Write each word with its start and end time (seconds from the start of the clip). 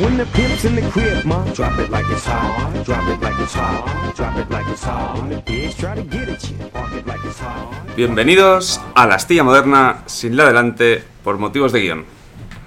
When 0.00 0.16
the 0.16 0.24
pimp's 0.32 0.64
in 0.64 0.76
the 0.76 0.90
crib, 0.92 1.26
ma, 1.26 1.44
drop 1.52 1.78
it 1.78 1.90
like 1.90 2.06
it's 2.10 2.24
hot. 2.24 2.72
Drop 2.86 3.06
it 3.06 3.20
like 3.20 3.38
it's 3.38 3.52
hot. 3.52 4.16
Drop 4.16 4.34
it 4.38 4.50
like 4.50 4.66
it's 4.72 4.82
hot. 4.82 5.18
When 5.18 5.28
the 5.28 5.42
pigs 5.42 5.74
try 5.74 5.94
to 5.94 6.02
get 6.02 6.26
at 6.26 6.42
you, 6.48 6.56
park 6.72 6.94
it 6.94 7.06
like 7.06 7.20
it's 7.22 7.38
hot. 7.38 7.68
Bienvenidos 7.96 8.80
a 8.94 9.06
la 9.06 9.16
Astilla 9.16 9.44
Moderna 9.44 10.02
sin 10.06 10.38
la 10.38 10.46
delante 10.46 11.04
por 11.22 11.36
motivos 11.36 11.72
de 11.72 11.80
guion. 11.82 12.06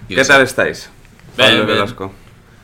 ¿Qué 0.07 0.23
tal 0.23 0.43
estáis? 0.43 0.91
Bien, 1.35 1.55
bien. 1.55 1.65
Velasco. 1.65 2.11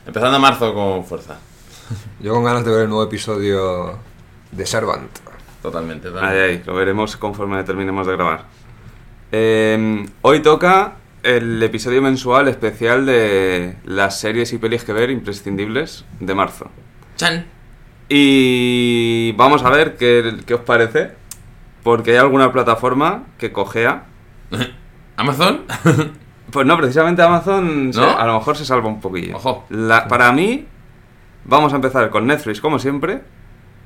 Empezando 0.06 0.38
marzo 0.38 0.72
con 0.72 1.04
fuerza. 1.04 1.40
Yo 2.20 2.32
con 2.32 2.44
ganas 2.44 2.64
de 2.64 2.70
ver 2.70 2.82
el 2.82 2.88
nuevo 2.90 3.02
episodio 3.02 3.98
de 4.52 4.66
Servant. 4.66 5.10
Totalmente. 5.62 6.06
Ahí, 6.06 6.14
totalmente. 6.14 6.44
ahí, 6.44 6.62
lo 6.64 6.74
veremos 6.76 7.16
conforme 7.16 7.64
terminemos 7.64 8.06
de 8.06 8.12
grabar. 8.12 8.44
Eh, 9.32 10.06
hoy 10.22 10.40
toca 10.42 10.99
el 11.22 11.62
episodio 11.62 12.00
mensual 12.02 12.48
especial 12.48 13.06
de 13.06 13.76
las 13.84 14.20
series 14.20 14.52
y 14.52 14.58
pelis 14.58 14.84
que 14.84 14.92
ver 14.92 15.10
imprescindibles 15.10 16.04
de 16.20 16.34
marzo. 16.34 16.70
¡Chan! 17.16 17.46
Y 18.08 19.32
vamos 19.32 19.62
a 19.64 19.70
ver 19.70 19.96
qué, 19.96 20.36
qué 20.46 20.54
os 20.54 20.60
parece, 20.62 21.12
porque 21.82 22.12
hay 22.12 22.16
alguna 22.18 22.52
plataforma 22.52 23.24
que 23.38 23.52
cojea. 23.52 24.04
¿Amazon? 25.16 25.62
Pues 26.50 26.66
no, 26.66 26.76
precisamente 26.76 27.22
Amazon 27.22 27.92
se- 27.94 28.00
¿No? 28.00 28.18
a 28.18 28.26
lo 28.26 28.34
mejor 28.34 28.56
se 28.56 28.64
salva 28.64 28.88
un 28.88 29.00
poquillo. 29.00 29.36
Ojo. 29.36 29.66
La- 29.68 30.08
para 30.08 30.32
mí, 30.32 30.66
vamos 31.44 31.72
a 31.72 31.76
empezar 31.76 32.10
con 32.10 32.26
Netflix 32.26 32.60
como 32.60 32.80
siempre, 32.80 33.20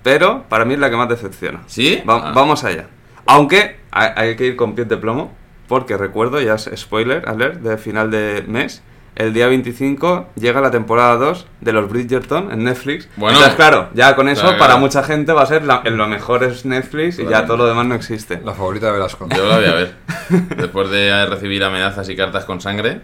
pero 0.03 0.45
para 0.48 0.64
mí 0.64 0.73
es 0.73 0.80
la 0.80 0.89
que 0.89 0.97
más 0.97 1.11
decepciona. 1.11 1.61
¿Sí? 1.66 2.03
Va- 2.09 2.30
Ah. 2.30 2.33
Vamos 2.34 2.64
allá. 2.64 2.87
Aunque 3.27 3.80
hay, 3.91 4.09
hay 4.16 4.37
que 4.37 4.47
ir 4.47 4.56
con 4.56 4.75
pies 4.75 4.89
de 4.89 4.97
plomo, 4.97 5.30
porque 5.69 5.97
recuerdo, 5.97 6.41
ya 6.41 6.55
es 6.55 6.71
spoiler 6.77 7.29
alert, 7.29 7.61
de 7.61 7.77
final 7.79 8.11
de 8.11 8.45
mes, 8.47 8.83
el 9.17 9.33
día 9.33 9.47
25 9.47 10.29
llega 10.35 10.61
la 10.61 10.71
temporada 10.73 11.17
2 11.17 11.47
de 11.61 11.73
los 11.73 11.89
Bridgerton 11.89 12.51
en 12.51 12.65
Netflix. 12.65 13.09
Bueno. 13.17 13.37
Entonces, 13.37 13.55
claro, 13.55 13.89
ya 13.95 14.17
con 14.17 14.29
eso, 14.29 14.43
Claro, 14.43 14.59
para 14.59 14.67
claro. 14.73 14.81
mucha 14.81 15.05
gente 15.05 15.33
va 15.33 15.43
a 15.43 15.47
ser 15.47 15.65
la- 15.65 15.83
en 15.84 15.97
lo 15.97 16.09
mejor 16.09 16.43
es 16.43 16.65
Netflix 16.65 17.21
y 17.21 17.27
ya 17.27 17.47
todo 17.47 17.59
lo 17.59 17.67
demás 17.67 17.87
no 17.87 17.95
existe. 17.95 18.41
La 18.45 18.55
favorita 18.55 18.87
de 18.87 18.93
Velasco. 18.93 19.29
Yo 19.34 19.47
la 19.47 19.56
voy 19.56 19.67
a 19.67 19.75
ver. 19.75 19.95
Después 20.56 20.91
de 20.91 21.27
recibir 21.27 21.62
amenazas 21.62 22.09
y 22.09 22.17
cartas 22.17 22.45
con 22.45 22.61
sangre, 22.61 23.03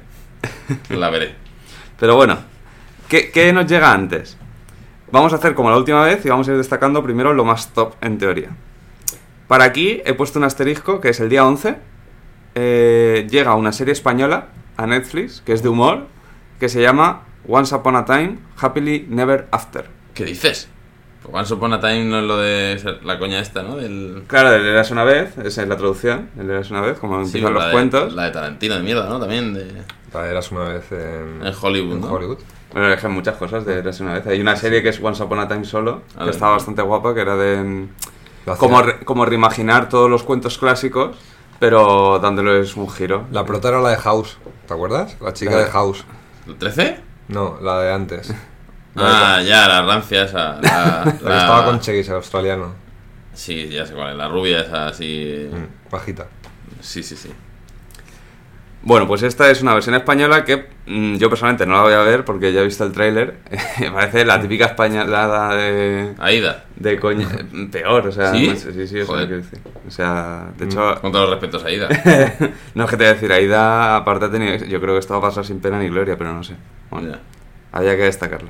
la 0.89 1.11
veré. 1.11 1.35
Pero 1.99 2.17
bueno, 2.17 2.39
¿qué, 3.09 3.31
qué 3.31 3.53
nos 3.53 3.67
llega 3.67 3.93
antes? 3.93 4.37
Vamos 5.13 5.33
a 5.33 5.37
hacer 5.37 5.55
como 5.55 5.71
la 5.71 5.77
última 5.77 6.03
vez 6.05 6.25
y 6.25 6.29
vamos 6.29 6.49
a 6.49 6.53
ir 6.53 6.57
destacando 6.57 7.03
primero 7.05 7.33
lo 7.35 7.45
más 7.45 7.69
top 7.73 7.95
en 8.01 8.19
teoría. 8.19 8.49
Para 9.47 9.65
aquí 9.65 10.01
he 10.05 10.15
puesto 10.15 10.39
un 10.39 10.45
asterisco 10.45 11.01
que 11.01 11.11
es 11.11 11.21
el 11.21 11.29
día 11.29 11.45
11. 11.47 11.77
Eh, 12.55 13.27
llega 13.31 13.55
una 13.55 13.73
serie 13.73 13.93
española 13.93 14.49
a 14.77 14.87
Netflix 14.87 15.43
que 15.45 15.53
es 15.53 15.63
de 15.63 15.69
humor 15.69 16.07
que 16.59 16.69
se 16.69 16.81
llama 16.83 17.23
Once 17.49 17.75
Upon 17.75 17.97
a 17.97 18.05
Time 18.05 18.39
Happily 18.61 19.07
Never 19.09 19.49
After. 19.51 19.89
¿Qué 20.15 20.25
dices? 20.25 20.69
Pues 21.23 21.35
Once 21.35 21.53
Upon 21.55 21.73
a 21.75 21.81
Time 21.81 22.05
no 22.05 22.19
es 22.19 22.25
lo 22.25 22.37
de 22.39 22.99
la 23.05 23.19
coña 23.19 23.41
esta, 23.41 23.63
¿no? 23.63 23.77
Del... 23.77 24.25
Claro, 24.27 24.53
el 24.55 24.67
Eras 24.67 24.91
una 24.91 25.05
vez, 25.05 25.37
esa 25.39 25.63
es 25.63 25.69
la 25.69 25.77
traducción, 25.77 26.31
el 26.39 26.51
Eras 26.51 26.71
una 26.71 26.81
vez, 26.81 26.99
como 26.99 27.21
Sí, 27.25 27.27
empiezan 27.39 27.53
la 27.55 27.59
los 27.61 27.67
de- 27.69 27.73
cuentos. 27.73 28.13
La 28.15 28.25
de 28.25 28.31
Tarantino 28.31 28.75
de 28.77 28.83
mierda, 28.83 29.09
¿no? 29.09 29.19
También 29.21 29.53
de... 29.55 29.67
La 30.13 30.27
eras 30.29 30.51
una 30.51 30.65
vez 30.65 30.91
en, 30.91 31.47
En 31.47 31.55
Hollywood, 31.61 31.95
en 31.95 32.01
¿no? 32.01 32.13
Hollywood. 32.13 32.39
Bueno, 32.73 32.89
hay 32.89 33.09
muchas 33.11 33.37
cosas 33.37 33.65
de 33.65 33.79
Eras 33.79 34.01
una 34.01 34.15
vez. 34.15 34.27
Hay 34.27 34.41
una 34.41 34.57
serie 34.57 34.83
que 34.83 34.89
es 34.89 35.01
Once 35.03 35.23
Upon 35.23 35.39
a 35.41 35.47
Time 35.49 35.65
solo, 35.65 36.03
A 36.15 36.19
que 36.19 36.25
ver. 36.25 36.31
estaba 36.31 36.53
bastante 36.53 36.83
guapa, 36.83 37.15
que 37.15 37.21
era 37.21 37.37
de... 37.37 37.87
como, 38.59 38.83
re- 38.83 39.01
como 39.05 39.25
reimaginar 39.25 39.89
todos 39.89 40.11
los 40.11 40.23
cuentos 40.25 40.59
clásicos, 40.59 41.17
pero 41.61 42.19
dándoles 42.19 42.75
un 42.77 42.91
giro. 42.91 43.27
la 43.31 43.45
prota 43.45 43.69
era 43.69 43.81
la 43.81 43.91
de 43.91 43.97
House. 43.99 44.39
¿Te 44.67 44.75
acuerdas? 44.75 45.17
La 45.21 45.33
chica 45.33 45.53
La 45.53 45.59
de- 45.59 45.65
de 45.67 45.71
House. 45.71 46.05
¿El 46.49 46.57
13? 46.57 46.99
No, 47.29 47.59
la 47.63 47.79
de 47.81 47.93
antes. 47.93 48.35
Ah, 48.97 49.41
ya, 49.47 49.69
la 49.69 49.83
rancia 49.83 50.25
esa. 50.25 50.59
La, 50.63 51.05
La 51.05 51.13
que 51.19 51.25
la- 51.25 51.39
estaba 51.39 51.65
con 51.67 51.79
Chase, 51.79 52.01
el 52.09 52.15
australiano. 52.15 52.75
Sí, 53.33 53.69
ya 53.69 53.87
sé 53.87 53.95
cuál 53.95 54.11
es. 54.11 54.17
La 54.17 54.29
rubia 54.29 54.63
esa 54.63 54.89
así... 54.89 55.49
Mm, 55.53 55.91
bajita. 55.93 56.27
Sí, 56.81 57.03
sí, 57.05 57.15
sí. 57.17 57.31
Bueno, 58.83 59.07
pues 59.07 59.23
esta 59.23 59.51
es 59.51 59.61
una 59.61 59.75
versión 59.75 59.95
española 59.95 60.43
que 60.47 60.67
mm, 60.87 61.17
yo 61.17 61.29
personalmente 61.29 61.67
no 61.67 61.75
la 61.75 61.83
voy 61.83 61.93
a 61.93 61.99
ver 61.99 62.25
porque 62.25 62.51
ya 62.53 62.61
he 62.63 62.65
visto 62.65 62.83
el 62.85 62.93
tráiler. 62.93 63.37
Me 63.81 63.91
parece 63.91 64.25
la 64.25 64.41
típica 64.41 64.65
españolada 64.67 65.55
de, 65.55 66.15
Aida. 66.19 66.65
de 66.77 66.99
coña. 66.99 67.29
Peor, 67.73 68.07
o 68.09 68.13
sea, 68.13 68.33
¿Sí? 68.33 68.49
no 68.49 68.57
sé, 68.57 68.73
sí, 68.73 68.87
sí, 68.89 68.99
eso 69.01 69.15
lo 69.15 69.27
decir. 69.27 69.59
O 69.87 69.91
sea, 69.91 70.47
de 70.57 70.65
hecho, 70.65 70.99
Con 71.03 71.13
todos 71.13 71.29
los 71.29 71.39
respetos 71.39 71.63
a 71.63 71.67
Aida. 71.67 71.89
no 72.75 72.85
es 72.85 72.91
que 72.91 72.97
te 72.97 73.03
voy 73.05 73.11
a 73.11 73.15
decir, 73.15 73.31
Aida, 73.33 73.97
aparte 73.97 74.25
ha 74.25 74.31
tenido, 74.31 74.57
yo 74.65 74.81
creo 74.81 74.95
que 74.95 75.01
esto 75.01 75.13
va 75.13 75.19
a 75.19 75.29
pasar 75.29 75.45
sin 75.45 75.61
pena 75.61 75.79
ni 75.79 75.89
gloria, 75.89 76.17
pero 76.17 76.33
no 76.33 76.43
sé. 76.43 76.55
Bueno, 76.91 77.11
Ya. 77.11 77.21
había 77.73 77.97
que 77.97 78.05
destacarlo. 78.05 78.49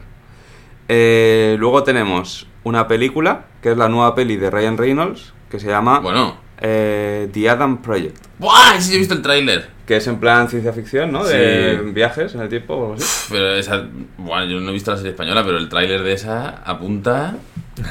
Eh, 0.89 1.57
luego 1.59 1.83
tenemos 1.83 2.47
una 2.63 2.87
película, 2.89 3.47
que 3.63 3.73
es 3.73 3.77
la 3.77 3.89
nueva 3.89 4.15
peli 4.15 4.37
de 4.37 4.49
Ryan 4.51 4.77
Reynolds, 4.77 5.33
que 5.51 5.59
se 5.59 5.69
llama 5.69 5.99
Bueno. 6.01 6.37
eh, 6.61 7.29
The 7.33 7.51
Adam 7.51 7.83
Project. 7.83 8.17
¡Buah! 8.39 8.81
Sí, 8.81 8.95
he 8.95 8.99
visto 8.99 9.15
el 9.15 9.23
tráiler. 9.23 9.80
Que 9.91 9.97
es 9.97 10.06
en 10.06 10.21
plan 10.21 10.49
ciencia 10.49 10.73
ficción, 10.73 11.11
¿no? 11.11 11.25
De 11.25 11.81
Sí. 11.83 11.91
viajes 11.91 12.33
en 12.37 12.43
el 12.43 12.49
tiempo 12.49 12.75
o 12.75 12.83
algo 12.83 12.95
así. 12.95 13.27
Pero 13.28 13.56
esa... 13.56 13.83
Bueno, 14.19 14.45
yo 14.45 14.61
no 14.61 14.71
he 14.71 14.73
visto 14.73 14.93
la 14.93 14.97
serie 14.99 15.11
española, 15.11 15.43
pero 15.45 15.59
el 15.59 15.69
tráiler 15.69 16.05
de 16.05 16.12
esa 16.12 16.62
apunta 16.65 17.34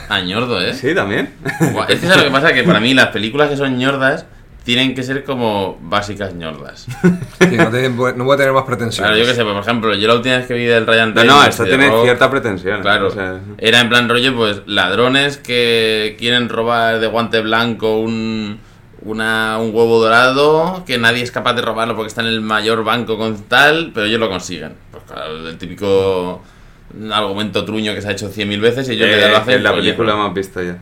a 0.08 0.22
ñordo, 0.22 0.62
¿eh? 0.62 0.74
Sí, 0.74 0.96
también. 0.96 1.34
Buah, 1.74 1.88
es 1.90 2.00
que 2.00 2.08
¿sabes 2.08 2.20
lo 2.20 2.24
que 2.24 2.32
pasa? 2.32 2.54
Que 2.54 2.64
para 2.64 2.80
mí 2.80 2.94
las 2.94 3.08
películas 3.08 3.50
que 3.50 3.58
son 3.58 3.78
ñordas 3.78 4.26
tienen 4.64 4.96
que 4.96 5.04
ser 5.04 5.26
como 5.26 5.78
básicas 5.82 6.34
ñordas. 6.36 6.88
Sí, 7.40 7.58
no, 7.58 7.70
tiene- 7.70 7.90
no 7.90 8.24
puede 8.26 8.38
tener 8.38 8.54
más 8.54 8.64
pretensiones. 8.64 9.10
Claro, 9.12 9.18
yo 9.18 9.26
qué 9.30 9.36
sé, 9.36 9.44
por 9.44 9.58
ejemplo, 9.58 9.94
yo 9.96 10.08
la 10.08 10.14
última 10.16 10.38
vez 10.38 10.48
que 10.48 10.54
vi 10.54 10.64
del 10.64 10.88
Ryan 10.88 11.10
No, 11.14 11.16
Reynolds... 11.16 11.42
no, 11.44 11.50
esto 11.50 11.64
de 11.64 11.70
tiene 11.70 11.90
rock, 11.90 12.04
cierta 12.04 12.32
pretensión. 12.32 12.82
Claro, 12.82 13.08
o 13.08 13.12
sea, 13.12 13.40
era 13.58 13.82
en 13.82 13.90
plan 13.90 14.08
rollo, 14.08 14.34
pues, 14.38 14.62
ladrones 14.68 15.36
que 15.38 16.16
quieren 16.18 16.48
robar 16.48 17.00
de 17.02 17.08
guante 17.08 17.42
blanco 17.42 18.00
un, 18.00 18.60
una, 19.02 19.58
un 19.60 19.74
huevo 19.74 20.00
dorado, 20.02 20.84
que 20.86 20.98
nadie 20.98 21.24
es 21.24 21.32
capaz 21.32 21.54
de 21.54 21.62
robarlo 21.62 21.96
porque 21.96 22.08
está 22.10 22.22
en 22.22 22.28
el 22.28 22.42
mayor 22.42 22.84
banco 22.84 23.18
con 23.18 23.44
tal, 23.44 23.92
pero 23.94 24.06
ellos 24.06 24.20
lo 24.20 24.30
consiguen. 24.30 24.74
Pues 24.92 25.04
claro, 25.04 25.48
el 25.48 25.58
típico 25.58 26.42
argumento 27.12 27.64
truño 27.66 27.94
que 27.94 28.02
se 28.02 28.08
ha 28.08 28.12
hecho 28.12 28.30
cien 28.30 28.50
mil 28.50 28.60
veces 28.60 28.90
y 28.90 28.94
ellos 28.94 29.08
eh, 29.08 29.18
le 29.18 29.30
lo 29.30 29.38
hacen... 29.38 29.56
es 29.56 29.62
la 29.62 29.72
pues, 29.72 29.84
película 29.84 30.16
más 30.16 30.34
vista 30.34 30.64
ya. 30.64 30.78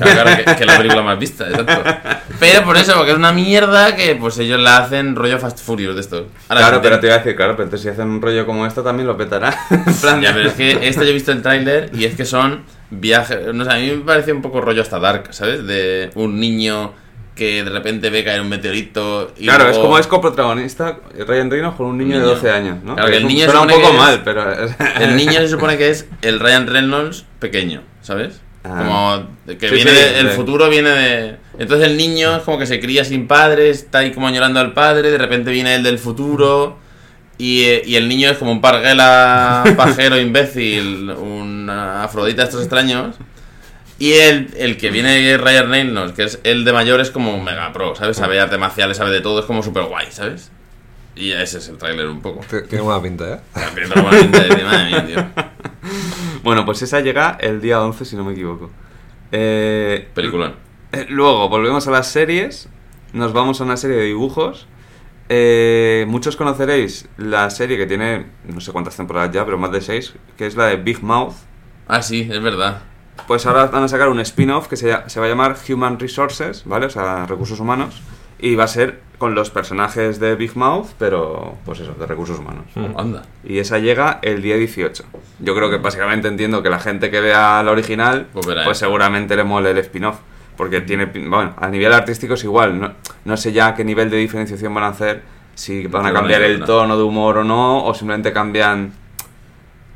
Claro, 0.00 0.22
claro, 0.22 0.36
que, 0.36 0.44
que 0.56 0.60
es 0.64 0.66
la 0.66 0.76
película 0.76 1.02
más 1.04 1.18
vista, 1.18 1.48
exacto. 1.48 2.18
Pero 2.40 2.64
por 2.64 2.76
eso, 2.76 2.94
porque 2.96 3.12
es 3.12 3.16
una 3.16 3.32
mierda 3.32 3.94
que 3.94 4.16
pues 4.16 4.38
ellos 4.38 4.60
la 4.60 4.78
hacen 4.78 5.14
rollo 5.14 5.38
Fast 5.38 5.60
Furious 5.60 5.94
de 5.94 6.00
esto. 6.00 6.26
Ahora, 6.48 6.62
claro, 6.62 6.82
pero 6.82 6.98
te- 7.00 7.06
iba 7.06 7.14
a 7.14 7.18
decir, 7.18 7.36
claro, 7.36 7.52
pero 7.52 7.64
entonces 7.64 7.84
si 7.84 7.88
hacen 7.90 8.08
un 8.10 8.20
rollo 8.20 8.44
como 8.44 8.66
esto 8.66 8.82
también 8.82 9.06
lo 9.06 9.16
petará. 9.16 9.56
plan, 10.00 10.20
Ya, 10.20 10.32
pero 10.34 10.48
es 10.48 10.54
que 10.54 10.72
este 10.88 11.04
yo 11.04 11.10
he 11.10 11.14
visto 11.14 11.30
el 11.30 11.42
tráiler 11.42 11.90
y 11.94 12.04
es 12.04 12.16
que 12.16 12.24
son 12.24 12.64
viajes... 12.90 13.54
No 13.54 13.64
sé, 13.64 13.70
a 13.70 13.76
mí 13.76 13.90
me 13.92 14.04
parece 14.04 14.32
un 14.32 14.42
poco 14.42 14.60
rollo 14.60 14.82
hasta 14.82 14.98
Dark, 14.98 15.28
¿sabes? 15.30 15.64
De 15.64 16.10
un 16.16 16.40
niño 16.40 16.92
que 17.42 17.64
de 17.64 17.70
repente 17.70 18.08
ve 18.10 18.22
caer 18.24 18.40
un 18.40 18.48
meteorito 18.48 19.32
y 19.36 19.44
Claro, 19.44 19.68
es 19.68 19.76
como 19.78 19.98
es 19.98 20.06
coprotagonista 20.06 20.98
Ryan 21.26 21.50
Reynolds 21.50 21.76
con 21.76 21.86
un 21.86 21.98
niño, 21.98 22.16
de 22.16 22.22
Niño. 22.22 22.34
12 22.34 22.50
años, 22.50 22.78
¿no? 22.84 22.94
Claro, 22.94 23.10
que 23.10 23.16
el 23.16 23.26
niño 23.26 23.44
suena 23.46 23.62
un 23.62 23.68
poco 23.68 23.88
es- 23.88 23.94
mal, 23.98 24.22
pero... 24.24 24.44
El 25.00 25.16
niño 25.16 25.32
se 25.40 25.48
supone 25.48 25.76
que 25.76 25.90
es 25.90 26.06
el 26.22 26.38
Ryan 26.40 26.66
Reynolds 26.66 27.24
pequeño, 27.40 27.82
¿sabes? 28.00 28.40
Ah. 28.64 28.76
Como 28.78 29.56
que 29.58 29.68
Sí, 29.68 29.74
viene 29.74 29.90
sí, 29.90 29.96
de- 29.96 30.18
el 30.20 30.30
sí. 30.30 30.36
futuro 30.36 30.68
viene 30.70 30.90
de... 30.90 31.36
Entonces 31.58 31.88
el 31.88 31.96
niño 31.96 32.36
es 32.36 32.42
como 32.44 32.58
que 32.58 32.66
se 32.66 32.78
cría 32.80 33.04
sin 33.04 33.26
padres, 33.26 33.78
está 33.82 33.98
ahí 33.98 34.12
como 34.12 34.28
añorando 34.28 34.60
al 34.60 34.72
padre, 34.72 35.10
de 35.10 35.18
repente 35.18 35.50
viene 35.50 35.74
el 35.74 35.82
del 35.82 35.98
futuro 35.98 36.78
y, 37.38 37.64
eh, 37.64 37.82
y 37.84 37.96
el 37.96 38.08
niño 38.08 38.30
es 38.30 38.38
como 38.38 38.52
un 38.52 38.60
parguela 38.60 39.64
pajero 39.76 40.16
imbécil, 40.20 41.10
un 41.10 41.68
afrodita 41.68 42.42
de 42.42 42.48
estos 42.48 42.60
extraños. 42.62 43.16
Y 44.02 44.14
el, 44.14 44.52
el 44.56 44.76
que 44.78 44.90
viene 44.90 45.12
de 45.20 45.38
Ryan 45.38 45.70
Reynolds, 45.70 46.12
que 46.14 46.24
es 46.24 46.40
el 46.42 46.64
de 46.64 46.72
mayor, 46.72 47.00
es 47.00 47.12
como 47.12 47.32
un 47.34 47.44
mega 47.44 47.72
pro, 47.72 47.94
¿sabes? 47.94 48.16
Sabe 48.16 48.40
artes 48.40 48.58
marciales, 48.58 48.96
sabe 48.96 49.12
de 49.12 49.20
todo, 49.20 49.38
es 49.38 49.44
como 49.46 49.62
súper 49.62 49.84
guay, 49.84 50.06
¿sabes? 50.10 50.50
Y 51.14 51.30
ese 51.30 51.58
es 51.58 51.68
el 51.68 51.78
tráiler 51.78 52.06
un 52.08 52.20
poco. 52.20 52.40
Tiene 52.68 52.82
buena 52.82 53.00
pinta, 53.00 53.34
¿eh? 53.34 53.40
Tengo 53.76 54.02
buena 54.02 54.18
pinta 54.18 54.40
de- 54.42 54.64
madre 54.64 54.84
mía, 54.86 55.06
tío. 55.06 55.24
Bueno, 56.42 56.64
pues 56.64 56.82
esa 56.82 56.98
llega 57.00 57.38
el 57.40 57.60
día 57.60 57.80
11, 57.80 58.04
si 58.04 58.16
no 58.16 58.24
me 58.24 58.32
equivoco. 58.32 58.70
Eh, 59.30 60.08
Peliculón. 60.14 60.56
eh, 60.90 61.06
Luego, 61.08 61.48
volvemos 61.48 61.86
a 61.86 61.92
las 61.92 62.08
series. 62.08 62.68
Nos 63.12 63.32
vamos 63.32 63.60
a 63.60 63.64
una 63.64 63.76
serie 63.76 63.96
de 63.98 64.04
dibujos. 64.06 64.66
Eh, 65.28 66.04
muchos 66.08 66.34
conoceréis 66.34 67.08
la 67.18 67.48
serie 67.50 67.76
que 67.76 67.86
tiene, 67.86 68.26
no 68.48 68.60
sé 68.60 68.72
cuántas 68.72 68.96
temporadas 68.96 69.30
ya, 69.32 69.44
pero 69.44 69.56
más 69.58 69.70
de 69.70 69.80
seis, 69.80 70.12
que 70.36 70.46
es 70.46 70.56
la 70.56 70.66
de 70.66 70.76
Big 70.76 71.00
Mouth. 71.04 71.34
Ah, 71.86 72.02
sí, 72.02 72.28
es 72.28 72.42
verdad. 72.42 72.82
Pues 73.26 73.46
ahora 73.46 73.66
van 73.66 73.84
a 73.84 73.88
sacar 73.88 74.08
un 74.08 74.20
spin-off 74.20 74.68
que 74.68 74.76
se, 74.76 74.96
se 75.06 75.20
va 75.20 75.26
a 75.26 75.28
llamar 75.28 75.56
Human 75.68 75.98
Resources, 75.98 76.62
¿vale? 76.64 76.86
O 76.86 76.90
sea, 76.90 77.26
recursos 77.26 77.60
humanos. 77.60 78.02
Y 78.38 78.56
va 78.56 78.64
a 78.64 78.68
ser 78.68 79.00
con 79.18 79.36
los 79.36 79.50
personajes 79.50 80.18
de 80.18 80.34
Big 80.34 80.56
Mouth, 80.56 80.88
pero 80.98 81.54
pues 81.64 81.78
eso, 81.78 81.92
de 81.92 82.06
recursos 82.06 82.40
humanos. 82.40 82.64
Anda. 82.96 83.22
Y 83.44 83.58
esa 83.58 83.78
llega 83.78 84.18
el 84.22 84.42
día 84.42 84.56
18. 84.56 85.04
Yo 85.38 85.54
creo 85.54 85.70
que 85.70 85.76
básicamente 85.76 86.26
entiendo 86.26 86.60
que 86.62 86.68
la 86.70 86.80
gente 86.80 87.08
que 87.10 87.20
vea 87.20 87.62
la 87.62 87.70
original, 87.70 88.26
Pues 88.32 88.46
pues 88.46 88.58
eso. 88.58 88.74
seguramente 88.74 89.36
le 89.36 89.44
mole 89.44 89.70
el 89.70 89.78
spin-off. 89.78 90.16
Porque 90.56 90.80
tiene, 90.80 91.06
bueno, 91.06 91.54
a 91.56 91.68
nivel 91.68 91.92
artístico 91.92 92.34
es 92.34 92.42
igual. 92.44 92.78
No, 92.80 92.92
no 93.24 93.36
sé 93.36 93.52
ya 93.52 93.74
qué 93.74 93.84
nivel 93.84 94.10
de 94.10 94.16
diferenciación 94.16 94.74
van 94.74 94.84
a 94.84 94.88
hacer. 94.88 95.22
Si 95.54 95.86
van 95.86 96.06
a 96.06 96.12
cambiar 96.12 96.42
el 96.42 96.64
tono 96.64 96.96
de 96.96 97.02
humor 97.04 97.38
o 97.38 97.44
no, 97.44 97.84
o 97.84 97.94
simplemente 97.94 98.32
cambian 98.32 98.92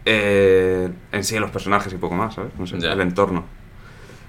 eh, 0.04 0.88
en 1.16 1.24
sí 1.24 1.38
los 1.38 1.50
personajes 1.50 1.92
y 1.92 1.96
poco 1.96 2.14
más, 2.14 2.34
¿sabes? 2.34 2.52
No 2.58 2.66
sé, 2.66 2.78
Ya. 2.78 2.92
el 2.92 3.00
entorno. 3.00 3.44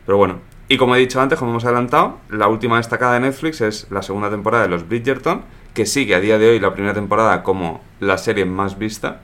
Pero 0.05 0.17
bueno. 0.17 0.39
Y 0.69 0.77
como 0.77 0.95
he 0.95 0.99
dicho 0.99 1.21
antes, 1.21 1.39
como 1.39 1.51
hemos 1.51 1.63
adelantado, 1.63 2.17
la 2.29 2.47
última 2.49 2.75
destacada 2.77 3.13
de 3.13 3.21
Netflix 3.21 3.61
es 3.61 3.87
la 3.89 4.01
segunda 4.01 4.29
temporada 4.29 4.63
de 4.63 4.69
los 4.69 4.87
Bridgerton, 4.87 5.43
que 5.73 5.85
sigue 5.85 6.13
a 6.15 6.19
día 6.19 6.37
de 6.37 6.49
hoy 6.49 6.59
la 6.59 6.73
primera 6.73 6.93
temporada 6.93 7.41
como 7.43 7.79
la 8.01 8.17
serie 8.17 8.43
más 8.45 8.77
vista. 8.77 9.21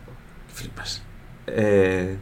Flipas. 0.54 1.04
Eh, 1.48 2.16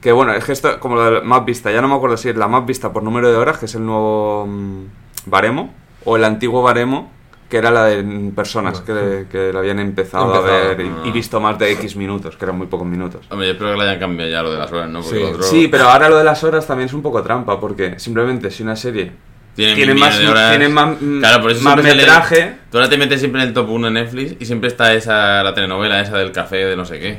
que 0.00 0.10
bueno, 0.12 0.32
es 0.32 0.44
que 0.44 0.52
esto, 0.52 0.80
como 0.80 0.96
la 0.96 1.20
más 1.20 1.44
vista, 1.44 1.70
ya 1.70 1.80
no 1.80 1.86
me 1.88 1.94
acuerdo 1.94 2.16
si 2.16 2.28
es 2.28 2.36
la 2.36 2.48
más 2.48 2.66
vista 2.66 2.92
por 2.92 3.02
número 3.04 3.30
de 3.30 3.36
horas, 3.36 3.58
que 3.58 3.66
es 3.66 3.74
el 3.76 3.84
nuevo 3.86 4.46
mm, 4.48 4.84
baremo, 5.26 5.72
o 6.04 6.16
el 6.16 6.24
antiguo 6.24 6.62
baremo, 6.62 7.12
que 7.48 7.56
era 7.56 7.70
la 7.70 7.86
de 7.86 8.30
personas 8.34 8.80
que, 8.80 9.26
que 9.30 9.52
la 9.52 9.60
habían 9.60 9.78
empezado, 9.78 10.34
Empezado, 10.34 10.64
a 10.64 10.74
ver 10.74 10.80
y, 10.80 10.88
ah. 10.88 11.02
y 11.04 11.10
visto 11.10 11.40
más 11.40 11.58
de 11.58 11.72
X 11.72 11.96
minutos, 11.96 12.36
que 12.36 12.44
eran 12.44 12.58
muy 12.58 12.66
pocos 12.66 12.86
minutos. 12.86 13.24
Hombre, 13.30 13.46
yo 13.48 13.52
espero 13.54 13.72
que 13.72 13.76
le 13.78 13.82
hayan 13.84 13.98
cambiado 13.98 14.30
ya 14.30 14.42
lo 14.42 14.52
de 14.52 14.58
las 14.58 14.70
horas, 14.70 14.90
¿no? 14.90 15.00
Porque 15.00 15.18
Sí. 15.18 15.24
otro 15.24 15.42
Sí, 15.42 15.68
pero 15.68 15.88
ahora 15.88 16.08
lo 16.08 16.18
de 16.18 16.24
las 16.24 16.44
horas 16.44 16.66
también 16.66 16.88
es 16.88 16.92
un 16.92 17.02
poco 17.02 17.22
trampa, 17.22 17.58
porque 17.58 17.98
simplemente 17.98 18.50
si 18.50 18.62
una 18.62 18.76
serie 18.76 19.12
tiene, 19.54 19.74
tiene 19.74 19.94
más, 19.94 20.18
millones 20.18 20.20
de 20.20 20.28
horas. 20.30 20.50
tiene 20.50 20.68
más, 20.68 20.96
Claro, 21.20 21.42
por 21.42 21.50
eso 21.50 21.64
más 21.64 21.82
metraje, 21.82 22.54
Tú 22.70 22.76
ahora 22.78 22.90
te 22.90 22.98
metes 22.98 23.18
siempre 23.18 23.42
en 23.42 23.48
el 23.48 23.54
top 23.54 23.70
1 23.70 23.86
de 23.86 23.92
Netflix 23.92 24.36
y 24.38 24.44
siempre 24.44 24.68
está 24.68 24.92
esa, 24.92 25.42
la 25.42 25.54
telenovela 25.54 26.00
esa 26.00 26.18
del 26.18 26.32
café 26.32 26.56
de 26.56 26.76
no 26.76 26.84
sé 26.84 27.00
qué. 27.00 27.18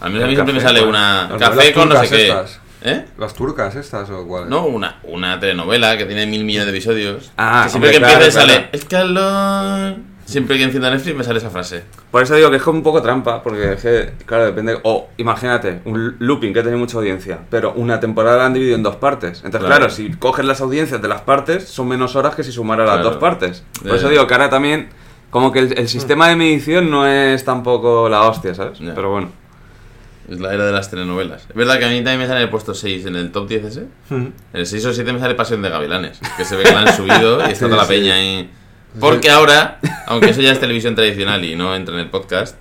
Al 0.00 0.10
menos 0.10 0.24
a 0.24 0.28
mí 0.28 0.34
siempre 0.34 0.54
me 0.54 0.60
sale 0.60 0.80
¿cuál? 0.80 0.90
una... 0.90 1.30
Café 1.38 1.72
con 1.72 1.88
no 1.88 2.00
sé 2.04 2.08
qué. 2.10 2.28
estas. 2.28 2.60
¿Eh? 2.86 3.04
¿Las 3.18 3.34
turcas 3.34 3.74
estas 3.74 4.08
o 4.10 4.26
cuáles? 4.26 4.48
No, 4.48 4.64
una, 4.66 5.00
una 5.02 5.40
telenovela 5.40 5.98
que 5.98 6.04
tiene 6.06 6.24
mil 6.26 6.44
millones 6.44 6.66
de 6.70 6.72
episodios. 6.78 7.32
Ah, 7.36 7.62
que 7.64 7.70
siempre 7.70 7.88
hombre, 7.90 7.92
que 7.92 7.98
claro, 7.98 8.14
empieza 8.14 8.40
claro. 8.44 8.52
sale... 8.54 8.68
Es 8.72 8.84
calor... 8.84 9.96
Siempre 10.24 10.56
que 10.58 10.64
encienda 10.64 10.90
Netflix 10.90 11.16
me 11.16 11.22
sale 11.22 11.38
esa 11.38 11.50
frase. 11.50 11.84
Por 12.10 12.20
eso 12.20 12.34
digo 12.34 12.50
que 12.50 12.56
es 12.56 12.62
como 12.62 12.78
un 12.78 12.82
poco 12.82 13.00
trampa, 13.00 13.44
porque 13.44 13.74
es 13.74 13.80
que, 13.80 14.12
claro, 14.24 14.46
depende. 14.46 14.76
O 14.82 15.08
imagínate, 15.18 15.82
un 15.84 16.16
looping 16.18 16.52
que 16.52 16.62
tiene 16.62 16.76
mucha 16.76 16.98
audiencia, 16.98 17.38
pero 17.48 17.72
una 17.76 18.00
temporada 18.00 18.38
la 18.38 18.46
han 18.46 18.52
dividido 18.52 18.74
en 18.76 18.82
dos 18.82 18.96
partes. 18.96 19.42
Entonces, 19.44 19.60
Claro. 19.68 19.76
claro, 19.86 19.90
si 19.90 20.10
coges 20.14 20.44
las 20.44 20.60
audiencias 20.60 21.00
de 21.00 21.06
las 21.06 21.20
partes, 21.20 21.68
son 21.68 21.86
menos 21.86 22.16
horas 22.16 22.34
que 22.34 22.42
si 22.42 22.50
sumara 22.50 22.84
las 22.84 23.04
dos 23.04 23.18
partes. 23.18 23.62
Por 23.86 23.94
eso 23.94 24.08
digo 24.08 24.26
que 24.26 24.34
ahora 24.34 24.50
también, 24.50 24.88
como 25.30 25.52
que 25.52 25.60
el, 25.60 25.78
el 25.78 25.88
sistema 25.88 26.28
de 26.28 26.34
medición 26.34 26.90
no 26.90 27.06
es 27.06 27.44
tampoco 27.44 28.08
la 28.08 28.22
hostia, 28.22 28.52
¿sabes? 28.52 28.80
Pero 28.96 29.10
bueno. 29.10 29.28
Es 30.28 30.40
la 30.40 30.52
era 30.52 30.66
de 30.66 30.72
las 30.72 30.90
telenovelas. 30.90 31.46
Es 31.48 31.54
verdad 31.54 31.78
que 31.78 31.84
a 31.84 31.88
mí 31.88 31.96
también 31.96 32.18
me 32.20 32.26
sale 32.26 32.42
el 32.42 32.48
puesto 32.50 32.74
6 32.74 33.06
en 33.06 33.16
el 33.16 33.30
top 33.30 33.48
10 33.48 33.64
ese. 33.64 33.86
En 34.10 34.32
el 34.52 34.66
6 34.66 34.84
o 34.86 34.92
7 34.92 35.12
me 35.12 35.20
sale 35.20 35.34
Pasión 35.34 35.62
de 35.62 35.68
Gavilanes. 35.70 36.18
Que 36.36 36.44
se 36.44 36.56
ve 36.56 36.64
que 36.64 36.72
la 36.72 36.80
han 36.80 36.96
subido 36.96 37.38
y 37.40 37.52
está 37.52 37.54
Sí, 37.54 37.60
toda 37.70 37.76
la 37.76 37.84
sí. 37.84 37.92
peña 37.94 38.14
ahí. 38.16 38.50
Porque 38.98 39.30
ahora, 39.30 39.78
aunque 40.06 40.30
eso 40.30 40.40
ya 40.40 40.52
es 40.52 40.58
televisión 40.60 40.94
tradicional 40.94 41.44
y 41.44 41.54
no 41.54 41.74
entra 41.76 41.94
en 41.94 42.00
el 42.00 42.10
podcast, 42.10 42.56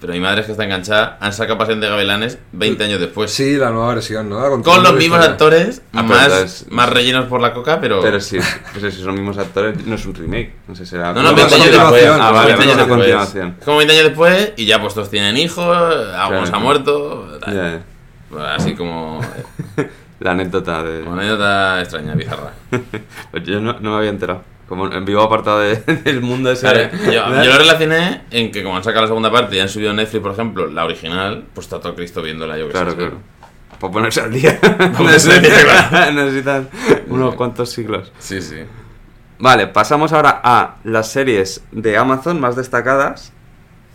pero 0.00 0.12
mi 0.14 0.20
madre 0.20 0.40
es 0.40 0.46
que 0.46 0.52
está 0.52 0.64
enganchada, 0.64 1.18
han 1.20 1.32
sacado 1.32 1.58
Pasión 1.58 1.80
de 1.80 1.88
Gavilanes 1.88 2.38
20 2.52 2.84
años 2.84 3.00
después. 3.00 3.30
Sí, 3.30 3.56
la 3.56 3.70
nueva 3.70 3.94
versión, 3.94 4.28
¿no? 4.28 4.62
Con 4.62 4.82
los 4.82 4.94
mismos 4.94 5.18
historia. 5.18 5.30
actores, 5.30 5.82
Ah, 5.92 6.04
pero 6.08 6.18
más, 6.20 6.66
más 6.70 6.88
rellenos 6.88 7.26
por 7.26 7.40
la 7.40 7.52
coca, 7.52 7.80
pero. 7.80 8.00
Pero 8.00 8.20
sí, 8.20 8.38
pues 8.78 8.94
si 8.94 8.98
son 9.00 9.08
los 9.08 9.16
mismos 9.16 9.38
actores, 9.38 9.84
no 9.86 9.94
es 9.94 10.06
un 10.06 10.14
remake. 10.14 10.54
No 10.68 10.74
sé, 10.74 10.86
será. 10.86 11.12
No, 11.12 11.22
no, 11.22 11.30
No, 11.30 11.34
20 11.36 11.54
es 11.54 11.60
años 11.60 11.72
después. 11.72 12.06
Ah, 12.06 12.30
vale, 12.32 12.46
20 12.56 12.64
años 12.64 12.76
después. 12.76 13.34
Es 13.58 13.64
como 13.64 13.76
20 13.76 13.92
años 13.94 14.04
después 14.06 14.52
y 14.56 14.66
ya 14.66 14.80
pues 14.80 14.94
todos 14.94 15.10
tienen 15.10 15.36
hijos, 15.36 15.64
algunos 16.14 16.48
Claro. 16.50 16.56
han 16.56 16.62
muerto. 16.62 17.38
tal. 17.44 17.54
Ya, 17.54 17.62
ya. 17.72 17.80
Bueno, 18.30 18.46
Así 18.46 18.74
como. 18.74 19.20
La 20.20 20.32
anécdota 20.32 20.82
de. 20.82 21.02
Una 21.02 21.22
anécdota 21.22 21.80
extraña, 21.80 22.14
bizarra. 22.14 22.52
Pues 23.30 23.42
yo 23.44 23.58
no, 23.60 23.80
no 23.80 23.92
me 23.92 23.96
había 23.96 24.10
enterado. 24.10 24.42
Como 24.70 24.86
en 24.90 25.04
vivo 25.04 25.20
apartado 25.20 25.58
de- 25.60 25.76
del 26.04 26.20
mundo 26.22 26.50
ese. 26.50 26.62
Claro, 26.62 26.88
yo, 27.06 27.12
yo 27.12 27.50
lo 27.52 27.58
relacioné 27.58 28.22
en 28.30 28.50
que 28.52 28.62
como 28.62 28.76
han 28.76 28.84
sacado 28.84 29.02
la 29.02 29.08
segunda 29.08 29.30
parte 29.30 29.56
y 29.56 29.58
han 29.60 29.68
subido 29.68 29.92
Netflix, 29.92 30.22
por 30.22 30.32
ejemplo, 30.32 30.66
la 30.68 30.84
original, 30.86 31.44
pues 31.52 31.66
está 31.66 31.80
todo 31.80 31.94
Cristo 31.94 32.22
viéndola, 32.22 32.56
yo 32.56 32.66
que 32.68 32.72
Claro, 32.72 32.92
sé. 32.92 32.96
claro. 32.96 33.18
Para 33.80 33.92
ponerse 33.92 34.20
al 34.22 34.32
día. 34.32 34.58
claro. 34.60 36.12
Necesitan 36.12 36.68
unos 37.08 37.34
cuantos 37.34 37.70
siglos. 37.70 38.12
Sí, 38.20 38.40
sí. 38.40 38.56
Vale, 39.38 39.66
pasamos 39.66 40.12
ahora 40.12 40.40
a 40.44 40.76
las 40.84 41.10
series 41.10 41.64
de 41.72 41.96
Amazon 41.96 42.40
más 42.40 42.56
destacadas. 42.56 43.32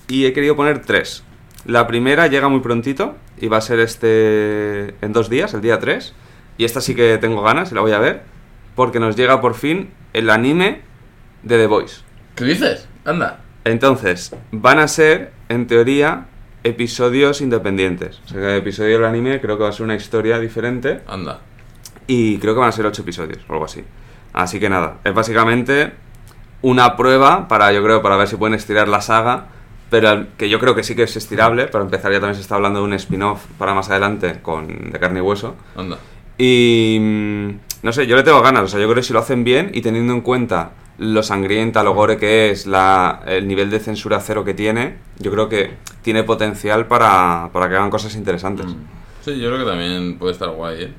Y 0.08 0.26
he 0.26 0.34
querido 0.34 0.56
poner 0.56 0.80
tres. 0.82 1.24
La 1.66 1.88
primera 1.88 2.28
llega 2.28 2.48
muy 2.50 2.60
prontito 2.60 3.16
y 3.40 3.48
va 3.48 3.58
a 3.58 3.62
ser 3.62 3.80
este 3.80 4.90
en 5.02 5.14
dos 5.14 5.30
días, 5.30 5.54
el 5.54 5.62
día 5.62 5.80
3. 5.80 6.14
Y 6.58 6.66
esta 6.66 6.80
sí 6.82 6.96
que 6.96 7.18
tengo 7.18 7.42
ganas 7.42 7.72
y 7.72 7.76
la 7.76 7.82
voy 7.82 7.92
a 7.94 8.00
ver. 8.00 8.24
Porque 8.76 9.00
nos 9.00 9.16
llega 9.16 9.42
por 9.42 9.56
fin 9.56 9.92
el 10.14 10.30
anime 10.30 10.82
de 11.44 11.58
The 11.58 11.68
Voice. 11.68 12.02
¿Qué 12.36 12.46
dices? 12.46 12.88
Anda. 13.06 13.42
Entonces, 13.64 14.36
van 14.52 14.80
a 14.80 14.88
ser, 14.88 15.32
en 15.50 15.68
teoría, 15.68 16.28
episodios 16.64 17.42
independientes. 17.42 18.20
O 18.26 18.28
sea, 18.28 18.42
cada 18.42 18.56
episodio 18.58 18.98
del 18.98 19.06
anime 19.06 19.40
creo 19.40 19.58
que 19.58 19.64
va 19.64 19.70
a 19.70 19.72
ser 19.72 19.86
una 19.86 19.96
historia 19.96 20.40
diferente. 20.40 21.02
Anda. 21.08 21.40
Y 22.08 22.38
creo 22.40 22.54
que 22.54 22.60
van 22.60 22.70
a 22.70 22.72
ser 22.72 22.86
ocho 22.86 23.04
episodios 23.04 23.40
o 23.48 23.54
algo 23.54 23.66
así. 23.66 23.84
Así 24.34 24.60
que 24.60 24.70
nada, 24.70 24.98
es 25.04 25.14
básicamente 25.14 25.94
una 26.62 26.98
prueba 26.98 27.48
para, 27.48 27.72
yo 27.72 27.84
creo, 27.84 28.02
para 28.02 28.18
ver 28.18 28.28
si 28.28 28.36
pueden 28.36 28.56
estirar 28.56 28.88
la 28.88 29.02
saga. 29.02 29.48
Pero 29.90 30.26
que 30.38 30.50
yo 30.50 30.60
creo 30.60 30.76
que 30.76 30.84
sí 30.84 30.96
que 30.96 31.04
es 31.04 31.16
estirable. 31.16 31.68
Para 31.68 31.84
empezar, 31.84 32.12
ya 32.12 32.20
también 32.20 32.36
se 32.36 32.42
está 32.42 32.56
hablando 32.56 32.80
de 32.80 32.86
un 32.86 32.94
spin-off 32.94 33.46
para 33.58 33.74
más 33.74 33.90
adelante 33.90 34.40
con 34.42 34.92
de 34.92 35.00
carne 35.00 35.20
y 35.20 35.22
hueso. 35.22 35.56
Anda. 35.76 36.00
Y 36.38 36.98
mm, 37.00 37.50
no 37.86 37.94
sé, 37.94 38.08
yo 38.08 38.16
le 38.16 38.24
tengo 38.24 38.42
ganas. 38.42 38.64
O 38.64 38.68
sea, 38.68 38.80
yo 38.80 38.88
creo 38.88 38.96
que 38.96 39.04
si 39.04 39.14
lo 39.14 39.20
hacen 39.20 39.44
bien 39.44 39.70
y 39.72 39.82
teniendo 39.82 40.12
en 40.12 40.22
cuenta 40.22 40.72
lo 40.98 41.22
sangrienta, 41.22 41.84
lo 41.84 41.94
gore 41.94 42.18
que 42.18 42.50
es, 42.50 42.66
la, 42.66 43.22
el 43.28 43.48
nivel 43.48 43.70
de 43.70 43.80
censura 43.80 44.20
cero 44.22 44.44
que 44.44 44.56
tiene, 44.56 44.96
yo 45.20 45.30
creo 45.30 45.50
que 45.50 45.76
tiene 46.02 46.24
potencial 46.24 46.88
para, 46.88 47.52
para 47.54 47.70
que 47.70 47.76
hagan 47.76 47.92
cosas 47.92 48.16
interesantes. 48.16 48.66
Mm. 48.66 48.76
Sí, 49.22 49.40
yo 49.40 49.50
creo 49.50 49.64
que 49.64 49.70
también 49.70 50.18
puede 50.18 50.34
estar 50.34 50.50
guay, 50.50 50.84
¿eh? 50.84 50.94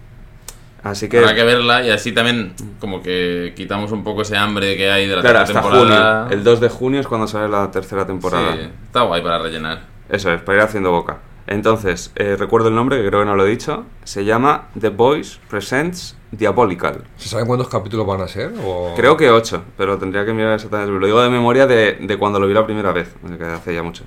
Así 0.84 1.08
que, 1.08 1.18
Habrá 1.18 1.34
que 1.34 1.42
verla 1.42 1.84
y 1.84 1.90
así 1.90 2.12
también 2.12 2.54
como 2.78 3.02
que 3.02 3.52
quitamos 3.56 3.90
un 3.90 4.04
poco 4.04 4.22
ese 4.22 4.36
hambre 4.36 4.76
que 4.76 4.88
hay 4.88 5.08
de 5.08 5.16
la 5.16 5.22
claro, 5.22 5.38
tercera 5.38 5.58
hasta 5.58 5.70
temporada. 5.72 6.22
junio. 6.22 6.38
El 6.38 6.44
2 6.44 6.60
de 6.60 6.68
junio 6.68 7.00
es 7.00 7.08
cuando 7.08 7.26
sale 7.26 7.48
la 7.48 7.68
tercera 7.68 8.06
temporada. 8.06 8.52
Sí, 8.54 8.60
está 8.84 9.00
guay 9.00 9.22
para 9.22 9.40
rellenar. 9.40 9.80
Eso 10.08 10.32
es, 10.32 10.40
para 10.40 10.58
ir 10.58 10.62
haciendo 10.62 10.92
boca. 10.92 11.18
Entonces, 11.48 12.12
eh, 12.14 12.36
recuerdo 12.38 12.68
el 12.68 12.76
nombre, 12.76 13.02
que 13.02 13.08
creo 13.08 13.22
que 13.22 13.26
no 13.26 13.34
lo 13.34 13.44
he 13.44 13.50
dicho. 13.50 13.86
Se 14.04 14.24
llama 14.24 14.68
The 14.78 14.90
Boys 14.90 15.40
Presents 15.50 16.15
Diabolical. 16.32 17.04
¿Se 17.16 17.28
saben 17.28 17.46
cuántos 17.46 17.68
capítulos 17.68 18.06
van 18.06 18.20
a 18.20 18.28
ser? 18.28 18.52
O... 18.64 18.94
Creo 18.96 19.16
que 19.16 19.30
8, 19.30 19.62
pero 19.76 19.96
tendría 19.98 20.24
que 20.26 20.32
mirar 20.32 20.54
exactamente. 20.54 20.92
Lo 20.92 21.06
digo 21.06 21.20
de 21.22 21.30
memoria 21.30 21.66
de, 21.66 21.94
de 22.00 22.16
cuando 22.18 22.40
lo 22.40 22.46
vi 22.46 22.54
la 22.54 22.66
primera 22.66 22.92
vez, 22.92 23.14
que 23.38 23.44
hace 23.44 23.74
ya 23.74 23.82
mucho. 23.82 24.04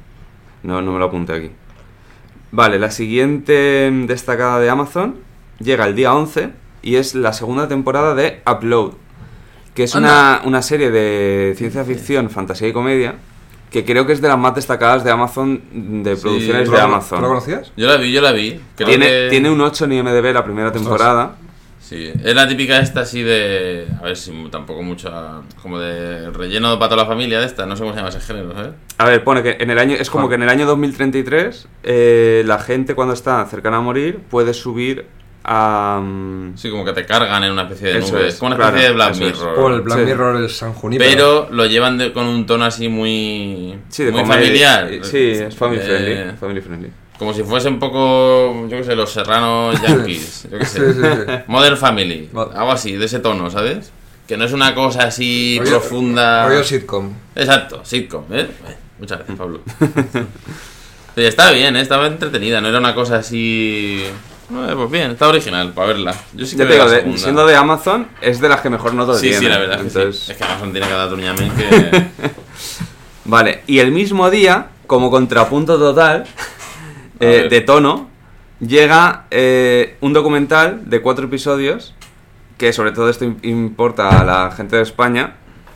No, 0.63 0.81
no 0.81 0.91
me 0.91 0.99
lo 0.99 1.05
apunté 1.05 1.33
aquí. 1.33 1.51
Vale, 2.51 2.77
la 2.79 2.91
siguiente 2.91 3.89
destacada 4.07 4.59
de 4.59 4.69
Amazon 4.69 5.15
llega 5.59 5.85
el 5.87 5.95
día 5.95 6.13
11 6.13 6.49
y 6.81 6.95
es 6.95 7.15
la 7.15 7.31
segunda 7.33 7.67
temporada 7.67 8.15
de 8.15 8.41
Upload, 8.49 8.93
que 9.73 9.83
es 9.83 9.95
una, 9.95 10.41
una 10.45 10.61
serie 10.61 10.91
de 10.91 11.53
ciencia 11.57 11.83
ficción, 11.85 12.29
fantasía 12.29 12.67
y 12.67 12.73
comedia, 12.73 13.15
que 13.71 13.85
creo 13.85 14.05
que 14.07 14.13
es 14.13 14.21
de 14.21 14.27
las 14.27 14.37
más 14.39 14.55
destacadas 14.55 15.03
de 15.03 15.11
Amazon, 15.11 15.61
de 16.03 16.15
Sí, 16.15 16.21
producciones 16.23 16.65
¿Tú 16.65 16.71
de 16.75 16.81
Amazon. 16.81 17.19
¿Tú 17.19 17.21
la 17.23 17.27
conocías? 17.29 17.71
Yo 17.77 17.87
la 17.87 17.97
vi, 17.97 18.11
yo 18.11 18.21
la 18.21 18.31
vi. 18.31 18.59
Creo 18.75 18.89
Tiene, 18.89 19.05
que- 19.05 19.27
tiene 19.29 19.49
un 19.51 19.61
8 19.61 19.85
en 19.85 19.91
IMDB 19.93 20.33
la 20.33 20.43
primera 20.43 20.71
temporada. 20.71 21.35
Sí, 21.89 22.11
es 22.23 22.35
la 22.35 22.47
típica 22.47 22.79
esta 22.79 22.99
así 23.01 23.23
de... 23.23 23.87
A 23.99 24.03
ver 24.03 24.15
si 24.15 24.31
tampoco 24.51 24.83
mucha... 24.83 25.41
Como 25.59 25.79
de 25.79 26.29
relleno 26.29 26.77
para 26.77 26.89
toda 26.89 27.01
la 27.03 27.09
familia 27.09 27.39
de 27.39 27.47
esta. 27.47 27.65
No 27.65 27.75
sé 27.75 27.81
cómo 27.81 27.93
se 27.93 27.97
llama 27.97 28.09
ese 28.09 28.19
género, 28.19 28.53
¿sabes? 28.53 28.71
A 28.99 29.05
ver, 29.05 29.23
pone 29.23 29.41
que 29.41 29.57
en 29.59 29.71
el 29.71 29.79
año 29.79 29.95
es 29.95 30.09
como 30.11 30.27
Juan. 30.27 30.29
que 30.29 30.35
en 30.35 30.43
el 30.43 30.49
año 30.49 30.67
2033 30.67 31.67
eh, 31.83 32.43
la 32.45 32.59
gente 32.59 32.93
cuando 32.93 33.15
está 33.15 33.43
cercana 33.47 33.77
a 33.77 33.81
morir 33.81 34.19
puede 34.29 34.53
subir 34.53 35.05
a 35.43 35.99
mm, 36.03 36.57
Sí, 36.57 36.69
como 36.69 36.85
que 36.85 36.93
te 36.93 37.05
cargan 37.07 37.43
en 37.43 37.53
una 37.53 37.63
especie 37.63 37.87
de 37.87 37.97
Eso 37.99 38.13
nube. 38.13 38.27
es, 38.27 38.33
Es 38.35 38.39
como 38.39 38.47
una 38.49 38.57
claro, 38.57 38.69
especie 38.77 38.89
de 38.89 38.93
Black 38.95 39.11
es. 39.13 39.19
Mirror. 39.19 39.55
Por 39.55 39.71
el 39.71 39.81
Black 39.81 39.97
Sí. 39.99 40.05
Mirror, 40.05 40.35
el 40.35 40.49
San 40.49 40.73
Junípero. 40.73 41.09
Pero 41.09 41.47
lo 41.51 41.65
llevan 41.65 41.97
de- 41.97 42.13
con 42.13 42.27
un 42.27 42.45
tono 42.45 42.65
así 42.65 42.87
muy... 42.87 43.79
sí, 43.89 44.03
de 44.03 44.11
muy 44.11 44.25
familiar. 44.25 44.89
Sí, 45.01 45.31
es 45.31 45.55
family 45.55 45.79
Eh, 45.81 45.85
friendly, 45.85 46.37
family 46.39 46.61
friendly. 46.61 46.89
Como 47.19 47.33
si 47.33 47.43
fuese 47.43 47.67
un 47.67 47.77
poco, 47.79 48.65
yo 48.69 48.77
qué 48.77 48.83
sé, 48.83 48.95
los 48.95 49.11
serranos 49.11 49.79
yankees. 49.87 50.47
Yo 50.49 50.57
qué 50.57 50.65
sé. 50.65 50.93
Sí, 50.93 50.99
sí, 51.01 51.07
sí. 51.27 51.33
Modern 51.47 51.77
Family. 51.77 52.29
Algo 52.33 52.71
así, 52.71 52.93
de 52.93 53.05
ese 53.05 53.19
tono, 53.19 53.51
¿sabes? 53.51 53.91
Que 54.25 54.37
no 54.37 54.45
es 54.45 54.53
una 54.53 54.73
cosa 54.73 55.03
así 55.03 55.59
Rollo- 55.59 55.69
profunda. 55.79 56.47
Rollo 56.47 56.63
sitcom. 56.63 57.11
Exacto, 57.35 57.81
sitcom, 57.83 58.23
¿eh? 58.31 58.47
Muchas 58.99 59.17
gracias, 59.19 59.37
Pablo. 59.37 59.61
Sí, 61.15 61.25
está 61.25 61.51
bien, 61.51 61.75
¿eh? 61.75 61.81
estaba 61.81 62.07
entretenida, 62.07 62.61
no 62.61 62.69
era 62.69 62.77
una 62.77 62.95
cosa 62.95 63.17
así. 63.17 64.03
Eh, 64.05 64.73
pues 64.73 64.89
bien, 64.91 65.11
está 65.11 65.27
original 65.27 65.73
para 65.73 65.87
verla. 65.87 66.15
Yo 66.33 66.45
sí 66.45 66.55
que 66.55 66.63
Ya 66.63 66.69
te 66.69 66.75
veo 66.75 66.83
digo, 66.83 66.85
la 66.85 66.91
de- 66.91 66.97
segunda. 67.01 67.17
siendo 67.21 67.45
de 67.47 67.55
Amazon 67.57 68.07
es 68.21 68.39
de 68.39 68.47
las 68.47 68.61
que 68.61 68.69
mejor 68.69 68.93
noto 68.93 69.15
Sí, 69.15 69.21
tiene. 69.23 69.37
sí, 69.39 69.45
la 69.47 69.57
verdad. 69.57 69.81
es 69.85 69.91
que 69.93 69.99
Entonces, 69.99 70.23
sí. 70.23 70.31
Es 70.31 70.37
que 70.37 70.43
Amazon 70.45 70.71
tiene 70.71 70.87
cada 70.87 71.09
que. 71.17 72.09
Vale, 73.25 73.63
y 73.67 73.79
el 73.79 73.91
mismo 73.91 74.29
día, 74.29 74.67
como 74.87 75.11
contrapunto 75.11 75.77
total 75.77 76.23
eh, 77.19 77.47
de 77.49 77.61
tono, 77.61 78.09
llega 78.59 79.25
eh, 79.31 79.97
un 80.01 80.13
documental 80.13 80.89
de 80.89 81.01
cuatro 81.01 81.25
episodios 81.25 81.93
que 82.57 82.73
sobre 82.73 82.91
todo 82.91 83.09
esto 83.09 83.25
im- 83.25 83.37
importa 83.43 84.19
a 84.19 84.23
la 84.23 84.51
gente 84.51 84.75
de 84.75 84.81
España 84.83 85.35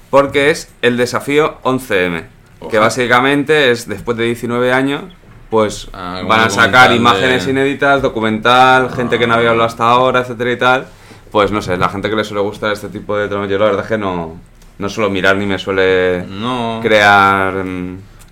porque 0.10 0.50
es 0.50 0.72
el 0.82 0.98
desafío 0.98 1.60
11M, 1.64 2.24
que 2.70 2.78
básicamente 2.80 3.72
es 3.72 3.88
después 3.88 4.18
de 4.18 4.26
19 4.26 4.72
años 4.74 5.04
pues 5.50 5.88
Ah, 5.94 6.22
van 6.28 6.42
a 6.42 6.50
sacar 6.50 6.92
imágenes 6.94 7.46
de- 7.46 7.52
inéditas, 7.52 8.02
documental, 8.02 8.92
gente 8.92 9.18
que 9.20 9.28
no 9.28 9.36
había 9.36 9.52
hablado 9.52 9.68
hasta 9.68 9.86
ahora, 9.88 10.22
etcétera 10.22 10.52
y 10.52 10.58
tal. 10.58 10.88
Pues 11.32 11.52
no 11.52 11.62
sé, 11.62 11.78
la 11.78 11.90
gente 11.90 12.10
que 12.10 12.16
le 12.16 12.24
suele 12.24 12.42
gustar 12.42 12.72
este 12.74 12.90
tipo 12.90 13.16
de 13.18 13.28
trama, 13.28 13.46
yo 13.48 13.58
la 13.60 13.66
verdad 13.66 13.82
es 13.84 13.88
que 13.88 13.98
no, 13.98 14.38
no 14.80 14.90
suelo 14.90 15.10
mirar 15.10 15.36
ni 15.38 15.46
me 15.46 15.58
suele 15.60 16.26
No. 16.28 16.80
crear 16.82 17.64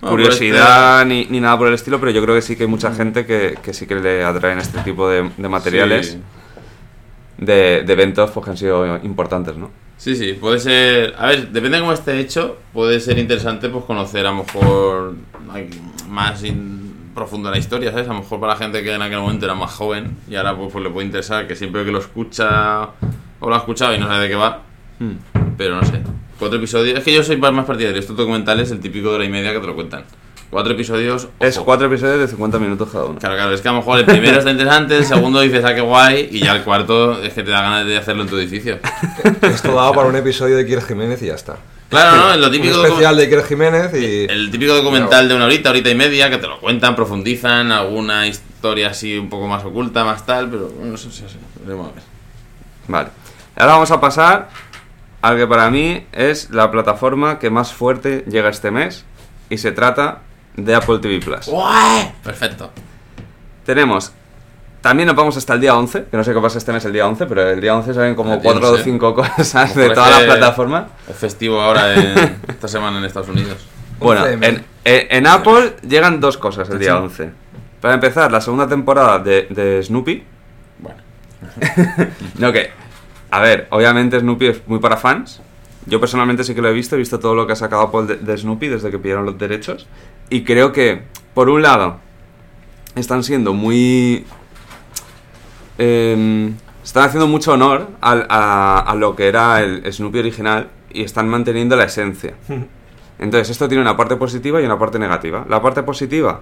mm, 0.02 0.04
No, 0.04 0.10
curiosidad 0.10 1.06
ni, 1.06 1.24
ni 1.26 1.40
nada 1.40 1.56
por 1.56 1.68
el 1.68 1.74
estilo, 1.74 1.98
pero 2.00 2.12
yo 2.12 2.22
creo 2.22 2.34
que 2.34 2.42
sí 2.42 2.56
que 2.56 2.64
hay 2.64 2.68
mucha 2.68 2.92
gente 2.92 3.24
que, 3.24 3.56
que 3.62 3.72
sí 3.72 3.86
que 3.86 3.94
le 3.94 4.24
atraen 4.24 4.58
este 4.58 4.80
tipo 4.80 5.08
de, 5.08 5.30
de 5.36 5.48
materiales 5.48 6.10
Sí. 6.12 6.20
de, 7.38 7.82
de 7.84 7.92
eventos 7.92 8.30
pues, 8.30 8.44
que 8.44 8.50
han 8.50 8.56
sido 8.56 8.96
importantes, 9.02 9.56
¿no? 9.56 9.70
Sí, 9.96 10.16
sí, 10.16 10.32
puede 10.32 10.58
ser. 10.58 11.14
A 11.16 11.26
ver, 11.28 11.48
depende 11.50 11.76
de 11.76 11.82
cómo 11.82 11.92
esté 11.92 12.18
hecho, 12.18 12.58
puede 12.72 12.98
ser 13.00 13.18
interesante 13.18 13.68
pues 13.68 13.84
conocer 13.84 14.26
a 14.26 14.30
lo 14.32 14.38
mejor 14.44 15.14
más 16.08 16.42
in- 16.42 16.82
profundo 17.14 17.50
la 17.50 17.58
historia, 17.58 17.90
¿sabes? 17.92 18.08
A 18.08 18.12
lo 18.12 18.20
mejor 18.20 18.40
para 18.40 18.54
la 18.54 18.58
gente 18.58 18.82
que 18.82 18.92
en 18.94 19.02
aquel 19.02 19.20
momento 19.20 19.44
era 19.44 19.54
más 19.54 19.70
joven 19.72 20.16
y 20.28 20.34
ahora 20.34 20.56
pues, 20.56 20.72
pues 20.72 20.82
le 20.82 20.90
puede 20.90 21.06
interesar 21.06 21.46
que 21.46 21.54
siempre 21.54 21.84
que 21.84 21.92
lo 21.92 21.98
escucha 22.00 22.88
o 23.38 23.48
lo 23.48 23.54
ha 23.54 23.58
escuchado 23.58 23.94
y 23.94 23.98
no 23.98 24.06
sabe 24.08 24.24
de 24.24 24.28
qué 24.30 24.34
va, 24.34 24.62
Hmm. 24.98 25.12
pero 25.56 25.76
no 25.76 25.84
sé. 25.84 26.00
Cuatro 26.42 26.58
episodios. 26.58 26.98
Es 26.98 27.04
que 27.04 27.14
yo 27.14 27.22
soy 27.22 27.36
más 27.36 27.64
partidario. 27.64 28.00
Estos 28.00 28.16
documentales, 28.16 28.68
el 28.72 28.80
típico 28.80 29.10
de 29.10 29.14
hora 29.14 29.24
y 29.24 29.28
media 29.28 29.52
que 29.52 29.60
te 29.60 29.66
lo 29.68 29.76
cuentan. 29.76 30.02
Cuatro 30.50 30.72
episodios. 30.72 31.28
Es 31.38 31.56
cuatro 31.56 31.86
episodios 31.86 32.18
de 32.18 32.26
50 32.26 32.58
minutos 32.58 32.88
cada 32.90 33.04
uno. 33.04 33.20
Claro, 33.20 33.36
claro, 33.36 33.54
es 33.54 33.60
que 33.60 33.68
a 33.68 33.70
lo 33.70 33.78
mejor 33.78 34.00
el 34.00 34.04
primero 34.04 34.38
está 34.38 34.50
interesante, 34.50 34.96
el 34.96 35.04
segundo 35.04 35.40
dices, 35.40 35.64
ah, 35.64 35.72
qué 35.72 35.82
guay, 35.82 36.30
y 36.32 36.40
ya 36.40 36.56
el 36.56 36.62
cuarto 36.64 37.22
es 37.22 37.32
que 37.32 37.44
te 37.44 37.52
da 37.52 37.62
ganas 37.62 37.86
de 37.86 37.96
hacerlo 37.96 38.24
en 38.24 38.28
tu 38.28 38.36
edificio. 38.38 38.80
Esto 39.42 39.68
daba 39.68 39.92
para 39.92 40.08
un 40.08 40.16
episodio 40.16 40.56
de 40.56 40.62
Iker 40.62 40.82
Jiménez 40.82 41.22
y 41.22 41.26
ya 41.26 41.34
está. 41.34 41.58
Claro, 41.88 42.16
¿no? 42.16 42.36
Lo 42.36 42.46
Un 42.46 42.52
típico 42.52 42.84
especial 42.84 43.16
de 43.16 43.22
Iker 43.22 43.44
Jiménez 43.44 43.94
y... 43.94 44.24
El 44.28 44.50
típico 44.50 44.74
documental 44.74 45.28
de 45.28 45.36
una 45.36 45.44
horita, 45.44 45.70
horita 45.70 45.90
y 45.90 45.94
media, 45.94 46.28
que 46.28 46.38
te 46.38 46.48
lo 46.48 46.58
cuentan, 46.58 46.96
profundizan, 46.96 47.70
alguna 47.70 48.26
historia 48.26 48.88
así 48.88 49.16
un 49.16 49.30
poco 49.30 49.46
más 49.46 49.64
oculta, 49.64 50.02
más 50.02 50.26
tal, 50.26 50.50
pero 50.50 50.70
bueno, 50.70 50.96
eso 50.96 51.08
sí, 51.08 51.22
sí, 51.28 51.36
veremos 51.64 51.90
a 51.90 51.92
ver. 51.92 52.02
Vale. 52.88 53.08
Ahora 53.54 53.74
vamos 53.74 53.92
a 53.92 54.00
pasar 54.00 54.48
al 55.22 55.36
que 55.36 55.46
para 55.46 55.70
mí 55.70 56.06
es 56.12 56.50
la 56.50 56.70
plataforma 56.70 57.38
que 57.38 57.48
más 57.50 57.72
fuerte 57.72 58.24
llega 58.28 58.48
este 58.50 58.70
mes 58.70 59.04
y 59.48 59.58
se 59.58 59.72
trata 59.72 60.18
de 60.56 60.74
Apple 60.74 60.98
TV 60.98 61.20
Plus. 61.20 61.48
Perfecto. 62.22 62.70
Tenemos, 63.64 64.12
también 64.80 65.06
nos 65.06 65.14
vamos 65.16 65.36
hasta 65.36 65.54
el 65.54 65.60
día 65.60 65.76
11, 65.76 66.06
que 66.10 66.16
no 66.16 66.24
sé 66.24 66.34
qué 66.34 66.40
pasa 66.40 66.58
este 66.58 66.72
mes 66.72 66.84
el 66.84 66.92
día 66.92 67.06
11, 67.06 67.26
pero 67.26 67.48
el 67.48 67.60
día 67.60 67.74
11 67.76 67.94
salen 67.94 68.14
como 68.16 68.34
El 68.34 68.40
día 68.42 68.50
4 68.52 68.68
o 68.68 68.72
11. 68.72 68.84
5 68.84 69.14
cosas 69.14 69.72
Como 69.72 69.80
de 69.82 69.90
parece- 69.90 69.94
toda 69.94 70.10
la 70.10 70.26
plataforma. 70.26 70.88
Es 71.08 71.16
festivo 71.16 71.60
ahora 71.60 71.94
en- 71.94 72.40
esta 72.48 72.66
semana 72.68 72.98
en 72.98 73.04
Estados 73.04 73.28
Unidos. 73.28 73.64
Bueno, 74.00 74.22
11 74.24 74.34
en, 74.34 74.44
en- 74.44 74.64
en 74.84 75.26
Apple 75.28 75.76
llegan 75.88 76.20
dos 76.20 76.36
cosas 76.36 76.68
el 76.70 76.78
día 76.80 76.98
11. 76.98 77.30
Para 77.80 77.94
empezar, 77.94 78.30
la 78.32 78.40
segunda 78.40 78.68
temporada 78.68 79.18
de, 79.20 79.46
de 79.50 79.80
Snoopy. 79.82 80.24
Bueno, 80.78 80.98
No, 82.38 82.52
que. 82.52 82.70
A 83.32 83.40
ver, 83.40 83.66
obviamente 83.70 84.20
Snoopy 84.20 84.46
es 84.46 84.62
muy 84.68 84.78
para 84.78 84.96
fans. 84.96 85.40
Yo 85.86 85.98
personalmente 85.98 86.44
sí 86.44 86.54
que 86.54 86.62
lo 86.62 86.68
he 86.68 86.72
visto, 86.72 86.94
he 86.94 86.98
visto 86.98 87.18
todo 87.18 87.34
lo 87.34 87.46
que 87.46 87.54
ha 87.54 87.56
sacado 87.56 87.82
Apple 87.82 88.02
de, 88.04 88.16
de 88.18 88.38
Snoopy 88.38 88.68
desde 88.68 88.90
que 88.90 88.98
pidieron 88.98 89.24
los 89.26 89.36
derechos. 89.38 89.88
Y 90.30 90.44
creo 90.44 90.70
que, 90.72 91.02
por 91.34 91.48
un 91.48 91.62
lado, 91.62 91.96
están 92.94 93.24
siendo 93.24 93.52
muy. 93.52 94.24
em, 95.78 96.54
están 96.84 97.04
haciendo 97.04 97.26
mucho 97.26 97.52
honor 97.52 97.88
al- 98.00 98.26
a, 98.28 98.78
a 98.80 98.94
lo 98.94 99.16
que 99.16 99.28
era 99.28 99.60
el 99.62 99.90
Snoopy 99.92 100.18
original 100.18 100.68
y 100.92 101.02
están 101.02 101.28
manteniendo 101.28 101.74
la 101.76 101.84
esencia. 101.84 102.34
Entonces, 103.18 103.50
esto 103.50 103.68
tiene 103.68 103.82
una 103.82 103.96
parte 103.96 104.16
positiva 104.16 104.60
y 104.60 104.64
una 104.64 104.78
parte 104.78 104.98
negativa. 104.98 105.44
La 105.48 105.62
parte 105.62 105.82
positiva 105.82 106.40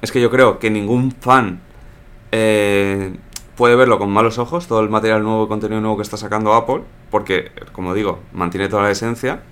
es 0.00 0.10
que 0.12 0.20
yo 0.20 0.30
creo 0.30 0.58
que 0.58 0.70
ningún 0.70 1.12
fan 1.12 1.60
eh, 2.32 3.12
puede 3.60 3.76
verlo 3.76 3.98
con 3.98 4.08
malos 4.10 4.38
ojos, 4.38 4.66
todo 4.66 4.80
el 4.80 4.88
material 4.88 5.22
nuevo, 5.22 5.46
contenido 5.46 5.82
nuevo 5.82 5.98
que 5.98 6.02
está 6.02 6.16
sacando 6.16 6.54
Apple, 6.54 6.80
porque, 7.10 7.52
como 7.72 7.92
digo, 7.92 8.20
mantiene 8.32 8.68
toda 8.70 8.84
la 8.84 8.90
esencia. 8.90 9.42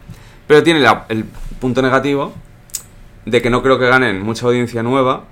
Pero 0.47 0.63
tiene 0.63 0.81
la- 0.81 1.05
el 1.11 1.27
punto 1.61 1.83
negativo 1.83 2.33
de 3.27 3.43
que 3.43 3.51
no 3.51 3.63
creo 3.63 3.79
que 3.79 3.87
ganen 3.87 4.23
mucha 4.23 4.47
audiencia 4.47 4.83
nueva, 4.83 5.25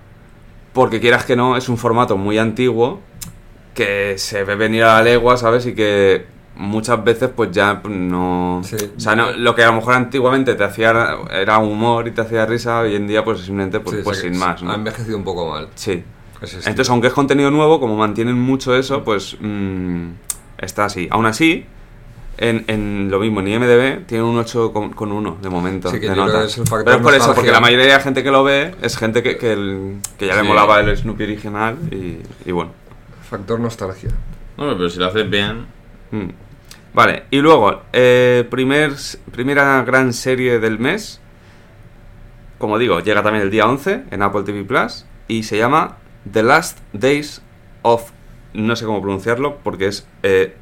porque 0.75 1.01
quieras 1.01 1.25
que 1.25 1.37
no, 1.37 1.57
es 1.57 1.71
un 1.71 1.79
formato 1.79 2.19
muy 2.19 2.37
antiguo 2.37 3.01
que 3.73 4.19
se 4.19 4.45
ve 4.45 4.57
venir 4.57 4.85
a 4.85 4.97
la 4.99 5.03
legua, 5.03 5.39
¿sabes? 5.39 5.65
Y 5.65 5.75
que 5.75 6.27
muchas 6.55 7.03
veces 7.03 7.31
pues 7.35 7.51
ya 7.53 7.81
no... 7.89 8.61
Sí. 8.63 8.77
O 8.95 9.01
sea, 9.01 9.17
no- 9.17 9.31
lo 9.33 9.55
que 9.55 9.63
a 9.63 9.69
lo 9.69 9.73
mejor 9.73 9.95
antiguamente 9.95 10.55
te 10.55 10.65
hacía 10.65 11.17
era 11.33 11.57
humor 11.61 12.09
y 12.09 12.11
te 12.11 12.21
hacía 12.21 12.45
risa, 12.45 12.81
hoy 12.81 12.95
en 12.95 13.07
día 13.07 13.25
pues 13.25 13.39
simplemente 13.41 13.81
pues, 13.81 13.97
Sí, 13.97 14.03
pues 14.05 14.19
sin 14.19 14.37
más, 14.39 14.63
¿no? 14.63 14.71
Ha 14.71 14.75
envejecido 14.75 15.17
un 15.17 15.25
poco 15.25 15.49
mal. 15.49 15.69
Sí. 15.77 16.05
Entonces, 16.43 16.91
aunque 16.91 17.09
es 17.09 17.13
contenido 17.13 17.51
nuevo, 17.51 17.81
como 17.81 17.97
mantienen 17.97 18.39
mucho 18.39 18.75
eso, 18.77 19.03
pues 19.05 19.37
mm, 19.41 20.09
está 20.59 20.85
así. 20.87 21.09
Aún 21.11 21.27
así, 21.27 21.65
en, 22.39 22.65
en 22.69 23.09
lo 23.11 23.19
mismo, 23.21 23.41
en 23.41 23.49
IMDB 23.49 24.05
tiene 24.07 24.23
un 24.25 24.37
8 24.39 24.73
con, 24.73 24.91
con 24.93 25.13
1 25.13 25.39
de 25.41 25.49
momento. 25.49 25.91
Sí, 25.91 25.99
que 26.01 26.11
de 26.11 26.17
nota. 26.17 26.45
es 26.45 26.59
el 26.59 26.67
factor 26.67 26.85
Pero 26.85 26.97
es 26.99 27.03
por 27.03 27.15
eso, 27.15 27.35
porque 27.35 27.51
la 27.51 27.61
mayoría 27.61 27.87
de 27.87 27.93
la 27.93 28.01
gente 28.01 28.23
que 28.23 28.31
lo 28.31 28.45
ve 28.45 28.75
es 28.83 28.97
gente 28.99 29.23
que, 29.23 29.39
que, 29.39 29.53
el- 29.55 29.97
que 30.19 30.27
ya 30.27 30.37
le 30.37 30.43
molaba 30.43 30.81
el 30.81 30.95
Snoopy 30.97 31.25
original 31.25 31.77
y, 31.91 32.19
y 32.45 32.53
bueno. 32.53 32.73
Factor 33.31 33.59
nostalgia. 33.59 34.11
no, 34.59 34.77
pero 34.77 34.89
si 34.91 34.99
lo 34.99 35.07
haces 35.07 35.29
bien, 35.31 35.67
Mm. 36.13 36.29
Vale, 36.95 37.25
y 37.33 37.39
luego, 37.41 37.83
eh, 37.93 38.47
primer, 38.49 38.93
primera 39.33 39.83
gran 39.83 40.13
serie 40.13 40.61
del 40.61 40.79
mes. 40.79 41.21
Como 42.59 42.79
digo, 42.79 43.01
llega 43.01 43.23
también 43.23 43.43
el 43.45 43.51
día 43.51 43.67
11 43.67 44.05
en 44.11 44.23
Apple 44.23 44.43
TV 44.45 44.65
Plus 44.65 45.05
y 45.29 45.43
se 45.43 45.59
llama 45.59 45.97
The 46.33 46.43
Last 46.43 46.79
Days 46.93 47.41
of. 47.83 48.11
No 48.55 48.75
sé 48.77 48.85
cómo 48.87 49.01
pronunciarlo 49.03 49.59
porque 49.63 49.87
es 49.89 50.07
eh, 50.23 50.55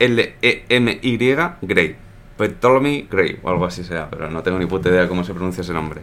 P-T-O-L-E-M-Y 0.00 1.16
Grey. 1.62 1.96
Ptolemy 2.36 3.06
Grey 3.10 3.38
o 3.42 3.50
algo 3.50 3.66
así 3.66 3.84
sea, 3.84 4.08
pero 4.08 4.30
no 4.30 4.42
tengo 4.42 4.58
ni 4.58 4.64
puta 4.64 4.88
idea 4.88 5.02
de 5.02 5.08
cómo 5.08 5.24
se 5.24 5.34
pronuncia 5.34 5.60
ese 5.60 5.74
nombre. 5.74 6.00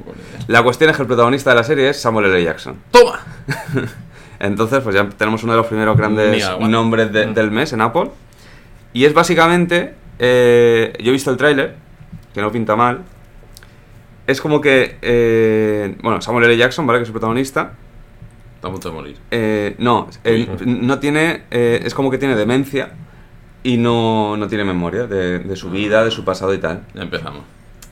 La 0.47 0.61
cuestión 0.61 0.89
es 0.91 0.95
que 0.95 1.01
el 1.01 1.07
protagonista 1.07 1.49
de 1.49 1.55
la 1.55 1.63
serie 1.63 1.89
es 1.89 1.99
Samuel 1.99 2.27
L. 2.27 2.43
Jackson. 2.43 2.75
¡toma! 2.91 3.19
Entonces, 4.39 4.81
pues 4.83 4.93
ya 4.93 5.09
tenemos 5.09 5.41
uno 5.43 5.53
de 5.53 5.57
los 5.57 5.65
primeros 5.67 5.97
grandes 5.97 6.29
nombres 6.59 7.11
de- 7.11 7.25
Mm. 7.25 7.33
del 7.33 7.49
mes 7.49 7.73
en 7.73 7.81
Apple. 7.81 8.11
Y 8.93 9.05
es 9.05 9.13
básicamente. 9.15 9.95
eh, 10.19 10.93
yo 10.99 11.09
he 11.09 11.13
visto 11.13 11.31
el 11.31 11.37
tráiler, 11.37 11.75
que 12.35 12.41
no 12.41 12.51
pinta 12.51 12.75
mal. 12.75 13.01
Es 14.27 14.39
como 14.39 14.61
que. 14.61 14.97
eh, 15.01 15.95
bueno, 16.03 16.21
Samuel 16.21 16.45
L. 16.45 16.55
Jackson, 16.57 16.85
¿vale? 16.85 16.99
Que 16.99 17.03
es 17.03 17.09
el 17.09 17.13
protagonista. 17.13 17.73
Está 18.57 18.67
a 18.67 18.71
punto 18.71 18.89
de 18.89 18.95
morir. 18.95 19.17
eh, 19.31 19.75
no, 19.77 20.07
eh, 20.23 20.47
no 20.65 20.99
tiene. 20.99 21.43
eh, 21.51 21.81
es 21.85 21.93
como 21.93 22.09
que 22.09 22.17
tiene 22.17 22.35
demencia 22.35 22.89
y 23.63 23.77
no, 23.77 24.35
no 24.35 24.47
tiene 24.47 24.63
memoria 24.63 25.05
de, 25.05 25.39
de 25.39 25.55
su 25.55 25.69
vida, 25.69 26.03
de 26.03 26.11
su 26.11 26.25
pasado 26.25 26.53
y 26.53 26.57
tal. 26.57 26.81
Ya 26.95 27.03
empezamos. 27.03 27.41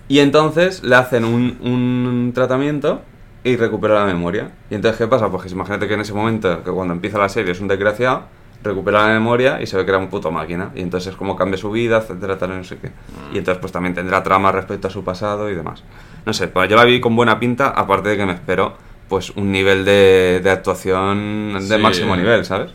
Y 0.07 0.19
entonces 0.19 0.83
le 0.83 0.95
hacen 0.95 1.23
un, 1.23 1.57
un 1.61 2.31
tratamiento 2.33 3.01
y 3.43 3.55
recupera 3.57 3.93
la 3.95 4.05
memoria. 4.05 4.51
Y 4.71 4.75
entonces, 4.75 4.97
¿qué 4.97 5.07
pasa? 5.07 5.29
Pues 5.29 5.43
que 5.43 5.49
imagínate 5.49 5.87
que 5.87 5.93
en 5.93 6.01
ese 6.01 6.13
momento, 6.13 6.63
que 6.63 6.71
cuando 6.71 6.93
empieza 6.95 7.19
la 7.19 7.29
serie 7.29 7.51
es 7.51 7.59
un 7.61 7.67
desgraciado, 7.67 8.23
recupera 8.63 9.07
la 9.07 9.13
memoria 9.13 9.61
y 9.61 9.67
se 9.67 9.77
ve 9.77 9.85
que 9.85 9.91
era 9.91 9.99
un 9.99 10.07
puto 10.07 10.31
máquina. 10.31 10.71
Y 10.73 10.81
entonces 10.81 11.11
es 11.13 11.15
como 11.15 11.35
cambia 11.35 11.57
su 11.57 11.69
vida, 11.69 11.97
etcétera, 11.97 12.37
tal, 12.39 12.57
no 12.57 12.63
sé 12.63 12.77
qué. 12.77 12.89
Y 13.33 13.37
entonces 13.37 13.59
pues 13.61 13.71
también 13.71 13.93
tendrá 13.93 14.23
trama 14.23 14.51
respecto 14.51 14.87
a 14.87 14.91
su 14.91 15.03
pasado 15.03 15.49
y 15.51 15.55
demás. 15.55 15.83
No 16.25 16.33
sé, 16.33 16.47
pues 16.47 16.67
yo 16.69 16.75
la 16.75 16.85
vi 16.85 16.99
con 16.99 17.15
buena 17.15 17.39
pinta, 17.39 17.69
aparte 17.69 18.09
de 18.09 18.17
que 18.17 18.25
me 18.25 18.33
espero 18.33 18.73
pues 19.07 19.31
un 19.31 19.51
nivel 19.51 19.85
de, 19.85 20.41
de 20.43 20.49
actuación 20.49 21.57
de 21.67 21.77
máximo 21.77 22.15
nivel, 22.15 22.45
¿sabes? 22.45 22.71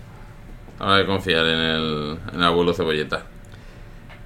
Ahora 0.78 0.96
hay 0.96 1.02
que 1.02 1.08
confiar 1.08 1.44
en 1.46 1.58
el, 1.58 2.18
en 2.32 2.38
el 2.38 2.44
abuelo 2.44 2.72
cebolleta. 2.72 3.24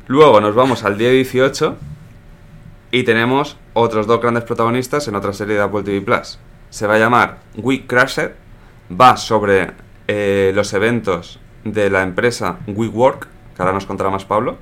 Luego 0.07 0.41
nos 0.41 0.55
vamos 0.55 0.85
al 0.85 0.99
día 0.99 1.11
18 1.11 1.77
y 2.91 3.03
tenemos 3.03 3.57
otros 3.73 4.07
dos 4.07 4.21
grandes 4.21 4.45
protagonistas 4.45 5.09
en 5.09 5.17
otra 5.17 5.33
serie 5.33 5.57
de 5.57 5.63
Apple 5.63 5.83
TV 5.83 6.01
Plus. 6.01 6.39
Se 6.71 6.87
va 6.87 6.95
a 6.95 6.99
llamar 6.99 7.39
We 7.57 7.87
Crashed, 7.87 8.33
va 8.91 9.17
sobre 9.17 9.73
eh, 10.07 10.53
los 10.55 10.73
eventos 10.75 11.41
de 11.65 11.91
la 11.91 12.03
empresa 12.03 12.59
WeWork, 12.67 13.27
que 13.57 13.63
ahora 13.63 13.73
nos 13.73 13.87
contará 13.87 14.11
más 14.11 14.25
Pablo, 14.25 14.59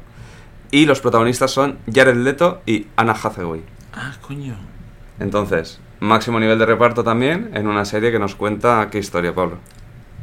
y 0.70 0.86
los 0.86 1.00
protagonistas 1.00 1.50
son 1.50 1.78
Jared 1.92 2.16
Leto 2.16 2.62
y 2.64 2.86
Anna 2.96 3.12
Hathaway. 3.12 3.62
Ah, 3.92 4.14
coño. 4.22 4.54
Entonces, 5.18 5.80
máximo 6.02 6.40
nivel 6.40 6.58
de 6.58 6.66
reparto 6.66 7.04
también 7.04 7.50
en 7.54 7.68
una 7.68 7.84
serie 7.84 8.10
que 8.10 8.18
nos 8.18 8.34
cuenta 8.34 8.88
qué 8.90 8.98
historia, 8.98 9.32
Pablo. 9.34 9.58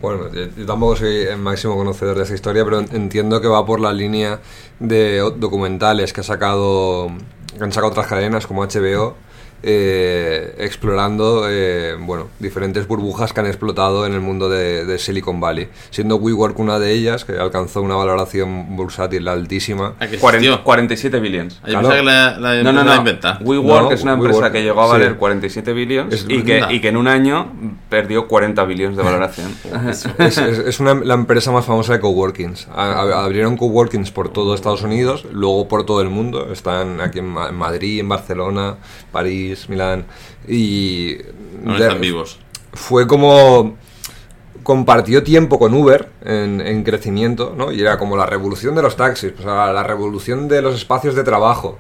Bueno, 0.02 0.30
yo 0.34 0.66
tampoco 0.66 0.98
soy 0.98 1.22
el 1.22 1.38
máximo 1.38 1.76
conocedor 1.76 2.18
de 2.18 2.24
esa 2.24 2.34
historia, 2.34 2.64
pero 2.66 2.80
entiendo 2.80 3.40
que 3.42 3.48
va 3.48 3.66
por 3.66 3.80
la 3.80 3.94
línea 3.94 4.40
de 4.80 5.20
documentales 5.38 6.14
que 6.14 6.22
ha 6.22 6.24
sacado, 6.24 7.10
que 7.58 7.64
han 7.64 7.72
sacado 7.72 7.92
otras 7.92 8.08
cadenas 8.08 8.46
como 8.46 8.64
HBO 8.64 9.16
eh, 9.64 10.56
explorando 10.60 11.46
eh, 11.50 11.96
bueno, 12.00 12.28
diferentes 12.40 12.88
burbujas 12.88 13.34
que 13.34 13.40
han 13.40 13.46
explotado 13.48 14.06
en 14.06 14.14
el 14.14 14.22
mundo 14.22 14.50
de, 14.50 14.86
de 14.86 14.98
Silicon 15.00 15.40
Valley, 15.40 15.70
siendo 15.90 16.16
WeWork 16.18 16.58
una 16.60 16.80
de 16.80 16.92
ellas, 16.94 17.26
que 17.26 17.34
alcanzó 17.34 17.82
una 17.82 17.96
valoración 17.96 18.76
bursátil 18.76 19.28
altísima. 19.28 19.96
Ah, 20.00 20.08
que 20.08 20.20
Cuaren- 20.20 20.36
existió. 20.38 20.64
47 20.64 21.20
billions. 21.20 21.60
Ah, 21.64 21.68
Yo 21.70 21.80
Claro. 21.80 21.96
que 21.96 22.04
la, 22.04 22.38
la, 22.40 22.64
No, 22.64 22.72
no, 22.72 22.84
la 22.84 22.94
no. 22.94 22.96
inventa. 22.98 23.40
WeWork 23.42 23.84
No, 23.84 23.92
es 23.92 24.04
una 24.04 24.14
empresa 24.14 24.36
WeWork, 24.38 24.54
que 24.54 24.64
llegó 24.64 24.82
a 24.82 24.86
sí. 24.86 24.92
valer 24.92 25.16
47 25.16 25.74
billions 25.74 26.14
Es 26.14 26.26
y, 26.28 26.44
que, 26.44 26.62
y 26.70 26.82
que 26.82 26.88
en 26.90 26.98
un 26.98 27.08
año 27.08 27.52
perdió 27.90 28.28
40 28.28 28.64
billions 28.66 28.96
de 28.98 29.04
valoración. 29.04 29.54
Es, 29.90 30.06
es- 30.38 30.38
es 30.60 30.80
una, 30.80 30.94
la 30.94 31.14
empresa 31.16 31.52
más 31.52 31.66
famosa 31.66 31.94
de 31.94 32.00
coworkings. 32.00 32.68
A- 32.74 32.92
a- 33.02 33.24
abrieron 33.26 33.58
coworkings 33.58 34.12
por 34.12 34.30
todo 34.30 34.54
Estados 34.54 34.84
Unidos, 34.84 35.26
luego 35.32 35.68
por 35.68 35.86
todo 35.86 36.02
el 36.02 36.10
mundo. 36.10 36.52
Están 36.52 37.02
aquí 37.02 37.20
en 37.20 37.28
Madrid, 37.28 38.00
en 38.00 38.10
Barcelona, 38.10 38.76
París, 39.12 39.49
Milán. 39.70 40.06
Y 40.48 41.18
No 41.64 41.78
de- 41.78 41.86
están 41.86 42.02
vivos. 42.02 42.40
fue 42.74 43.08
como 43.08 43.76
compartió 44.64 45.24
tiempo 45.24 45.58
con 45.58 45.74
Uber 45.74 46.10
en, 46.24 46.62
en 46.62 46.84
crecimiento, 46.84 47.54
¿no? 47.58 47.72
Y 47.72 47.82
era 47.82 47.98
como 47.98 48.16
la 48.18 48.26
revolución 48.26 48.76
de 48.76 48.82
los 48.82 48.96
taxis, 48.96 49.34
o 49.40 49.42
sea, 49.42 49.72
la 49.74 49.84
revolución 49.84 50.48
de 50.48 50.62
los 50.62 50.76
espacios 50.76 51.16
de 51.16 51.24
trabajo. 51.24 51.80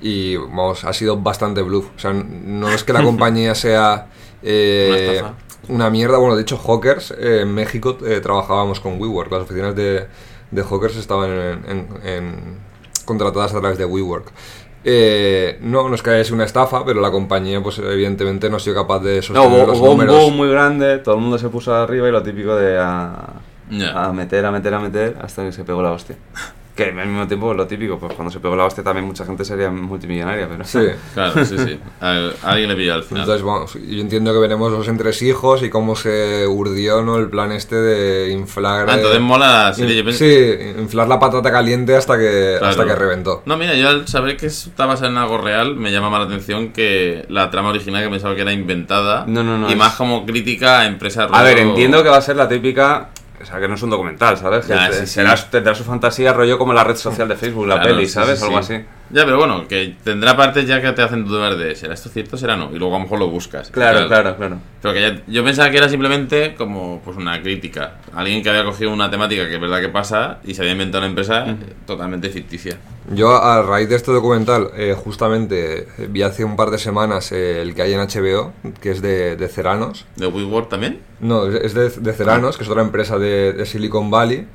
Y 0.00 0.36
vamos, 0.36 0.84
ha 0.84 0.92
sido 0.92 1.16
bastante 1.18 1.62
bluff. 1.62 1.86
O 1.96 1.98
sea, 1.98 2.12
no 2.12 2.68
es 2.70 2.82
que 2.84 2.92
la 2.92 3.02
compañía 3.04 3.54
sea 3.54 4.08
eh, 4.42 5.22
Una 5.68 5.88
mierda. 5.90 6.18
Bueno, 6.18 6.34
de 6.36 6.42
hecho, 6.42 6.58
Hawkers 6.58 7.12
eh, 7.16 7.40
en 7.42 7.54
México 7.54 7.96
eh, 8.04 8.20
trabajábamos 8.20 8.80
con 8.80 9.00
WeWork. 9.00 9.30
Las 9.30 9.42
oficinas 9.42 9.74
de, 9.76 10.06
de 10.50 10.62
Hawkers 10.62 10.96
estaban 10.96 11.30
en- 11.30 11.64
en- 11.70 11.88
en- 12.04 12.58
contratadas 13.06 13.54
a 13.54 13.60
través 13.60 13.78
de 13.78 13.84
WeWork. 13.84 14.26
Eh, 14.86 15.58
no, 15.62 15.88
no 15.88 15.94
es 15.94 16.02
que 16.02 16.10
haya 16.10 16.24
sido 16.24 16.34
una 16.36 16.44
estafa, 16.44 16.84
pero 16.84 17.00
la 17.00 17.10
compañía, 17.10 17.62
pues 17.62 17.78
evidentemente 17.78 18.50
no 18.50 18.56
ha 18.56 18.60
sido 18.60 18.76
capaz 18.76 19.00
de 19.00 19.16
No, 19.16 19.22
sostener 19.22 19.48
hubo, 19.48 19.66
los 19.66 19.78
hubo 19.78 19.90
un 19.92 19.96
números. 19.98 20.16
boom 20.22 20.36
muy 20.36 20.48
grande, 20.50 20.98
todo 20.98 21.14
el 21.14 21.20
mundo 21.22 21.38
se 21.38 21.48
puso 21.48 21.74
arriba 21.74 22.08
y 22.08 22.12
lo 22.12 22.22
típico 22.22 22.54
de 22.54 22.78
a, 22.78 23.14
Ya. 23.70 24.04
a 24.04 24.12
meter, 24.12 24.44
a 24.44 24.50
meter, 24.50 24.74
a 24.74 24.78
meter 24.80 25.16
hasta 25.22 25.42
que 25.44 25.52
se 25.52 25.64
pegó 25.64 25.82
la 25.82 25.92
hostia. 25.92 26.16
Que 26.74 26.86
al 26.86 27.06
mismo 27.06 27.26
tiempo 27.28 27.54
lo 27.54 27.68
típico, 27.68 28.00
pues 28.00 28.14
cuando 28.14 28.32
se 28.32 28.40
pegó 28.40 28.56
la 28.56 28.64
hostia 28.64 28.82
también 28.82 29.06
mucha 29.06 29.24
gente 29.24 29.44
sería 29.44 29.70
multimillonaria, 29.70 30.48
pero... 30.48 30.64
Sí. 30.64 30.80
Claro, 31.14 31.44
sí, 31.44 31.56
sí. 31.56 31.78
A, 32.00 32.30
alguien 32.42 32.68
le 32.68 32.74
pilló 32.74 32.94
al 32.94 33.04
final. 33.04 33.22
Entonces, 33.22 33.44
vamos, 33.46 33.74
yo 33.74 34.00
entiendo 34.00 34.32
que 34.32 34.40
veremos 34.40 34.72
los 34.72 34.88
entresijos 34.88 35.62
y 35.62 35.70
cómo 35.70 35.94
se 35.94 36.44
urdió 36.48 37.02
¿no? 37.02 37.18
el 37.18 37.28
plan 37.30 37.52
este 37.52 37.76
de 37.76 38.30
inflar. 38.32 38.90
Ah, 38.90 38.94
entonces 38.94 39.18
eh, 39.18 39.22
mola 39.22 39.66
la 39.66 39.72
serie. 39.74 40.00
in- 40.00 40.12
sí, 40.12 40.80
inflar 40.80 41.06
la 41.06 41.20
patata 41.20 41.52
caliente 41.52 41.94
hasta 41.94 42.18
que, 42.18 42.56
Claro. 42.58 42.66
hasta 42.72 42.84
que 42.84 42.94
reventó. 42.96 43.42
No, 43.46 43.56
mira, 43.56 43.74
yo 43.74 43.88
al 43.88 44.08
saber 44.08 44.36
que 44.36 44.46
está 44.46 44.86
basada 44.86 45.10
en 45.10 45.18
algo 45.18 45.38
real, 45.38 45.76
me 45.76 45.92
llama 45.92 46.10
más 46.10 46.20
la 46.20 46.26
atención 46.26 46.72
que 46.72 47.24
la 47.28 47.50
trama 47.50 47.68
original 47.68 48.02
que 48.02 48.10
pensaba 48.10 48.34
que 48.34 48.40
era 48.42 48.52
inventada. 48.52 49.26
No, 49.28 49.44
no, 49.44 49.58
no, 49.58 49.68
Y 49.68 49.72
es- 49.74 49.78
más 49.78 49.94
como 49.94 50.26
crítica 50.26 50.80
a 50.80 50.86
empresas 50.86 51.28
A 51.32 51.42
ver, 51.44 51.58
entiendo 51.58 52.02
que 52.02 52.08
va 52.08 52.16
a 52.16 52.22
ser 52.22 52.34
la 52.34 52.48
típica... 52.48 53.10
O 53.40 53.44
sea, 53.44 53.58
que 53.60 53.68
no 53.68 53.74
es 53.74 53.82
un 53.82 53.90
documental, 53.90 54.36
¿sabes? 54.38 54.64
Que 54.66 54.74
Ya, 54.74 54.88
te- 54.88 54.94
sí, 54.94 55.00
sí. 55.00 55.14
será- 55.14 55.34
tendrá 55.50 55.74
su 55.74 55.84
fantasía 55.84 56.32
rollo 56.32 56.56
como 56.56 56.72
la 56.72 56.84
red 56.84 56.96
social 56.96 57.28
de 57.28 57.36
Facebook, 57.36 57.66
la 57.66 57.74
Claro, 57.80 57.90
peli, 57.90 58.08
¿sabes? 58.08 58.38
sí, 58.38 58.44
Algo 58.46 58.62
sí. 58.62 58.74
así. 58.74 58.84
Ya, 59.10 59.24
pero 59.24 59.36
bueno, 59.38 59.68
que 59.68 59.94
tendrá 60.02 60.36
partes 60.36 60.66
ya 60.66 60.80
que 60.80 60.90
te 60.92 61.02
hacen 61.02 61.24
dudar 61.24 61.56
de 61.56 61.76
¿será 61.76 61.94
esto 61.94 62.08
cierto 62.08 62.36
será 62.36 62.56
no? 62.56 62.70
Y 62.74 62.78
luego 62.78 62.94
a 62.96 62.98
lo 62.98 63.04
mejor 63.04 63.18
lo 63.18 63.28
buscas. 63.28 63.70
Claro, 63.70 64.08
claro, 64.08 64.36
claro. 64.36 64.58
Pero 64.82 64.94
que 64.94 65.00
ya- 65.02 65.22
yo 65.26 65.44
pensaba 65.44 65.70
que 65.70 65.76
era 65.76 65.88
simplemente 65.88 66.54
como 66.56 67.00
pues 67.04 67.16
una 67.16 67.40
crítica. 67.42 67.98
Alguien 68.14 68.42
que 68.42 68.48
había 68.50 68.64
cogido 68.64 68.92
una 68.92 69.10
temática 69.10 69.46
que 69.48 69.54
es 69.54 69.60
verdad 69.60 69.80
que 69.80 69.88
pasa 69.90 70.38
y 70.44 70.54
se 70.54 70.62
había 70.62 70.72
inventado 70.72 71.02
una 71.02 71.08
empresa 71.10 71.46
eh, 71.48 71.56
totalmente 71.86 72.28
ficticia. 72.30 72.78
Yo, 73.12 73.36
a 73.36 73.62
raíz 73.62 73.88
de 73.90 73.96
este 73.96 74.10
documental, 74.10 74.70
eh, 74.76 74.94
justamente 74.96 75.80
eh, 75.98 76.08
vi 76.08 76.22
hace 76.22 76.42
un 76.44 76.56
par 76.56 76.70
de 76.70 76.78
semanas 76.78 77.30
eh, 77.32 77.60
el 77.60 77.74
que 77.74 77.82
hay 77.82 77.92
en 77.92 78.00
HBO, 78.00 78.52
que 78.80 78.90
es 78.90 79.02
de, 79.02 79.36
de 79.36 79.48
Ceranos. 79.48 80.06
¿De 80.16 80.26
WeWork 80.26 80.70
también? 80.70 81.00
No, 81.20 81.46
es 81.46 81.74
de, 81.74 81.90
de 81.90 82.12
Ceranos, 82.14 82.56
que 82.56 82.64
es 82.64 82.68
otra 82.70 82.82
empresa 82.82 83.18
de, 83.18 83.52
de 83.52 83.66
Silicon 83.66 84.10
Valley, 84.10 84.46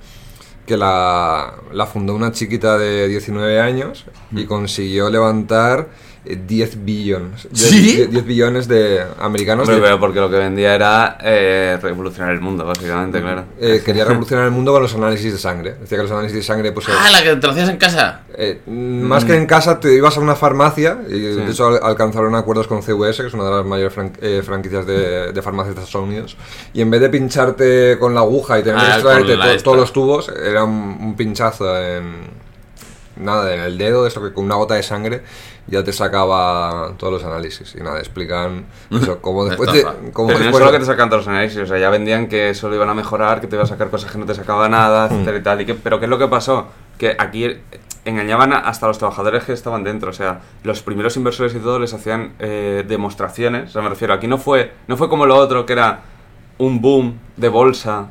que 0.70 0.78
la, 0.78 1.56
la 1.74 1.88
fundó 1.88 2.14
una 2.14 2.32
chiquita 2.32 2.78
de 2.78 3.08
19 3.08 3.60
años 3.60 4.06
y 4.32 4.46
consiguió 4.46 5.10
levantar 5.10 5.90
10 6.36 6.86
billones. 6.86 7.48
¿Sí? 7.54 7.80
10, 7.96 8.12
10 8.12 8.26
billones 8.26 8.68
de 8.68 9.04
americanos. 9.20 9.68
De- 9.68 9.78
pero 9.80 10.00
porque 10.00 10.20
lo 10.20 10.30
que 10.30 10.38
vendía 10.38 10.76
era 10.76 11.18
eh, 11.22 11.78
revolucionar 11.82 12.32
el 12.34 12.42
mundo, 12.42 12.66
básicamente, 12.66 13.22
claro. 13.22 13.46
eh, 13.60 13.82
quería 13.84 14.06
revolucionar 14.06 14.46
el 14.46 14.52
mundo 14.52 14.72
con 14.74 14.82
los 14.84 14.94
análisis 14.94 15.32
de 15.34 15.40
sangre. 15.40 15.76
Decía 15.82 15.98
que 15.98 16.04
los 16.04 16.12
análisis 16.12 16.36
de 16.38 16.44
sangre, 16.44 16.72
pues. 16.72 16.88
eh, 16.88 16.92
Ah, 16.96 17.10
la 17.12 17.24
que 17.24 17.36
te 17.36 17.48
lo 17.48 17.54
hacías 17.54 17.70
en 17.70 17.78
casa. 17.78 18.22
eh, 18.36 18.62
más 18.68 19.26
que 19.26 19.36
en 19.36 19.46
casa, 19.46 19.80
te 19.80 19.94
ibas 19.94 20.18
a 20.18 20.20
una 20.22 20.36
farmacia 20.36 21.00
y 21.08 21.12
Sí. 21.12 21.20
de 21.20 21.52
hecho 21.52 21.68
al- 21.68 21.80
alcanzaron 21.84 22.34
acuerdos 22.36 22.68
con 22.68 22.82
CVS, 22.84 23.22
que 23.24 23.28
es 23.28 23.34
una 23.34 23.46
de 23.46 23.52
las 23.52 23.66
mayores 23.66 23.94
fran- 23.96 24.14
eh, 24.22 24.42
franquicias 24.46 24.86
de, 24.86 25.32
de 25.34 25.42
farmacias 25.42 25.76
de 25.76 25.82
Estados 25.84 26.08
Unidos. 26.08 26.38
Y 26.74 26.82
en 26.82 26.90
vez 26.92 27.02
de 27.02 27.10
pincharte 27.10 27.98
con 28.00 28.14
la 28.14 28.22
aguja 28.22 28.60
y 28.60 28.64
tener 28.64 28.80
que 28.80 28.86
Ah, 28.86 28.94
extraerte 28.96 29.36
to- 29.36 29.44
esta. 29.44 29.64
todos 29.64 29.78
los 29.78 29.92
tubos, 29.94 30.30
era 30.30 30.64
un, 30.64 30.98
un 31.02 31.16
pinchazo 31.16 31.78
en. 31.80 32.40
Nada, 33.18 33.54
en 33.54 33.60
el 33.60 33.78
dedo, 33.78 34.04
de 34.04 34.08
esto 34.08 34.24
que 34.24 34.32
con 34.32 34.46
una 34.46 34.56
gota 34.56 34.76
de 34.76 34.84
sangre 34.84 35.22
ya 35.70 35.84
te 35.84 35.94
sacaba 35.94 36.94
todos 36.98 37.14
los 37.14 37.24
análisis. 37.24 37.76
Y 37.76 37.80
nada, 37.84 38.00
explican 38.00 38.66
eso, 38.92 39.18
cómo 39.22 39.46
después 39.46 39.72
de. 39.72 39.84
Cómo 40.14 40.28
Pero 40.28 40.40
no 40.40 40.46
después 40.46 40.52
solo 40.64 40.66
de- 40.66 40.72
que 40.72 40.80
te 40.80 40.86
sacan 40.86 41.10
todos 41.10 41.26
los 41.26 41.28
análisis, 41.28 41.60
o 41.60 41.66
sea, 41.66 41.78
ya 41.78 41.90
vendían 41.90 42.28
que 42.28 42.50
eso 42.50 42.70
lo 42.70 42.76
iban 42.76 42.90
a 42.90 42.94
mejorar, 42.94 43.40
que 43.42 43.48
te 43.48 43.56
iba 43.56 43.64
a 43.64 43.68
sacar 43.68 43.90
cosas 43.90 44.12
que 44.12 44.18
no 44.18 44.26
te 44.26 44.36
sacaba 44.36 44.68
nada, 44.70 45.06
etcétera 45.08 45.38
y 45.38 45.44
tal. 45.44 45.62
Y 45.62 45.66
que, 45.66 45.76
pero 45.76 46.00
¿qué 46.00 46.06
es 46.06 46.10
lo 46.10 46.18
que 46.18 46.28
pasó? 46.28 46.68
Que 46.98 47.16
aquí 47.18 47.48
engañaban 48.06 48.54
hasta 48.54 48.88
los 48.88 48.98
trabajadores 48.98 49.44
que 49.44 49.54
estaban 49.54 49.84
dentro, 49.84 50.10
o 50.10 50.14
sea, 50.14 50.40
los 50.64 50.82
primeros 50.82 51.16
inversores 51.18 51.54
y 51.54 51.60
todo 51.60 51.80
les 51.80 51.94
hacían 51.94 52.34
eh, 52.40 52.84
demostraciones, 52.88 53.70
o 53.70 53.74
sea, 53.74 53.82
me 53.82 53.90
refiero, 53.90 54.14
aquí 54.14 54.28
no 54.28 54.38
fue, 54.38 54.72
no 54.88 54.98
fue 54.98 55.10
como 55.10 55.26
lo 55.26 55.36
otro, 55.36 55.66
que 55.66 55.74
era 55.74 56.00
un 56.58 56.82
boom 56.82 57.20
de 57.38 57.50
bolsa 57.50 58.08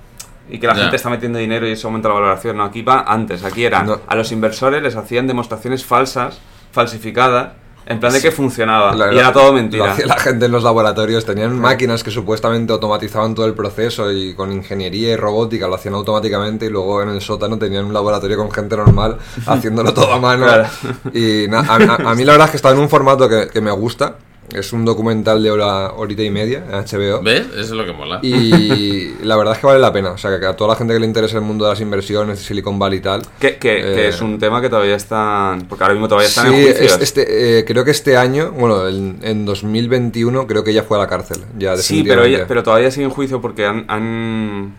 y 0.51 0.59
que 0.59 0.66
la 0.66 0.75
gente 0.75 0.97
está 0.97 1.11
metiendo 1.11 1.38
dinero 1.38 1.66
y 1.66 1.73
eso 1.73 1.88
aumenta 1.88 2.09
la 2.09 2.14
valoración, 2.14 2.57
no, 2.59 2.64
aquí 2.64 2.83
va 2.83 3.01
antes, 3.07 3.44
aquí 3.44 3.64
era, 3.64 3.83
No. 3.83 3.99
a 4.07 4.14
los 4.14 4.31
inversores 4.31 4.83
les 4.83 4.94
hacían 4.94 5.27
demostraciones 5.27 5.85
falsas, 5.85 6.38
falsificadas, 6.72 7.52
en 7.87 8.00
plan 8.00 8.12
de 8.12 8.20
que 8.20 8.31
funcionaba, 8.31 8.94
La- 8.94 9.12
y 9.14 9.18
era 9.18 9.33
todo 9.33 9.50
mentira. 9.52 9.96
la 10.04 10.18
gente 10.18 10.44
en 10.46 10.52
los 10.52 10.62
laboratorios. 10.62 11.24
Tenían 11.24 11.59
máquinas 11.59 12.02
que 12.04 12.11
supuestamente 12.11 12.72
automatizaban 12.72 13.35
todo 13.35 13.46
el 13.46 13.54
proceso 13.54 14.12
y 14.12 14.35
con 14.35 14.52
ingeniería 14.52 15.12
y 15.12 15.16
robótica 15.16 15.66
lo 15.68 15.74
hacían 15.76 15.94
automáticamente 15.94 16.66
y 16.66 16.68
luego 16.68 17.02
en 17.02 17.09
el 17.09 17.22
sótano 17.22 17.59
tenían 17.59 17.87
un 17.87 17.94
laboratorio 17.94 18.37
con 18.37 18.50
gente 18.50 18.76
normal 18.76 19.16
haciéndolo 19.46 19.94
todo 19.94 20.12
a 20.12 20.18
mano. 20.18 20.44
Claro. 20.44 20.66
Y 21.14 21.46
na- 21.48 21.61
a, 21.61 21.76
a- 21.76 22.11
a 22.11 22.14
mí 22.14 22.24
la 22.24 22.33
verdad 22.33 22.46
es 22.46 22.50
que 22.50 22.57
está 22.59 22.70
en 22.72 22.78
un 22.78 22.90
formato 22.90 23.26
que, 23.28 23.48
que 23.48 23.61
me 23.62 23.70
gusta. 23.70 24.16
Es 24.55 24.73
un 24.73 24.85
documental 24.85 25.43
de 25.43 25.51
hora, 25.51 25.93
horita 25.93 26.23
y 26.23 26.31
media 26.31 26.65
en 26.67 26.73
HBO. 26.73 27.23
¿Ves? 27.23 27.47
Eso 27.53 27.61
es 27.61 27.71
lo 27.71 27.85
que 27.85 27.93
mola. 27.93 28.21
Y 28.23 29.15
la 29.23 29.37
verdad 29.37 29.55
es 29.55 29.61
que 29.61 29.67
vale 29.67 29.79
la 29.79 29.93
pena. 29.93 30.13
O 30.13 30.19
sea, 30.19 30.39
que 30.41 30.47
a 30.47 30.57
toda 30.57 30.71
la 30.71 30.77
gente 30.77 30.95
que 30.95 31.01
le 31.01 31.07
interesa 31.07 31.37
el 31.37 31.43
mundo 31.45 31.65
de 31.67 31.73
las 31.73 31.81
inversiones, 31.81 32.39
Silicon 32.41 32.79
Valley 32.79 32.99
y 32.99 33.03
tal. 33.03 33.23
Que, 33.39 33.57
que, 33.57 33.59
que 33.59 34.05
Eh, 34.07 34.09
es 34.09 34.21
un 34.23 34.39
tema 34.39 34.61
que 34.63 34.69
todavía 34.71 34.97
están. 34.97 35.63
Porque 35.69 35.85
ahora 35.85 35.95
mismo 35.95 36.09
todavía 36.09 36.29
están 36.29 36.49
Sí, 36.49 36.55
en 36.55 36.63
juicios. 36.65 36.93
es- 36.97 37.03
este, 37.03 37.59
eh, 37.59 37.65
creo 37.65 37.85
que 37.85 37.91
este 37.91 38.17
año, 38.17 38.53
bueno, 38.53 38.89
en, 38.89 39.19
en 39.23 39.45
2021 39.45 40.47
creo 40.47 40.65
que 40.65 40.71
ella 40.71 40.83
fue 40.83 40.97
a 40.97 41.01
la 41.01 41.07
cárcel. 41.09 41.39
Ya, 41.59 41.77
sí, 41.77 42.03
pero, 42.07 42.25
ella- 42.25 42.47
pero 42.49 42.63
todavía 42.63 42.91
sigue 42.91 43.05
en 43.05 43.11
juicio 43.11 43.41
porque 43.41 43.67
han, 43.67 43.85
han. 43.89 44.75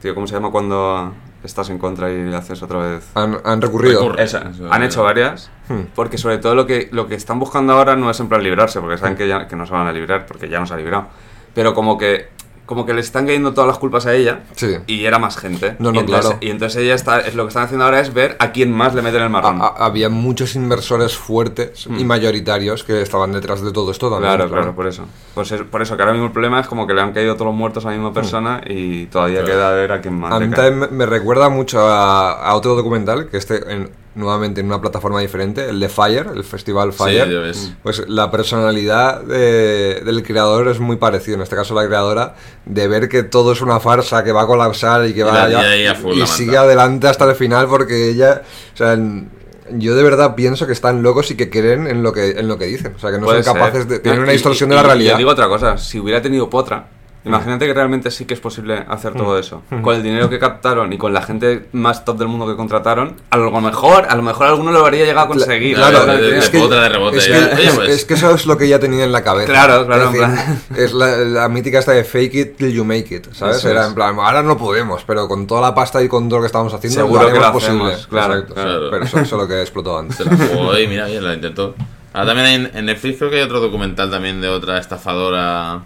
Tío, 0.00 0.14
¿cómo 0.14 0.26
se 0.26 0.34
llama 0.34 0.50
cuando 0.50 1.12
estás 1.44 1.70
en 1.70 1.78
contra 1.78 2.12
y 2.12 2.32
haces 2.34 2.62
otra 2.62 2.78
vez? 2.78 3.10
Han, 3.14 3.38
han 3.44 3.60
recurrido. 3.60 4.00
Recurre. 4.00 4.22
Esa, 4.22 4.50
Eso, 4.50 4.72
han 4.72 4.82
eh. 4.82 4.86
hecho 4.86 5.02
varias. 5.02 5.50
Hmm. 5.68 5.82
Porque 5.94 6.18
sobre 6.18 6.38
todo 6.38 6.54
lo 6.54 6.66
que, 6.66 6.88
lo 6.92 7.06
que 7.06 7.14
están 7.14 7.38
buscando 7.38 7.72
ahora 7.72 7.96
no 7.96 8.10
es 8.10 8.18
en 8.20 8.28
plan 8.28 8.42
librarse, 8.42 8.80
porque 8.80 8.98
saben 8.98 9.16
que, 9.16 9.28
ya, 9.28 9.46
que 9.46 9.56
no 9.56 9.66
se 9.66 9.72
van 9.72 9.86
a 9.86 9.92
librar, 9.92 10.26
porque 10.26 10.48
ya 10.48 10.60
no 10.60 10.66
se 10.66 10.74
ha 10.74 10.76
librado. 10.76 11.08
Pero 11.54 11.74
como 11.74 11.98
que 11.98 12.28
como 12.70 12.86
que 12.86 12.94
le 12.94 13.00
están 13.00 13.26
cayendo 13.26 13.52
todas 13.52 13.66
las 13.66 13.78
culpas 13.78 14.06
a 14.06 14.14
ella 14.14 14.44
Sí. 14.54 14.76
y 14.86 15.04
era 15.04 15.18
más 15.18 15.36
gente. 15.36 15.74
No, 15.80 15.90
y 15.90 15.94
no, 15.94 16.00
entonces, 16.00 16.24
claro. 16.26 16.38
Y 16.40 16.50
entonces 16.50 16.80
ella 16.84 16.94
está, 16.94 17.18
es 17.18 17.34
lo 17.34 17.42
que 17.42 17.48
están 17.48 17.64
haciendo 17.64 17.84
ahora 17.84 17.98
es 17.98 18.14
ver 18.14 18.36
a 18.38 18.52
quién 18.52 18.70
más 18.72 18.94
le 18.94 19.02
meten 19.02 19.20
el 19.22 19.28
marrón. 19.28 19.60
A- 19.60 19.64
a- 19.66 19.86
había 19.86 20.08
muchos 20.08 20.54
inversores 20.54 21.16
fuertes 21.16 21.88
y 21.98 22.04
mayoritarios 22.04 22.84
que 22.84 23.02
estaban 23.02 23.32
detrás 23.32 23.60
de 23.60 23.72
todo 23.72 23.90
esto 23.90 24.08
también. 24.08 24.32
Claro, 24.36 24.48
claro, 24.48 24.74
por 24.76 24.86
eso. 24.86 25.04
Pues 25.34 25.50
es- 25.50 25.62
por 25.62 25.82
eso 25.82 25.96
que 25.96 26.02
ahora 26.04 26.12
mismo 26.12 26.26
el 26.28 26.32
problema 26.32 26.60
es 26.60 26.68
como 26.68 26.86
que 26.86 26.94
le 26.94 27.00
han 27.00 27.12
caído 27.12 27.34
todos 27.34 27.46
los 27.48 27.56
muertos 27.56 27.84
a 27.84 27.88
la 27.90 27.96
misma 27.96 28.12
persona 28.12 28.60
y 28.64 29.06
todavía 29.06 29.40
Claro. 29.42 29.52
queda 29.52 29.70
ver 29.72 29.90
a 29.92 30.00
quién 30.00 30.14
más. 30.14 30.32
A 30.32 30.38
le 30.38 30.46
mí 30.46 30.54
cae. 30.54 30.70
también 30.70 30.90
me- 30.92 30.96
me 30.96 31.06
recuerda 31.06 31.48
mucho 31.48 31.80
a, 31.80 32.30
a 32.32 32.54
otro 32.54 32.76
documental 32.76 33.28
que 33.28 33.36
este 33.38 33.72
en- 33.72 33.90
nuevamente 34.14 34.60
en 34.60 34.66
una 34.66 34.80
plataforma 34.80 35.20
diferente, 35.20 35.68
el 35.68 35.78
de 35.80 35.88
Fire, 35.88 36.28
el 36.34 36.42
festival 36.44 36.92
Fire. 36.92 37.30
ya 37.30 37.38
ves. 37.38 37.72
Pues 37.82 38.08
la 38.08 38.30
personalidad 38.30 39.20
de- 39.22 40.02
del 40.04 40.22
creador 40.22 40.68
es 40.68 40.80
muy 40.80 40.96
parecida, 40.96 41.36
en 41.36 41.42
este 41.42 41.54
caso 41.56 41.74
la 41.74 41.86
creadora, 41.86 42.34
de 42.66 42.88
ver 42.88 43.08
que 43.08 43.22
todo 43.22 43.52
es 43.52 43.60
una 43.60 43.78
farsa, 43.80 44.24
que 44.24 44.32
va 44.32 44.42
a 44.42 44.46
colapsar 44.46 45.06
y 45.06 45.12
que 45.14 45.20
Y 45.20 45.22
va 45.22 45.48
la- 45.48 45.76
y 45.76 46.26
sigue 46.26 46.56
adelante 46.56 47.06
hasta 47.06 47.24
el 47.30 47.36
final 47.36 47.66
porque 47.68 48.08
ella, 48.10 48.42
o 48.74 48.76
sea, 48.76 48.94
en- 48.94 49.30
yo 49.72 49.94
de 49.94 50.02
verdad 50.02 50.34
pienso 50.34 50.66
que 50.66 50.72
están 50.72 51.02
locos 51.02 51.30
y 51.30 51.36
que 51.36 51.48
creen 51.48 51.86
en 51.86 52.02
lo 52.02 52.12
que 52.12 52.30
en 52.30 52.48
lo 52.48 52.58
que 52.58 52.64
dicen, 52.64 52.92
o 52.96 52.98
sea, 52.98 53.12
que 53.12 53.18
no 53.18 53.26
Puede 53.26 53.44
son 53.44 53.52
ser. 53.54 53.62
capaces 53.62 53.88
de 53.88 54.00
tienen 54.00 54.22
una 54.22 54.32
y- 54.32 54.34
distorsión 54.34 54.68
de 54.70 54.74
la 54.74 54.82
realidad. 54.82 55.12
Yo 55.12 55.18
digo 55.18 55.30
otra 55.30 55.46
cosa, 55.46 55.78
si 55.78 56.00
hubiera 56.00 56.20
tenido 56.20 56.50
potra, 56.50 56.88
Imagínate 57.24 57.66
que 57.66 57.74
realmente 57.74 58.10
sí 58.10 58.24
que 58.24 58.32
es 58.34 58.40
posible 58.40 58.82
hacer 58.88 59.12
todo 59.12 59.38
eso. 59.38 59.62
Con 59.82 59.94
el 59.94 60.02
dinero 60.02 60.30
que 60.30 60.38
captaron 60.38 60.90
y 60.92 60.96
con 60.98 61.12
la 61.12 61.20
gente 61.20 61.66
más 61.72 62.04
top 62.04 62.16
del 62.18 62.28
mundo 62.28 62.46
que 62.46 62.56
contrataron, 62.56 63.16
a 63.28 63.36
lo 63.36 63.50
mejor, 63.60 64.06
a 64.08 64.16
lo 64.16 64.22
mejor 64.22 64.46
alguno 64.46 64.72
lo 64.72 64.80
habría 64.80 65.04
llegado 65.04 65.26
a 65.26 65.28
conseguir. 65.28 65.76
Claro, 65.76 66.10
es, 66.12 66.50
de 66.50 66.58
que, 66.58 66.66
de 66.68 66.88
rebote, 66.88 67.18
es, 67.18 67.28
ya. 67.28 67.50
que, 67.50 67.54
Oye, 67.56 67.70
pues. 67.74 67.88
es 67.90 68.04
que 68.06 68.14
eso 68.14 68.34
es 68.34 68.46
lo 68.46 68.56
que 68.56 68.68
ya 68.68 68.78
tenía 68.78 69.04
en 69.04 69.12
la 69.12 69.22
cabeza. 69.22 69.52
Claro, 69.52 69.86
claro, 69.86 70.10
Es, 70.10 70.14
en 70.14 70.30
decir, 70.34 70.82
es 70.84 70.92
la, 70.94 71.16
la 71.18 71.48
mítica 71.50 71.78
esta 71.78 71.92
de 71.92 72.04
fake 72.04 72.34
it 72.34 72.56
till 72.56 72.72
you 72.72 72.84
make 72.86 73.14
it, 73.14 73.26
¿sabes? 73.32 73.56
Eso 73.58 73.68
Era 73.70 73.82
es. 73.82 73.88
en 73.88 73.94
plan, 73.94 74.16
ahora 74.18 74.42
no 74.42 74.56
podemos, 74.56 75.04
pero 75.06 75.28
con 75.28 75.46
toda 75.46 75.60
la 75.60 75.74
pasta 75.74 76.02
y 76.02 76.08
con 76.08 76.28
todo 76.28 76.38
lo 76.38 76.42
que 76.44 76.46
estamos 76.46 76.72
haciendo, 76.72 77.00
Seguro 77.02 77.24
lo 77.24 77.32
que 77.34 77.38
lo 77.38 77.52
posible. 77.52 77.84
hacemos, 77.84 78.06
claro, 78.06 78.32
Exacto. 78.34 78.54
claro. 78.54 78.90
Pero 78.90 79.04
eso, 79.04 79.18
eso 79.20 79.36
es 79.36 79.42
lo 79.42 79.46
que 79.48 79.60
explotó 79.60 79.98
antes. 79.98 80.16
Se 80.16 80.24
la 80.24 80.36
jugó 80.36 80.78
y 80.78 80.86
mira, 80.86 81.04
bien, 81.06 81.22
la 81.22 81.34
intentó. 81.34 81.74
Ahora 82.14 82.26
también 82.28 82.46
hay 82.46 82.54
en, 82.54 82.70
en 82.74 82.86
Netflix 82.86 83.18
creo 83.18 83.30
que 83.30 83.36
hay 83.36 83.42
otro 83.42 83.60
documental 83.60 84.10
también 84.10 84.40
de 84.40 84.48
otra 84.48 84.78
estafadora. 84.78 85.82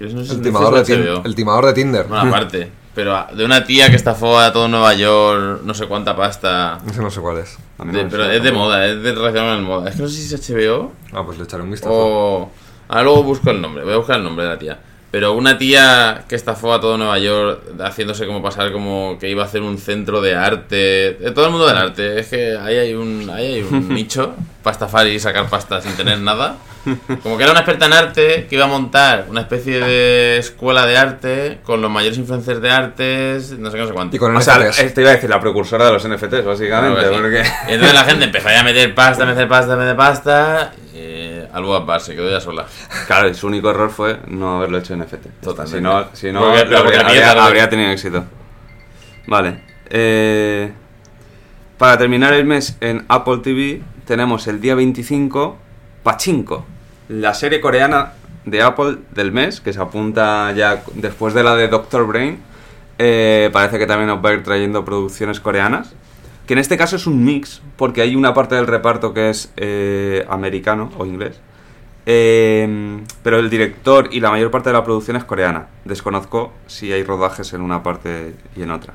No 0.00 0.24
sé 0.24 0.32
El 0.34 0.42
timador, 0.42 0.84
de 0.84 1.20
el 1.24 1.34
timador 1.34 1.66
de 1.66 1.72
Tinder. 1.74 2.06
Bueno, 2.06 2.28
aparte. 2.28 2.70
Pero 2.94 3.24
de 3.34 3.44
una 3.44 3.64
tía 3.64 3.88
que 3.88 3.96
estafó 3.96 4.38
a 4.38 4.52
todo 4.52 4.66
Nueva 4.66 4.92
York, 4.94 5.60
no 5.64 5.74
sé 5.74 5.86
cuánta 5.86 6.16
pasta. 6.16 6.78
Ese 6.88 7.00
no 7.00 7.10
sé 7.10 7.20
cuál 7.20 7.38
es. 7.38 7.56
A 7.78 7.84
mí 7.84 7.92
De- 7.92 7.98
no 7.98 8.04
me 8.04 8.10
pero 8.10 8.24
es 8.30 8.42
de 8.42 8.52
moda, 8.52 8.86
es 8.86 9.00
de 9.02 9.12
relacionado 9.12 9.50
con 9.52 9.58
el 9.58 9.64
moda. 9.64 9.88
Es 9.90 9.96
que 9.96 10.02
no 10.02 10.08
sé 10.08 10.16
si 10.20 10.34
es 10.34 10.50
HBO 10.50 10.92
Ah, 11.12 11.22
pues 11.24 11.38
le 11.38 11.44
echaré 11.44 11.62
un 11.62 11.70
vistazo. 11.70 11.92
o. 11.94 12.50
Ahora 12.88 13.04
luego 13.04 13.22
busco 13.22 13.50
el 13.50 13.60
nombre, 13.60 13.84
voy 13.84 13.92
a 13.94 13.96
buscar 13.98 14.16
el 14.16 14.24
nombre 14.24 14.44
de 14.44 14.50
la 14.50 14.58
tía. 14.58 14.78
Pero 15.12 15.32
una 15.34 15.58
tía 15.58 16.24
que 16.28 16.34
estafó 16.36 16.72
a 16.72 16.80
todo 16.80 16.96
Nueva 16.96 17.18
York 17.18 17.62
haciéndose 17.80 18.26
como 18.26 18.42
pasar 18.42 18.70
como 18.72 19.16
que 19.20 19.28
iba 19.28 19.42
a 19.42 19.46
hacer 19.46 19.60
un 19.62 19.78
centro 19.78 20.20
de 20.20 20.34
arte. 20.36 21.16
De 21.20 21.30
todo 21.32 21.46
el 21.46 21.50
mundo 21.52 21.66
del 21.66 21.76
arte. 21.76 22.18
Es 22.20 22.28
que 22.28 22.56
ahí 22.56 22.76
hay 22.76 22.94
un, 22.94 23.28
ahí 23.30 23.54
hay 23.54 23.62
un 23.62 23.88
nicho 23.94 24.34
para 24.62 24.72
estafar 24.72 25.06
y 25.06 25.18
sacar 25.20 25.48
pasta 25.48 25.80
sin 25.80 25.92
tener 25.96 26.18
nada. 26.20 26.56
Como 27.22 27.36
que 27.36 27.42
era 27.42 27.52
una 27.52 27.60
experta 27.60 27.86
en 27.86 27.92
arte 27.92 28.46
que 28.48 28.54
iba 28.56 28.64
a 28.64 28.68
montar 28.68 29.26
una 29.28 29.42
especie 29.42 29.80
de 29.80 30.38
escuela 30.38 30.86
de 30.86 30.96
arte 30.96 31.58
con 31.62 31.82
los 31.82 31.90
mayores 31.90 32.16
influencers 32.18 32.60
de 32.62 32.70
artes, 32.70 33.50
no 33.58 33.70
sé 33.70 33.76
qué, 33.76 33.82
no 33.82 33.88
sé 33.88 33.92
cuánto. 33.94 34.16
Y 34.16 34.18
con 34.18 34.34
O 34.34 34.40
sea, 34.40 34.58
te 34.70 35.00
iba 35.00 35.10
a 35.10 35.14
decir 35.14 35.28
la 35.28 35.40
precursora 35.40 35.84
de 35.86 35.92
los 35.92 36.08
NFTs, 36.08 36.44
básicamente. 36.44 37.00
Claro 37.00 37.00
que 37.00 37.04
sí. 37.04 37.20
porque... 37.20 37.42
Y 37.70 37.74
entonces 37.74 37.94
la 37.94 38.04
gente 38.04 38.24
empezó 38.24 38.48
a 38.48 38.62
meter 38.62 38.94
pasta, 38.94 39.26
meter 39.26 39.46
pasta, 39.48 39.76
meter 39.76 39.96
pasta. 39.96 40.72
Eh, 40.94 41.46
algo 41.52 41.74
a 41.76 41.84
par, 41.84 42.00
se 42.00 42.14
quedó 42.14 42.30
ya 42.30 42.40
sola. 42.40 42.64
Claro, 43.06 43.28
y 43.28 43.34
su 43.34 43.46
único 43.46 43.70
error 43.70 43.90
fue 43.90 44.18
no 44.28 44.56
haberlo 44.58 44.78
hecho 44.78 44.94
en 44.94 45.00
NFT. 45.00 45.26
Totalmente. 45.42 45.76
Si 45.78 45.82
no, 45.82 46.04
si 46.14 46.32
no 46.32 46.40
Porque- 46.40 46.64
lo 46.64 46.78
porque 46.82 46.96
habría, 46.96 47.06
piensa 47.12 47.28
habría- 47.30 47.34
lo- 47.34 47.42
habría 47.42 47.68
tenido 47.68 47.90
éxito. 47.90 48.24
Vale. 49.26 49.60
eh, 49.90 50.72
para 51.78 51.96
terminar 51.98 52.32
el 52.34 52.44
mes 52.44 52.76
en 52.80 53.04
Apple 53.08 53.38
TV 53.42 53.82
tenemos 54.06 54.46
el 54.46 54.60
día 54.60 54.74
25 54.74 55.56
Pachinko, 56.02 56.64
la 57.08 57.34
serie 57.34 57.60
coreana 57.60 58.12
de 58.44 58.62
Apple 58.62 58.98
del 59.12 59.32
mes, 59.32 59.60
que 59.60 59.72
se 59.72 59.80
apunta 59.80 60.52
ya 60.52 60.82
después 60.94 61.34
de 61.34 61.42
la 61.42 61.56
de 61.56 61.68
Doctor 61.68 62.06
Brain. 62.06 62.38
Eh, 62.98 63.50
parece 63.52 63.78
que 63.78 63.86
también 63.86 64.08
nos 64.08 64.24
va 64.24 64.30
a 64.30 64.32
ir 64.34 64.42
trayendo 64.42 64.84
producciones 64.84 65.40
coreanas. 65.40 65.94
Que 66.46 66.54
en 66.54 66.58
este 66.58 66.76
caso 66.76 66.96
es 66.96 67.06
un 67.06 67.24
mix, 67.24 67.62
porque 67.76 68.02
hay 68.02 68.16
una 68.16 68.34
parte 68.34 68.54
del 68.54 68.66
reparto 68.66 69.14
que 69.14 69.30
es 69.30 69.52
eh, 69.56 70.26
americano 70.28 70.90
o 70.98 71.06
inglés. 71.06 71.40
Eh, 72.06 72.98
pero 73.22 73.38
el 73.38 73.50
director 73.50 74.08
y 74.10 74.20
la 74.20 74.30
mayor 74.30 74.50
parte 74.50 74.70
de 74.70 74.72
la 74.72 74.84
producción 74.84 75.16
es 75.16 75.24
coreana. 75.24 75.68
Desconozco 75.84 76.52
si 76.66 76.92
hay 76.92 77.04
rodajes 77.04 77.52
en 77.52 77.60
una 77.60 77.82
parte 77.82 78.34
y 78.56 78.62
en 78.62 78.70
otra. 78.70 78.94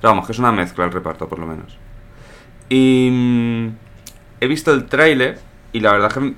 Pero 0.00 0.10
vamos, 0.10 0.26
que 0.26 0.32
es 0.32 0.38
una 0.38 0.52
mezcla 0.52 0.84
el 0.84 0.92
reparto, 0.92 1.28
por 1.28 1.38
lo 1.38 1.46
menos. 1.46 1.78
Y 2.68 3.08
mm, 3.12 3.68
he 4.40 4.46
visto 4.48 4.72
el 4.72 4.86
tráiler 4.86 5.38
y 5.72 5.80
la 5.80 5.92
verdad 5.92 6.10
que 6.10 6.34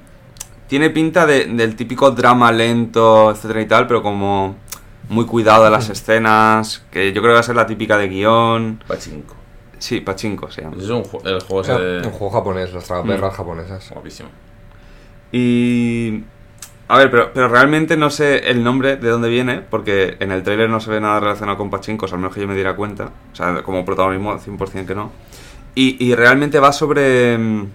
tiene 0.69 0.91
pinta 0.91 1.27
de- 1.27 1.47
del 1.47 1.75
típico 1.77 2.11
drama 2.13 2.53
lento, 2.53 3.31
etcétera 3.31 3.61
y 3.63 3.67
tal, 3.67 3.87
pero 3.87 4.03
como 4.03 4.57
muy 5.09 5.25
cuidado 5.25 5.65
de 5.65 5.71
las 5.71 5.89
escenas, 5.89 6.85
que 6.91 7.13
yo 7.13 7.21
creo 7.23 7.33
que 7.33 7.35
va 7.35 7.41
a 7.41 7.45
ser 7.45 7.57
la 7.57 7.67
típica 7.67 7.97
de 7.99 8.09
guion. 8.09 8.83
Pachinko. 8.87 9.35
Sí, 9.79 10.01
Pachinko 10.01 10.51
se 10.51 10.63
llama. 10.63 10.77
Es 10.79 10.89
un 10.91 11.03
ju- 11.05 11.25
el 11.25 11.41
juego 11.41 11.61
ese 11.63 11.73
Era 11.73 11.81
de... 11.83 12.07
un 12.07 12.13
juego 12.13 12.31
japonés, 12.35 12.73
las 12.75 12.85
tragaperras 12.85 13.33
Mm. 13.33 13.37
japonesas. 13.37 13.91
Guapísimo. 13.91 14.29
Y... 15.33 16.25
A 16.91 16.97
ver, 16.97 17.11
pero, 17.11 17.33
pero 17.35 17.49
realmente 17.49 17.99
no 17.99 18.09
sé 18.09 18.51
el 18.51 18.65
nombre 18.65 18.97
de 18.97 19.11
dónde 19.11 19.29
viene, 19.29 19.61
porque 19.61 20.17
en 20.21 20.33
el 20.33 20.43
tráiler 20.43 20.71
no 20.71 20.81
se 20.81 20.91
ve 20.91 21.01
nada 21.03 21.21
relacionado 21.21 21.59
con 21.59 21.69
pachincos, 21.69 22.13
al 22.15 22.19
menos 22.19 22.35
que 22.35 22.41
yo 22.41 22.49
me 22.49 22.55
diera 22.55 22.75
cuenta. 22.77 23.11
O 23.31 23.37
sea, 23.37 23.63
como 23.63 23.85
protagonismo, 23.85 24.39
100% 24.39 24.87
que 24.87 24.95
no. 24.95 25.13
Y, 25.75 26.03
y 26.03 26.15
realmente 26.15 26.59
va 26.59 26.73
sobre, 26.73 27.37
mm, 27.37 27.67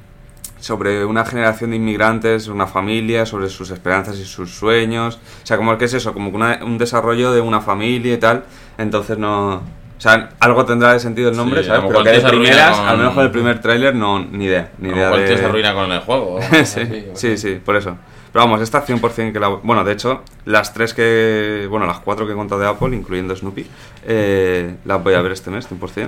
sobre 0.63 1.03
una 1.03 1.25
generación 1.25 1.71
de 1.71 1.75
inmigrantes, 1.75 2.47
una 2.47 2.67
familia, 2.67 3.25
sobre 3.25 3.49
sus 3.49 3.69
esperanzas 3.69 4.17
y 4.17 4.23
sus 4.23 4.49
sueños. 4.51 5.19
O 5.43 5.45
sea, 5.45 5.57
como 5.57 5.77
que 5.77 5.83
es 5.85 5.93
eso, 5.93 6.13
como 6.13 6.29
una- 6.29 6.59
un 6.63 6.77
desarrollo 6.77 7.33
de 7.33 7.41
una 7.41 7.59
familia 7.59 8.13
y 8.13 8.17
tal. 8.17 8.45
Entonces 8.77 9.17
no... 9.17 9.55
O 9.55 10.01
sea, 10.03 10.29
algo 10.39 10.63
tendrá 10.65 10.93
de 10.93 11.01
sentido 11.01 11.29
el 11.29 11.35
nombre, 11.35 11.61
Sí, 11.63 11.67
¿sabes? 11.67 11.83
Pero 11.85 12.01
que 12.03 12.11
de 12.11 12.21
primeras, 12.21 12.77
con- 12.77 12.87
al 12.87 12.97
menos 12.97 13.13
con 13.13 13.23
el 13.25 13.31
primer 13.31 13.59
tráiler, 13.59 13.93
no, 13.93 14.19
ni 14.23 14.45
idea. 14.45 14.71
Ni 14.77 14.87
idea 14.89 15.07
Igual 15.07 15.27
de... 15.27 15.37
se 15.37 15.45
arruina 15.45 15.73
con 15.73 15.91
el 15.91 15.99
juego. 15.99 16.39
sí, 16.51 16.57
así, 16.61 17.05
sí, 17.13 17.37
sí, 17.37 17.61
por 17.63 17.75
eso. 17.75 17.97
Pero 18.31 18.45
vamos, 18.45 18.61
esta 18.61 18.85
100% 18.85 19.33
que 19.33 19.39
la... 19.41 19.49
Bueno, 19.49 19.83
de 19.83 19.91
hecho, 19.91 20.21
las 20.45 20.73
tres 20.73 20.93
que... 20.93 21.67
Bueno, 21.69 21.85
las 21.85 21.99
cuatro 21.99 22.25
que 22.25 22.31
he 22.31 22.35
contado 22.35 22.61
de 22.61 22.67
Apple, 22.67 22.95
incluyendo 22.95 23.35
Snoopy, 23.35 23.67
eh, 24.05 24.75
las 24.85 25.03
voy 25.03 25.13
a 25.13 25.21
ver 25.21 25.33
este 25.33 25.51
mes, 25.51 25.69
100%. 25.69 26.07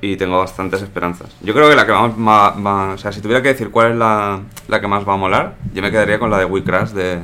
Y 0.00 0.16
tengo 0.16 0.38
bastantes 0.38 0.80
esperanzas. 0.82 1.34
Yo 1.42 1.52
creo 1.54 1.68
que 1.68 1.74
la 1.74 1.84
que 1.86 1.92
más 1.92 2.12
va, 2.12 2.50
va- 2.50 2.92
O 2.94 2.98
sea, 2.98 3.10
si 3.10 3.20
tuviera 3.20 3.42
que 3.42 3.48
decir 3.48 3.70
cuál 3.70 3.92
es 3.92 3.96
la, 3.96 4.40
la 4.68 4.80
que 4.80 4.86
más 4.86 5.06
va 5.08 5.14
a 5.14 5.16
molar, 5.16 5.54
yo 5.74 5.82
me 5.82 5.90
quedaría 5.90 6.18
con 6.18 6.30
la 6.30 6.38
de 6.38 6.44
We 6.44 6.62
Crash 6.62 6.90
de... 6.90 7.18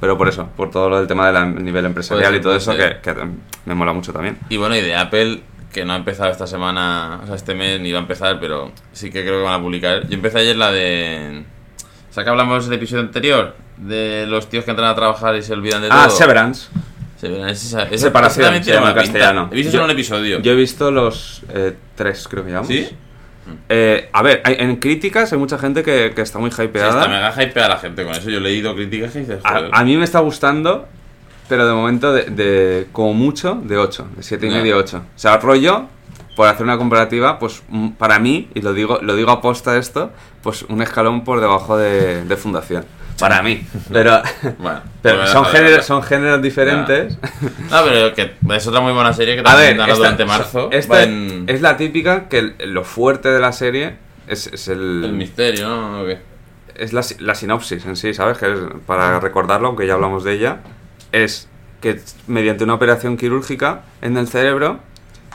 Pero 0.00 0.18
por 0.18 0.28
eso, 0.28 0.48
por 0.56 0.70
todo 0.70 0.90
lo 0.90 0.98
del 0.98 1.06
tema 1.06 1.30
del 1.30 1.64
nivel 1.64 1.86
empresarial 1.86 2.24
Puede 2.28 2.34
ser, 2.34 2.40
y 2.40 2.42
todo 2.42 2.56
eso, 2.56 2.76
que, 2.76 3.00
que 3.00 3.14
me 3.64 3.74
mola 3.74 3.92
mucho 3.92 4.12
también. 4.12 4.38
Y 4.50 4.56
bueno, 4.58 4.76
y 4.76 4.82
de 4.82 4.94
Apple, 4.94 5.40
que 5.72 5.84
no 5.86 5.92
ha 5.94 5.96
empezado 5.96 6.30
esta 6.30 6.46
semana, 6.46 7.20
o 7.22 7.26
sea, 7.26 7.34
este 7.36 7.54
mes 7.54 7.80
ni 7.80 7.92
va 7.92 7.98
a 7.98 8.02
empezar, 8.02 8.38
pero 8.40 8.72
sí 8.92 9.10
que 9.10 9.22
creo 9.22 9.38
que 9.38 9.44
van 9.44 9.54
a 9.60 9.62
publicar. 9.62 10.06
Yo 10.08 10.14
empecé 10.14 10.40
ayer 10.40 10.56
la 10.56 10.70
de... 10.72 11.44
O 12.10 12.12
sea, 12.12 12.24
que 12.24 12.30
hablamos 12.30 12.66
del 12.68 12.76
episodio 12.78 13.02
anterior, 13.04 13.54
de 13.76 14.26
los 14.26 14.48
tíos 14.50 14.64
que 14.64 14.70
entran 14.72 14.88
a 14.88 14.94
trabajar 14.94 15.34
y 15.36 15.42
se 15.42 15.52
olvidan 15.54 15.80
de 15.82 15.88
Ah, 15.90 16.06
todo. 16.08 16.16
Severance. 16.16 16.68
Severance, 17.16 17.66
esa, 17.66 17.82
esa- 17.84 18.06
Separación, 18.06 18.62
se 18.62 18.72
llama 18.72 18.90
en 18.90 18.94
castellano. 18.96 19.48
He 19.52 19.56
visto 19.56 19.72
Yo- 19.72 19.78
solo 19.78 19.84
un 19.86 19.90
episodio. 19.92 20.40
Yo 20.40 20.52
he 20.52 20.56
visto 20.56 20.90
los 20.90 21.42
eh, 21.48 21.72
tres, 21.94 22.26
creo 22.28 22.44
que 22.44 22.50
llamamos. 22.50 22.68
¿Sí? 22.68 22.88
Eh, 23.68 24.08
a 24.12 24.22
ver, 24.22 24.42
hay- 24.44 24.56
en 24.58 24.76
críticas 24.76 25.32
hay 25.32 25.38
mucha 25.38 25.56
gente 25.58 25.82
que, 25.82 26.12
que 26.14 26.22
está 26.22 26.38
muy 26.38 26.50
Sí, 26.50 26.62
hypeada. 26.62 26.88
está 27.00 27.08
mega 27.08 27.30
hypea 27.44 27.68
la 27.68 27.78
gente 27.78 28.04
con 28.04 28.12
eso. 28.14 28.28
Yo 28.28 28.38
he 28.38 28.40
leído 28.40 28.74
críticas 28.74 29.12
que 29.12 29.20
dices, 29.20 29.40
joder. 29.46 29.70
a, 29.72 29.78
a 29.80 29.84
mí 29.84 29.96
me 29.96 30.04
está 30.04 30.18
gustando, 30.20 30.86
pero 31.48 31.66
de 31.66 31.72
momento 31.72 32.12
de, 32.12 32.24
de- 32.24 32.86
como 32.92 33.14
mucho 33.14 33.54
de 33.62 33.78
8, 33.78 34.08
de 34.16 34.22
7 34.22 34.46
y 34.48 34.50
medio 34.50 34.76
8. 34.78 34.98
O 35.14 35.18
sea, 35.18 35.36
rollo, 35.38 35.86
por 36.34 36.48
hacer 36.48 36.64
una 36.64 36.76
comparativa, 36.76 37.38
pues 37.38 37.62
mm, 37.68 37.90
para 37.90 38.18
mí, 38.18 38.48
y 38.54 38.60
lo 38.62 38.74
digo, 38.74 38.98
lo 39.00 39.14
digo 39.14 39.30
aposta 39.30 39.76
esto, 39.78 40.10
pues 40.42 40.62
un 40.68 40.82
escalón 40.82 41.22
por 41.24 41.40
debajo 41.40 41.78
de, 41.78 42.24
de 42.24 42.36
Fundación. 42.36 42.84
Para 43.18 43.42
mí. 43.42 43.66
Pero, 43.92 44.22
Bueno, 44.58 44.82
pero 45.02 45.18
pues 45.18 45.30
son, 45.30 45.44
géneros, 45.46 45.70
déjalo. 45.70 45.82
son 45.82 46.02
géneros 46.02 46.42
diferentes. 46.42 47.18
No, 47.70 47.84
pero 47.84 48.14
que 48.14 48.32
es 48.54 48.66
otra 48.66 48.80
muy 48.80 48.92
buena 48.92 49.12
serie 49.12 49.36
que 49.36 49.42
también 49.42 49.76
dará 49.76 49.94
durante 49.94 50.24
marzo. 50.24 50.68
esta 50.72 51.02
en 51.02 51.44
es 51.48 51.60
la 51.60 51.76
típica 51.76 52.28
que 52.28 52.54
lo 52.66 52.84
fuerte 52.84 53.30
de 53.30 53.40
la 53.40 53.52
serie 53.52 53.96
es, 54.26 54.46
es 54.48 54.68
el, 54.68 55.04
el 55.04 55.12
misterio, 55.12 55.68
¿no? 55.68 56.04
Es 56.74 56.92
la, 56.92 57.02
la 57.20 57.34
sinopsis 57.34 57.86
en 57.86 57.96
sí, 57.96 58.12
¿sabes? 58.12 58.36
Que 58.38 58.52
es, 58.52 58.58
para 58.86 59.18
recordarlo, 59.18 59.68
aunque 59.68 59.86
ya 59.86 59.94
hablamos 59.94 60.24
de 60.24 60.32
ella, 60.32 60.58
es 61.12 61.48
que 61.80 62.00
mediante 62.26 62.64
una 62.64 62.74
operación 62.74 63.16
quirúrgica 63.16 63.82
en 64.02 64.16
el 64.18 64.28
cerebro 64.28 64.80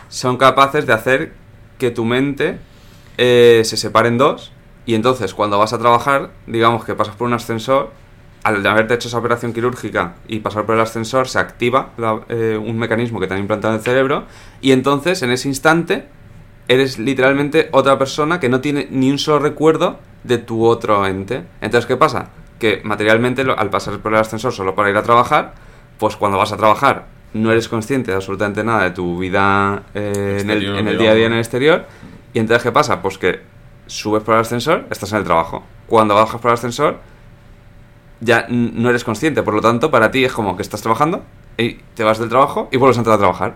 son 0.09 0.37
capaces 0.37 0.85
de 0.85 0.93
hacer 0.93 1.33
que 1.79 1.89
tu 1.89 2.05
mente 2.05 2.59
eh, 3.17 3.61
se 3.65 3.77
separe 3.77 4.09
en 4.09 4.17
dos 4.17 4.51
y 4.85 4.95
entonces 4.95 5.33
cuando 5.33 5.57
vas 5.59 5.73
a 5.73 5.77
trabajar, 5.79 6.29
digamos 6.47 6.85
que 6.85 6.95
pasas 6.95 7.15
por 7.15 7.27
un 7.27 7.33
ascensor, 7.33 7.91
al 8.43 8.65
haberte 8.65 8.95
hecho 8.95 9.07
esa 9.07 9.19
operación 9.19 9.53
quirúrgica 9.53 10.15
y 10.27 10.39
pasar 10.39 10.65
por 10.65 10.73
el 10.75 10.81
ascensor, 10.81 11.27
se 11.27 11.37
activa 11.39 11.89
la- 11.97 12.21
eh, 12.29 12.59
un 12.59 12.77
mecanismo 12.77 13.19
que 13.19 13.27
te 13.27 13.35
han 13.35 13.39
implantado 13.39 13.73
en 13.73 13.79
el 13.79 13.83
cerebro 13.85 14.23
y 14.61 14.71
entonces 14.71 15.21
en 15.21 15.29
ese 15.31 15.47
instante 15.47 16.05
eres 16.67 16.97
literalmente 16.97 17.69
otra 17.71 17.97
persona 17.99 18.39
que 18.39 18.49
no 18.49 18.59
tiene 18.61 18.87
ni 18.89 19.11
un 19.11 19.19
solo 19.19 19.39
recuerdo 19.39 19.99
de 20.23 20.37
tu 20.37 20.65
otro 20.65 21.05
ente. 21.05 21.43
Entonces, 21.59 21.85
¿qué 21.85 21.97
pasa? 21.97 22.29
Que 22.59 22.81
materialmente, 22.83 23.41
al 23.41 23.69
pasar 23.69 23.99
por 23.99 24.13
el 24.13 24.19
ascensor 24.19 24.53
solo 24.53 24.73
para 24.75 24.89
ir 24.89 24.97
a 24.97 25.03
trabajar, 25.03 25.53
pues 25.99 26.15
cuando 26.15 26.37
vas 26.37 26.51
a 26.51 26.57
trabajar 26.57 27.07
no 27.33 27.51
eres 27.51 27.67
consciente 27.67 28.11
de 28.11 28.17
absolutamente 28.17 28.63
nada 28.63 28.83
de 28.83 28.91
tu 28.91 29.17
vida 29.19 29.83
eh, 29.93 30.37
en, 30.41 30.49
el, 30.49 30.57
en 30.79 30.87
el 30.87 30.97
día 30.97 31.11
a 31.11 31.13
día 31.15 31.25
en 31.27 31.33
el 31.33 31.39
exterior. 31.39 31.85
Y 32.33 32.39
entonces, 32.39 32.63
¿qué 32.63 32.71
pasa? 32.71 33.01
Pues 33.01 33.17
que 33.17 33.39
subes 33.91 34.23
por 34.23 34.35
el 34.35 34.41
ascensor, 34.41 34.85
estás 34.89 35.11
en 35.11 35.19
el 35.19 35.23
trabajo. 35.25 35.63
Cuando 35.87 36.15
bajas 36.15 36.39
por 36.39 36.51
el 36.51 36.55
ascensor, 36.55 36.99
ya 38.21 38.45
no 38.49 38.89
eres 38.89 39.03
consciente. 39.03 39.43
Por 39.43 39.53
lo 39.53 39.61
tanto, 39.61 39.91
para 39.91 40.11
ti 40.11 40.23
es 40.23 40.31
como 40.31 40.55
que 40.55 40.61
estás 40.61 40.81
trabajando 40.81 41.23
y 41.57 41.73
te 41.95 42.03
vas 42.03 42.17
del 42.17 42.29
trabajo 42.29 42.69
y 42.71 42.77
vuelves 42.77 42.97
a 42.97 43.01
entrar 43.01 43.15
a 43.15 43.19
trabajar. 43.19 43.55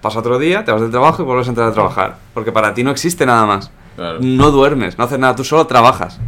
Pasa 0.00 0.20
otro 0.20 0.38
día, 0.38 0.64
te 0.64 0.70
vas 0.70 0.80
del 0.80 0.90
trabajo 0.90 1.22
y 1.22 1.24
vuelves 1.24 1.48
a 1.48 1.50
entrar 1.50 1.68
a 1.68 1.72
trabajar. 1.72 2.16
Porque 2.32 2.52
para 2.52 2.74
ti 2.74 2.84
no 2.84 2.90
existe 2.92 3.26
nada 3.26 3.44
más. 3.44 3.70
Claro. 3.96 4.18
No 4.20 4.50
duermes, 4.50 4.98
no 4.98 5.04
haces 5.04 5.18
nada, 5.18 5.34
tú 5.34 5.42
solo 5.42 5.66
trabajas. 5.66 6.20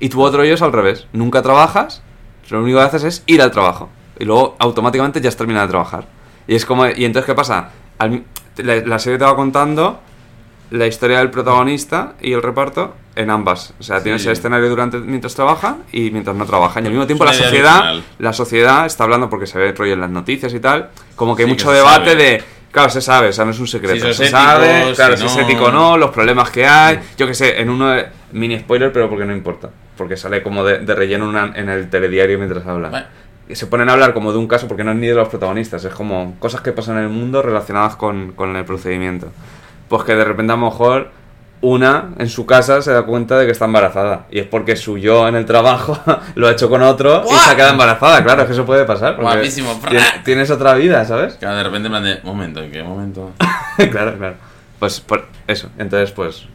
Y 0.00 0.08
tu 0.08 0.22
otro 0.22 0.44
yo 0.44 0.54
es 0.54 0.62
al 0.62 0.72
revés. 0.72 1.06
Nunca 1.12 1.42
trabajas, 1.42 2.02
lo 2.48 2.62
único 2.62 2.78
que 2.78 2.84
haces 2.84 3.04
es 3.04 3.22
ir 3.26 3.40
al 3.40 3.50
trabajo. 3.52 3.88
y 4.18 4.24
luego 4.24 4.56
automáticamente 4.58 5.20
ya 5.20 5.28
has 5.28 5.36
terminado 5.36 5.66
de 5.66 5.70
trabajar. 5.70 6.06
Y 6.46 6.54
es 6.54 6.66
como, 6.66 6.86
y 6.86 7.04
entonces, 7.04 7.26
¿qué 7.26 7.34
pasa? 7.34 7.70
Al 7.98 8.24
la, 8.56 8.76
la 8.76 8.98
serie 8.98 9.18
te 9.18 9.24
va 9.24 9.34
contando 9.36 10.00
la 10.70 10.86
historia 10.86 11.18
del 11.18 11.30
protagonista 11.30 12.14
y 12.20 12.32
el 12.32 12.42
reparto 12.42 12.94
en 13.16 13.30
ambas. 13.30 13.74
O 13.80 13.82
sea, 13.82 14.02
tienes 14.02 14.24
el 14.26 14.32
escenario 14.32 14.68
durante 14.68 14.98
mientras 14.98 15.34
trabajan 15.34 15.78
y 15.92 16.10
mientras 16.10 16.36
no 16.36 16.46
trabajan. 16.46 16.84
Y 16.84 16.86
al 16.86 16.92
mismo 16.92 17.06
tiempo 17.06 17.24
la 17.24 17.32
sociedad, 17.32 17.78
original. 17.92 18.04
la 18.18 18.32
sociedad 18.32 18.86
está 18.86 19.04
hablando 19.04 19.28
porque 19.28 19.46
se 19.46 19.58
ve 19.58 19.72
rollo 19.72 19.94
en 19.94 20.00
las 20.00 20.10
noticias 20.10 20.54
y 20.54 20.60
tal, 20.60 20.90
como 21.16 21.34
que 21.34 21.42
hay 21.42 21.48
Sí, 21.48 21.52
mucho 21.54 21.68
que 21.70 21.74
debate 21.76 22.10
sabe. 22.12 22.22
de 22.24 22.44
Claro, 22.70 22.88
se 22.88 23.00
sabe, 23.00 23.28
o 23.30 23.32
sea, 23.32 23.44
no 23.44 23.50
es 23.50 23.58
un 23.58 23.66
secreto. 23.66 24.06
Si 24.06 24.14
se 24.14 24.22
ético, 24.26 24.38
sabe, 24.38 24.90
si 24.90 24.94
claro, 24.94 25.16
si, 25.16 25.26
es 25.26 25.36
ético 25.38 25.64
o 25.64 25.70
no, 25.72 25.96
los 25.98 26.10
problemas 26.10 26.50
que 26.50 26.64
hay. 26.66 27.00
Yo 27.18 27.26
que 27.26 27.34
sé, 27.34 27.60
en 27.60 27.68
uno 27.68 27.88
de- 27.88 28.06
mini 28.30 28.60
spoiler, 28.60 28.92
pero 28.92 29.08
porque 29.10 29.24
no 29.24 29.32
importa. 29.34 29.70
Porque 29.96 30.16
sale 30.16 30.40
como 30.40 30.62
de, 30.62 30.78
de 30.78 30.94
relleno 30.94 31.28
una- 31.28 31.52
en 31.56 31.68
el 31.68 31.90
telediario 31.90 32.38
mientras 32.38 32.64
hablan. 32.64 32.92
Bueno. 32.92 33.06
Y 33.48 33.56
se 33.56 33.66
ponen 33.66 33.88
a 33.88 33.94
hablar 33.94 34.14
como 34.14 34.30
de 34.30 34.38
un 34.38 34.46
caso 34.46 34.68
porque 34.68 34.84
no 34.84 34.92
es 34.92 34.98
ni 34.98 35.08
de 35.08 35.14
los 35.14 35.28
protagonistas, 35.28 35.84
es 35.84 35.92
como 35.92 36.36
cosas 36.38 36.60
que 36.60 36.70
pasan 36.70 36.98
en 36.98 37.02
el 37.02 37.08
mundo 37.08 37.42
relacionadas 37.42 37.96
con, 37.96 38.34
con 38.36 38.54
el 38.54 38.64
procedimiento. 38.64 39.32
Pues 39.90 40.04
que 40.04 40.14
de 40.14 40.24
repente 40.24 40.52
a 40.54 40.56
lo 40.56 40.64
mejor 40.66 41.10
una 41.62 42.14
en 42.18 42.30
su 42.30 42.46
casa 42.46 42.80
se 42.80 42.90
da 42.90 43.02
cuenta 43.02 43.36
de 43.38 43.44
que 43.44 43.52
está 43.52 43.66
embarazada. 43.66 44.24
Y 44.30 44.38
es 44.38 44.46
porque 44.46 44.76
su 44.76 44.96
yo 44.96 45.28
en 45.28 45.34
el 45.34 45.44
trabajo 45.44 45.98
lo 46.36 46.48
ha 46.48 46.52
hecho 46.52 46.70
con 46.70 46.80
otro 46.80 47.22
y 47.30 47.34
se 47.34 47.50
ha 47.50 47.54
quedado 47.56 47.72
embarazada. 47.72 48.24
Claro, 48.24 48.40
es 48.42 48.46
que 48.46 48.52
eso 48.54 48.64
puede 48.64 48.84
pasar. 48.86 49.16
Guapísimo. 49.16 49.78
tien- 49.90 50.22
Tienes 50.24 50.50
otra 50.50 50.72
vida, 50.74 51.04
¿sabes? 51.04 51.34
Claro, 51.34 51.56
de 51.58 51.64
repente 51.64 51.86
en 51.88 51.92
plan 51.92 52.04
de, 52.04 52.20
momento, 52.22 52.62
¿en 52.62 52.70
qué 52.72 52.82
momento? 52.82 53.32
claro, 53.90 54.16
claro. 54.16 54.36
Pues 54.78 55.00
por 55.00 55.26
eso. 55.46 55.68
Entonces, 55.76 56.12
pues. 56.12 56.46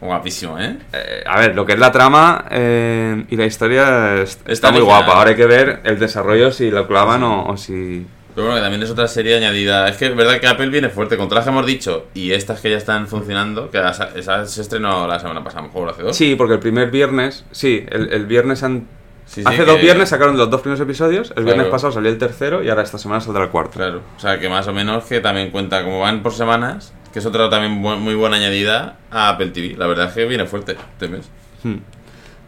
Guapísimo, 0.00 0.58
¿eh? 0.58 0.78
eh, 0.94 1.22
a 1.26 1.38
ver, 1.40 1.54
lo 1.54 1.66
que 1.66 1.74
es 1.74 1.78
la 1.78 1.92
trama 1.92 2.46
eh, 2.50 3.26
y 3.28 3.36
la 3.36 3.44
historia 3.44 4.14
es- 4.22 4.30
está, 4.38 4.52
Está 4.52 4.70
muy 4.70 4.80
original. 4.80 5.02
guapa. 5.04 5.18
Ahora 5.18 5.30
hay 5.30 5.36
que 5.36 5.44
ver 5.44 5.80
el 5.84 5.98
desarrollo 5.98 6.50
si 6.52 6.70
lo 6.70 6.86
clavan 6.86 7.22
o, 7.24 7.44
o 7.48 7.56
si. 7.58 8.06
Pero 8.34 8.46
bueno, 8.46 8.54
que 8.56 8.62
también 8.62 8.82
es 8.82 8.90
otra 8.90 9.08
serie 9.08 9.36
añadida. 9.36 9.88
Es 9.88 9.96
que 9.96 10.06
es 10.06 10.16
verdad 10.16 10.40
que 10.40 10.46
Apple 10.46 10.68
viene 10.68 10.88
fuerte. 10.88 11.16
Con 11.16 11.28
todas 11.28 11.44
las 11.44 11.52
que 11.52 11.58
hemos 11.58 11.66
dicho 11.66 12.06
y 12.14 12.32
estas 12.32 12.60
que 12.60 12.70
ya 12.70 12.76
están 12.76 13.06
funcionando, 13.08 13.70
que 13.70 13.78
esa, 13.78 14.46
se 14.46 14.60
estrenó 14.60 15.06
la 15.06 15.18
semana 15.18 15.42
pasada, 15.42 15.62
mejor 15.62 15.88
hace 15.88 16.02
dos. 16.02 16.16
Sí, 16.16 16.34
porque 16.36 16.54
el 16.54 16.60
primer 16.60 16.90
viernes. 16.90 17.44
Sí, 17.50 17.84
el, 17.90 18.12
el 18.12 18.26
viernes 18.26 18.62
han. 18.62 18.86
Sí, 19.26 19.42
sí, 19.42 19.46
hace 19.46 19.58
que- 19.58 19.64
dos 19.64 19.80
viernes 19.80 20.08
sacaron 20.08 20.36
los 20.36 20.50
dos 20.50 20.60
primeros 20.60 20.80
episodios. 20.80 21.32
El 21.36 21.44
viernes 21.44 21.66
pasado 21.68 21.92
salió 21.92 22.10
el 22.10 22.18
tercero 22.18 22.62
y 22.64 22.68
ahora 22.68 22.82
esta 22.82 22.98
semana 22.98 23.20
saldrá 23.20 23.44
el 23.44 23.50
cuarto. 23.50 23.72
Claro. 23.78 24.02
O 24.16 24.20
sea, 24.20 24.38
que 24.40 24.48
más 24.48 24.66
o 24.66 24.72
menos 24.72 25.04
que 25.04 25.20
también 25.20 25.50
cuenta, 25.50 25.84
como 25.84 26.00
van 26.00 26.22
por 26.22 26.32
semanas, 26.32 26.92
que 27.12 27.20
es 27.20 27.26
otra 27.26 27.48
también 27.50 27.72
muy 27.72 28.14
buena 28.14 28.36
añadida 28.36 28.96
a 29.10 29.28
Apple 29.30 29.48
TV. 29.50 29.76
La 29.76 29.86
verdad 29.86 30.06
es 30.08 30.14
que 30.14 30.24
viene 30.24 30.46
fuerte 30.46 30.72
este 30.72 31.08
mes. 31.08 31.28
Hmm. 31.62 31.76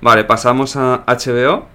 Vale, 0.00 0.24
pasamos 0.24 0.74
a 0.76 1.04
HBO. 1.06 1.68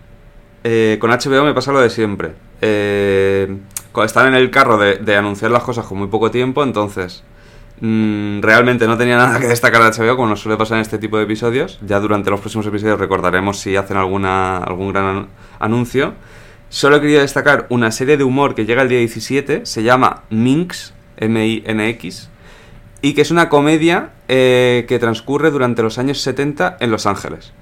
Eh, 0.66 0.98
con 1.00 1.10
HBO 1.12 1.46
me 1.46 1.54
pasa 1.54 1.72
lo 1.72 1.80
de 1.80 1.90
siempre. 1.90 2.34
Eh, 2.62 3.58
están 4.06 4.28
en 4.28 4.36
el 4.36 4.52
carro 4.52 4.78
de, 4.78 5.16
anunciar 5.16 5.52
las 5.52 5.64
cosas 5.64 5.86
con 5.86 5.98
muy 5.98 6.08
poco 6.08 6.32
tiempo, 6.32 6.64
entonces 6.64 7.24
mm, 7.82 8.42
realmente 8.42 8.88
no 8.88 8.98
tenía 8.98 9.18
nada 9.18 9.40
que 9.40 9.48
destacar 9.48 9.82
de 9.84 9.90
HBO, 9.98 10.16
como 10.16 10.30
nos 10.30 10.42
suele 10.42 10.58
pasar 10.58 10.78
en 10.78 10.82
este 10.82 10.98
tipo 10.98 11.18
de 11.18 11.24
episodios. 11.24 11.80
Ya 11.86 12.00
durante 12.00 12.30
los 12.30 12.40
próximos 12.40 12.66
episodios 12.68 13.00
recordaremos 13.00 13.60
si 13.60 13.76
hacen 13.76 13.98
alguna, 13.98 14.58
algún 14.58 14.92
gran 14.94 15.06
anu- 15.06 15.28
anuncio. 15.60 16.14
Solo 16.70 17.00
quería 17.00 17.22
destacar 17.22 17.66
una 17.70 17.92
serie 17.92 18.18
de 18.18 18.24
humor 18.26 18.54
que 18.54 18.66
llega 18.66 18.82
el 18.82 18.90
día 18.90 19.00
17, 19.00 19.66
se 19.66 19.84
llama 19.84 20.24
Minx, 20.30 20.94
M-I-N-X, 21.16 22.30
y 23.02 23.14
que 23.14 23.22
es 23.22 23.32
una 23.32 23.48
comedia 23.48 24.10
eh, 24.28 24.86
que 24.88 25.00
transcurre 25.00 25.50
durante 25.50 25.82
los 25.82 25.98
años 25.98 26.20
70 26.22 26.78
en 26.82 26.92
Los 26.92 27.06
Ángeles. 27.06 27.54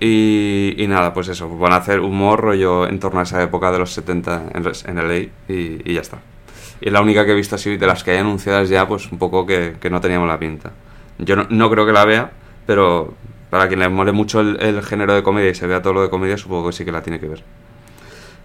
Y, 0.00 0.84
nada, 0.88 1.12
pues 1.12 1.28
eso, 1.28 1.48
van 1.58 1.72
a 1.72 1.76
hacer 1.76 2.00
humor 2.00 2.40
rollo 2.40 2.86
en 2.86 3.00
torno 3.00 3.20
a 3.20 3.24
esa 3.24 3.42
época 3.42 3.72
de 3.72 3.80
los 3.80 3.92
70 3.92 4.44
en, 4.54 4.64
en 4.64 5.08
LA 5.08 5.16
y, 5.48 5.82
y 5.84 5.94
ya 5.94 6.00
está. 6.00 6.18
Y 6.80 6.90
la 6.90 7.00
única 7.00 7.24
que 7.24 7.32
he 7.32 7.34
visto 7.34 7.56
así 7.56 7.76
de 7.76 7.86
las 7.86 8.04
que 8.04 8.12
hay 8.12 8.18
anunciadas 8.18 8.68
ya, 8.68 8.86
pues 8.86 9.10
un 9.10 9.18
poco 9.18 9.44
que, 9.44 9.76
que 9.80 9.90
no 9.90 10.00
teníamos 10.00 10.28
la 10.28 10.38
pinta. 10.38 10.70
Yo 11.18 11.34
no, 11.34 11.46
no 11.50 11.70
creo 11.70 11.84
que 11.84 11.92
la 11.92 12.04
vea, 12.04 12.30
pero 12.66 13.14
para 13.50 13.66
quien 13.66 13.80
le 13.80 13.88
mole 13.88 14.12
mucho 14.12 14.40
el, 14.40 14.60
el 14.60 14.82
género 14.82 15.14
de 15.14 15.22
comedia 15.22 15.50
y 15.50 15.54
se 15.54 15.66
vea 15.66 15.82
todo 15.82 15.94
lo 15.94 16.02
de 16.02 16.10
comedia, 16.10 16.36
supongo 16.36 16.68
que 16.68 16.72
sí 16.72 16.84
que 16.84 16.92
la 16.92 17.02
tiene 17.02 17.18
que 17.18 17.26
ver. 17.26 17.42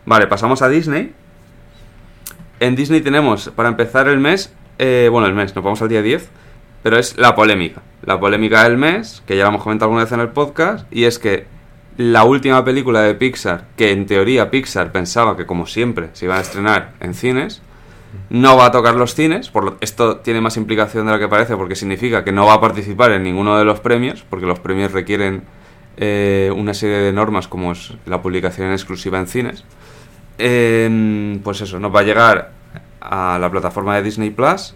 Vale, 0.06 0.28
pasamos 0.28 0.62
a 0.62 0.70
Disney. 0.70 1.14
En 2.60 2.76
Disney 2.76 3.02
tenemos, 3.02 3.50
para 3.50 3.70
empezar 3.70 4.08
el 4.08 4.20
mes, 4.20 4.54
eh, 4.80 5.10
bueno, 5.12 5.28
el 5.28 5.34
mes, 5.34 5.56
nos 5.56 5.64
vamos 5.64 5.82
al 5.82 5.90
día 5.90 6.02
10, 6.02 6.30
pero 6.84 6.98
es 7.00 7.18
la 7.18 7.34
polémica. 7.36 7.82
La 8.06 8.20
polémica 8.20 8.64
del 8.64 8.78
mes, 8.78 9.24
que 9.26 9.36
ya 9.38 9.44
la 9.44 9.50
hemos 9.50 9.64
comentado 9.64 9.88
alguna 9.88 10.04
vez 10.04 10.12
en 10.12 10.20
el 10.20 10.30
podcast, 10.30 10.86
y 10.94 11.06
es 11.06 11.18
que 11.18 11.46
la 11.98 12.24
última 12.24 12.64
película 12.66 13.02
de 13.02 13.16
Pixar, 13.16 13.66
que 13.78 13.92
en 13.92 14.06
teoría 14.06 14.50
Pixar 14.52 14.92
pensaba 14.92 15.38
que 15.38 15.46
como 15.46 15.66
siempre 15.66 16.10
se 16.14 16.26
iban 16.26 16.38
a 16.40 16.42
estrenar 16.42 16.92
en 17.00 17.14
cines, 17.14 17.62
no 18.30 18.58
va 18.58 18.68
a 18.68 18.72
tocar 18.72 18.96
los 18.96 19.16
cines, 19.16 19.50
por 19.50 19.64
lo- 19.64 19.78
esto 19.80 20.18
tiene 20.18 20.42
más 20.42 20.58
implicación 20.58 21.06
de 21.06 21.14
lo 21.14 21.20
que 21.20 21.28
parece 21.28 21.56
porque 21.56 21.76
significa 21.76 22.24
que 22.24 22.32
no 22.32 22.46
va 22.46 22.56
a 22.56 22.62
participar 22.62 23.12
en 23.12 23.24
ninguno 23.24 23.58
de 23.58 23.66
los 23.66 23.80
premios, 23.80 24.24
porque 24.30 24.46
los 24.46 24.60
premios 24.60 24.92
requieren 24.92 25.44
eh, 25.98 26.52
una 26.56 26.74
serie 26.74 26.98
de 26.98 27.14
normas 27.14 27.48
como 27.48 27.72
es 27.72 27.94
la 28.08 28.22
publicación 28.22 28.72
exclusiva 28.72 29.20
en 29.20 29.28
cines. 29.28 29.64
Eh, 30.40 31.40
pues 31.44 31.62
eso, 31.62 31.80
nos 31.80 31.94
va 31.96 32.00
a 32.00 32.04
llegar 32.04 32.52
a 33.02 33.38
la 33.40 33.50
plataforma 33.52 33.96
de 33.96 34.02
Disney 34.04 34.32
Plus 34.32 34.76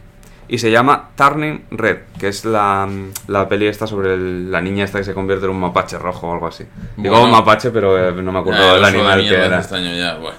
y 0.50 0.58
se 0.60 0.72
llama 0.72 1.10
Turning 1.16 1.66
Red, 1.72 1.98
que 2.20 2.30
es 2.30 2.46
la, 2.46 2.88
la 3.28 3.50
peli 3.50 3.68
esta 3.68 3.86
sobre 3.88 4.14
el- 4.14 4.52
la 4.52 4.62
niña 4.62 4.86
esta 4.86 4.98
que 5.00 5.04
se 5.06 5.14
convierte 5.14 5.46
en 5.46 5.52
un 5.52 5.60
mapache 5.60 5.98
rojo 5.98 6.28
o 6.28 6.34
algo 6.34 6.48
así. 6.48 6.64
Digo 6.96 7.16
Bueno. 7.20 7.32
mapache, 7.32 7.70
pero 7.72 7.98
eh, 7.98 8.12
no 8.22 8.32
me 8.32 8.40
acuerdo 8.40 8.62
Ah, 8.62 8.74
del 8.76 8.76
el 8.76 8.82
de 8.82 8.88
animal 9.00 9.22
que 9.22 9.36
era. 9.36 9.62
ya, 9.62 10.16
bueno. 10.18 10.38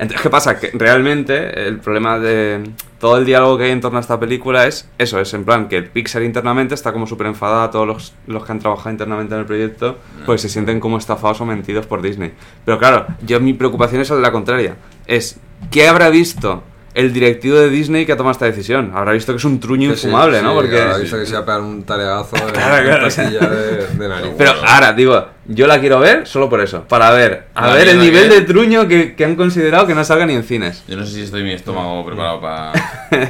Entonces, 0.00 0.22
¿qué 0.22 0.30
pasa? 0.30 0.60
Que 0.60 0.70
realmente 0.74 1.66
el 1.66 1.78
problema 1.80 2.20
de 2.20 2.70
todo 3.00 3.16
el 3.16 3.24
diálogo 3.24 3.58
que 3.58 3.64
hay 3.64 3.70
en 3.72 3.80
torno 3.80 3.98
a 3.98 4.00
esta 4.00 4.20
película 4.20 4.64
es 4.66 4.88
eso, 4.96 5.18
es 5.18 5.34
en 5.34 5.44
plan 5.44 5.66
que 5.66 5.82
Pixar 5.82 6.22
internamente 6.22 6.74
está 6.74 6.92
como 6.92 7.04
súper 7.08 7.26
enfadada, 7.26 7.68
todos 7.72 7.84
los, 7.86 8.14
los 8.28 8.44
que 8.44 8.52
han 8.52 8.60
trabajado 8.60 8.90
internamente 8.90 9.34
en 9.34 9.40
el 9.40 9.46
proyecto, 9.46 9.98
pues 10.24 10.40
se 10.40 10.48
sienten 10.48 10.78
como 10.78 10.98
estafados 10.98 11.40
o 11.40 11.46
mentidos 11.46 11.86
por 11.86 12.00
Disney. 12.00 12.32
Pero 12.64 12.78
claro, 12.78 13.06
yo 13.26 13.40
mi 13.40 13.54
preocupación 13.54 14.00
es 14.02 14.10
la 14.10 14.30
contraria, 14.30 14.76
es 15.08 15.40
¿qué 15.72 15.88
habrá 15.88 16.10
visto 16.10 16.62
el 16.98 17.12
directivo 17.12 17.56
de 17.56 17.70
Disney 17.70 18.04
que 18.04 18.12
ha 18.12 18.16
tomado 18.16 18.32
esta 18.32 18.46
decisión? 18.46 18.90
Habrá 18.92 19.12
visto 19.12 19.32
que 19.32 19.36
es 19.38 19.44
un 19.44 19.60
truño 19.60 19.90
Sí, 19.90 19.96
sí, 20.00 20.06
infumable, 20.08 20.42
¿no? 20.42 20.50
sí, 20.50 20.54
Porque... 20.56 20.80
habrá 20.80 20.98
visto 20.98 21.16
que 21.16 21.26
se 21.26 21.32
va 21.34 21.38
a 21.38 21.44
pegar 21.44 21.60
un 21.60 21.82
tareazo 21.84 22.36
en 22.44 22.48
Claro, 22.50 22.84
claro, 22.84 23.54
de, 23.54 23.86
de 23.98 24.08
nariz. 24.08 24.32
Pero 24.36 24.52
ahora, 24.66 24.92
digo, 24.92 25.24
yo 25.48 25.66
la 25.66 25.80
quiero 25.80 25.98
ver 25.98 26.26
solo 26.26 26.48
por 26.48 26.60
eso, 26.60 26.84
para 26.84 27.10
ver, 27.10 27.46
a 27.54 27.66
La 27.68 27.74
ver 27.74 27.88
el 27.88 27.98
nivel 27.98 28.28
que- 28.28 28.34
de 28.36 28.40
truño 28.42 28.86
que, 28.86 29.14
que 29.16 29.24
han 29.24 29.34
considerado 29.34 29.86
que 29.86 29.94
no 29.94 30.04
salga 30.04 30.26
ni 30.26 30.34
en 30.34 30.44
cines. 30.44 30.84
Yo 30.86 30.96
no 30.96 31.04
sé 31.06 31.14
si 31.14 31.22
estoy 31.22 31.42
mi 31.42 31.52
estómago 31.52 32.04
preparado 32.06 32.40
para. 32.40 32.72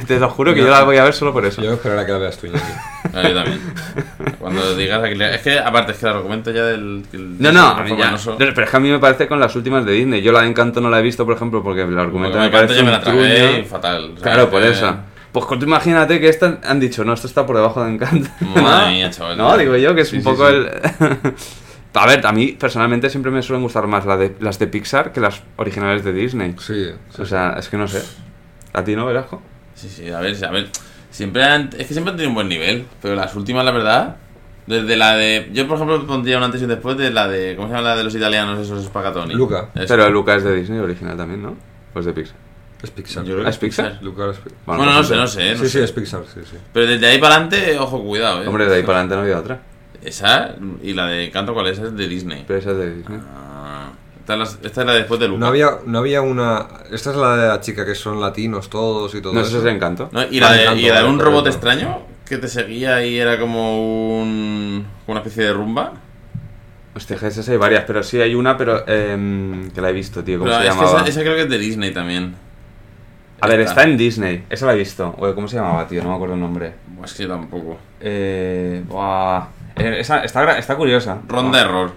Te 0.05 0.19
lo 0.19 0.29
juro 0.29 0.53
que 0.53 0.59
yo 0.61 0.69
la 0.69 0.83
voy 0.83 0.97
a 0.97 1.03
ver 1.05 1.13
solo 1.13 1.33
por 1.33 1.45
eso. 1.45 1.61
Yo 1.61 1.73
espero 1.73 2.05
que 2.05 2.11
la 2.11 2.17
veas 2.19 2.37
tú, 2.37 2.47
Iñaki. 2.47 2.63
Ah, 3.11 3.27
yo 3.27 3.33
también. 3.33 3.59
Cuando 4.37 4.75
digas 4.75 5.01
aquí. 5.03 5.19
Es 5.19 5.41
que, 5.41 5.57
aparte, 5.57 5.93
es 5.93 5.97
que 5.97 6.05
el 6.05 6.11
argumento 6.11 6.51
ya 6.51 6.63
del. 6.65 7.03
No, 7.39 7.51
no, 7.51 7.87
ya- 7.97 8.11
no, 8.11 8.37
pero 8.37 8.63
es 8.63 8.69
que 8.69 8.77
a 8.77 8.79
mí 8.79 8.91
me 8.91 8.99
parece 8.99 9.27
con 9.27 9.39
las 9.39 9.55
últimas 9.55 9.83
de 9.85 9.93
Disney. 9.93 10.21
Yo 10.21 10.31
la 10.31 10.41
de 10.41 10.47
Encanto 10.49 10.79
no 10.79 10.89
la 10.91 10.99
he 10.99 11.01
visto, 11.01 11.25
por 11.25 11.35
ejemplo, 11.35 11.63
porque 11.63 11.81
el 11.81 11.97
argumento 11.97 12.37
Porque 12.37 12.39
me 12.39 12.45
me 12.45 12.51
parece 12.51 12.75
yo 12.77 12.85
me 12.85 12.91
la 12.91 13.01
tragué 13.01 13.63
fatal. 13.63 14.11
o 14.11 14.19
sea, 14.19 14.21
Claro, 14.33 14.49
por 14.51 14.61
eso. 14.61 14.95
Pues 15.31 15.45
tú 15.47 15.55
imagínate 15.65 16.19
que 16.19 16.27
esta 16.29 16.59
han 16.63 16.79
dicho, 16.79 17.03
no, 17.03 17.13
esto 17.13 17.25
está 17.25 17.45
por 17.47 17.55
debajo 17.55 17.83
de 17.83 17.91
Encanto. 17.93 18.29
Madre 18.61 18.91
mía, 18.93 19.09
chaval. 19.09 19.37
No, 19.37 19.57
digo 19.57 19.75
yo 19.77 19.95
que 19.95 20.01
es 20.01 20.09
Sí, 20.09 20.17
un 20.17 20.21
sí, 20.21 20.29
poco 20.29 20.47
sí. 20.49 20.55
el... 20.55 21.33
a 21.93 22.05
ver, 22.05 22.25
a 22.25 22.31
mí 22.31 22.53
personalmente 22.53 23.09
siempre 23.09 23.31
me 23.31 23.41
suelen 23.41 23.63
gustar 23.63 23.87
más 23.87 24.05
la 24.05 24.17
de, 24.17 24.35
las 24.39 24.59
de 24.59 24.67
Pixar 24.67 25.11
que 25.11 25.19
las 25.19 25.41
originales 25.57 26.03
de 26.03 26.13
Disney. 26.13 26.55
Sí. 26.59 26.89
O 27.17 27.25
sea, 27.25 27.55
es 27.57 27.67
que 27.69 27.77
no 27.77 27.87
sé. 27.87 28.03
¿A 28.73 28.83
ti 28.83 28.95
no, 28.95 29.05
Velasco? 29.05 29.41
Sí, 29.73 29.89
sí, 29.89 30.09
a 30.09 30.19
ver, 30.19 30.43
a 30.45 30.51
ver. 30.51 30.69
Siempre 31.09 31.43
han, 31.43 31.69
es 31.77 31.87
que 31.87 31.93
siempre 31.93 32.11
han 32.11 32.17
tenido 32.17 32.29
un 32.29 32.35
buen 32.35 32.47
nivel, 32.47 32.85
pero 33.01 33.15
las 33.15 33.35
últimas, 33.35 33.65
la 33.65 33.71
verdad. 33.71 34.17
Desde 34.67 34.95
la 34.95 35.15
de. 35.15 35.49
Yo, 35.51 35.67
por 35.67 35.77
ejemplo, 35.77 36.05
pondría 36.05 36.37
un 36.37 36.43
antes 36.43 36.61
y 36.61 36.65
un 36.65 36.69
después 36.69 36.95
de 36.95 37.09
la 37.09 37.27
de. 37.27 37.55
¿Cómo 37.55 37.67
se 37.67 37.73
llama 37.73 37.89
la 37.89 37.95
de 37.95 38.03
los 38.03 38.13
italianos, 38.13 38.59
esos 38.59 38.85
Spaghetti? 38.85 39.33
Luca. 39.33 39.69
Eso. 39.73 39.85
Pero 39.87 40.09
Luca 40.11 40.35
es 40.35 40.43
de 40.43 40.55
Disney 40.55 40.77
original 40.77 41.17
también, 41.17 41.41
¿no? 41.41 41.57
Pues 41.91 42.05
de 42.05 42.13
Pixar. 42.13 42.37
Es 42.83 42.91
Pixar. 42.91 43.23
Yo 43.23 43.33
creo 43.33 43.43
que 43.45 43.49
¿Es 43.49 43.57
Pixar? 43.57 43.97
Lucas 44.01 44.37
es 44.37 44.43
Pixar. 44.43 44.59
Bueno, 44.65 44.85
no 44.85 45.03
sé, 45.03 45.15
no 45.15 45.27
sé, 45.27 45.53
no 45.53 45.57
Sí, 45.57 45.69
sí, 45.69 45.79
es 45.79 45.91
Pixar, 45.91 46.21
sí, 46.31 46.41
sí. 46.43 46.57
Pero 46.71 46.85
desde 46.85 47.07
ahí 47.07 47.17
para 47.17 47.35
adelante, 47.35 47.77
ojo, 47.79 48.01
cuidado, 48.03 48.43
eh. 48.43 48.47
Hombre, 48.47 48.67
de 48.67 48.75
ahí 48.75 48.83
para 48.83 48.99
adelante 48.99 49.15
no 49.15 49.21
había 49.23 49.39
otra. 49.39 49.59
Esa 50.03 50.55
y 50.81 50.93
la 50.93 51.07
de 51.07 51.29
Canto, 51.31 51.53
¿cuál 51.53 51.67
es? 51.67 51.77
Esa 51.77 51.87
es 51.87 51.95
de 51.95 52.07
Disney. 52.07 52.43
Pero 52.47 52.59
esa 52.59 52.71
es 52.71 52.77
de 52.77 52.95
Disney. 52.95 53.19
Ah, 53.33 53.89
esta, 54.19 54.33
es 54.33 54.39
la, 54.39 54.67
esta 54.67 54.81
es 54.81 54.87
la 54.87 54.93
después 54.93 55.19
de 55.19 55.27
Luca. 55.27 55.39
No 55.39 55.47
había, 55.47 55.69
no 55.85 55.99
había 55.99 56.21
una... 56.21 56.67
Esta 56.91 57.11
es 57.11 57.15
la 57.15 57.35
de 57.37 57.47
la 57.47 57.61
chica 57.61 57.85
que 57.85 57.95
son 57.95 58.21
latinos 58.21 58.69
todos 58.69 59.13
y 59.15 59.21
todo 59.21 59.33
No, 59.33 59.41
eso. 59.41 59.57
es 59.57 59.63
de 59.63 59.71
Encanto. 59.71 60.09
¿No? 60.11 60.23
Y, 60.29 60.39
la 60.39 60.53
de, 60.53 60.61
Encanto, 60.63 60.79
y 60.81 60.89
la 60.89 61.01
de 61.03 61.09
un 61.09 61.19
robot 61.19 61.47
extraño 61.47 61.99
que 62.25 62.37
te 62.37 62.47
seguía 62.47 63.03
y 63.03 63.17
era 63.17 63.39
como 63.39 64.21
un, 64.21 64.85
una 65.07 65.19
especie 65.19 65.43
de 65.45 65.53
rumba. 65.53 65.93
Hostia, 66.95 67.15
esas 67.15 67.47
hay 67.49 67.57
varias, 67.57 67.83
pero 67.85 68.03
sí 68.03 68.19
hay 68.21 68.35
una, 68.35 68.57
pero 68.57 68.87
em, 68.87 69.71
que 69.71 69.81
la 69.81 69.89
he 69.89 69.93
visto, 69.93 70.23
tío. 70.23 70.37
¿Cómo 70.39 70.49
Pero 70.51 70.61
se 70.61 70.67
es 70.69 70.75
que 70.75 70.85
esa, 70.85 71.07
esa 71.07 71.21
creo 71.21 71.35
que 71.35 71.41
es 71.43 71.49
de 71.49 71.57
Disney 71.57 71.91
también. 71.91 72.35
A 73.41 73.47
ver, 73.47 73.61
está 73.61 73.83
en 73.83 73.95
Disney. 73.97 74.43
Esa 74.49 74.65
la 74.65 74.73
he 74.73 74.77
visto. 74.77 75.15
Oye, 75.17 75.33
¿cómo 75.33 75.47
se 75.47 75.55
llamaba, 75.55 75.87
tío? 75.87 76.03
No 76.03 76.09
me 76.09 76.15
acuerdo 76.15 76.33
el 76.35 76.41
nombre. 76.41 76.73
Buah, 76.87 77.05
Es 77.05 77.13
que 77.13 77.23
yo 77.23 77.29
tampoco. 77.29 77.77
Eh, 78.01 78.83
buah. 78.87 79.47
Eh, 79.79 79.97
esa, 79.99 80.23
está, 80.23 80.43
gra- 80.43 80.57
está 80.57 80.75
curiosa. 80.75 81.19
Ronda 81.27 81.61
Error. 81.61 81.91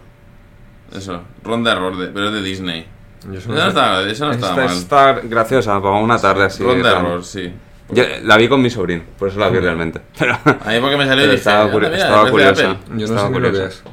Eso, 0.96 1.22
Ronda 1.42 1.72
Error, 1.72 1.96
de- 1.96 2.08
pero 2.08 2.28
es 2.28 2.32
de 2.34 2.42
Disney. 2.42 2.86
Yo 3.30 3.38
Eso 3.38 3.50
no 3.52 3.68
está, 3.68 4.02
eso 4.08 4.26
no 4.26 4.32
está 4.32 4.48
Esta 4.50 4.64
mal. 4.64 4.76
está 4.76 5.12
graciosa, 5.22 5.80
para 5.80 5.94
una 5.96 6.18
tarde 6.18 6.44
así. 6.44 6.62
Ron 6.64 6.76
de 6.76 6.80
plan. 6.82 6.96
error, 7.06 7.24
sí. 7.24 7.52
Yo 7.90 8.04
la 8.22 8.36
vi 8.36 8.48
con 8.48 8.60
mi 8.62 8.70
sobrino, 8.70 9.02
por 9.18 9.28
eso 9.28 9.38
la 9.38 9.48
vi 9.48 9.58
realmente. 9.58 10.00
Pero, 10.18 10.34
A 10.44 10.70
mí 10.70 10.80
porque 10.80 10.96
me 10.96 11.06
salió 11.06 11.24
y 11.24 11.26
pero 11.26 11.30
dije, 11.32 11.34
estaba, 11.36 11.62
"Anda, 11.62 11.74
curi- 11.74 11.90
mira, 11.90 11.96
estaba 11.96 12.18
es 12.20 12.24
de 12.26 12.30
curiosa. 12.30 12.70
Apple". 12.70 12.78
Yo 12.88 12.94
no 12.96 13.04
Estaba 13.04 13.20
sé 13.20 13.28
ni 13.28 13.34
lo 13.38 13.42
que 13.44 13.50
curiosa. 13.52 13.66
es. 13.68 13.84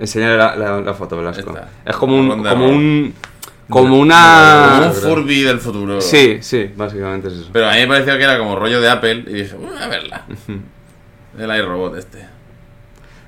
Enseñaré 0.00 0.36
la, 0.36 0.56
la, 0.56 0.80
la 0.80 0.94
foto, 0.94 1.16
Velasco. 1.16 1.50
Esta. 1.50 1.68
Es 1.84 1.96
como 1.96 2.16
un, 2.16 2.28
como 2.28 2.46
error. 2.48 2.58
un, 2.62 3.14
como 3.68 3.88
Como 3.90 4.00
una... 4.00 4.80
un 4.86 4.92
Furby 4.92 5.42
del 5.42 5.58
futuro. 5.60 6.00
Sí, 6.00 6.38
sí, 6.40 6.70
básicamente 6.76 7.28
es 7.28 7.34
eso. 7.34 7.50
Pero 7.52 7.68
a 7.68 7.72
mí 7.74 7.80
me 7.80 7.86
pareció 7.86 8.16
que 8.18 8.24
era 8.24 8.38
como 8.38 8.56
rollo 8.56 8.80
de 8.80 8.90
Apple 8.90 9.24
y 9.28 9.32
dije, 9.34 9.54
"Uy, 9.56 9.68
a 9.80 9.86
verla. 9.88 10.24
El 11.38 11.56
iRobot 11.58 11.96
este. 11.96 12.26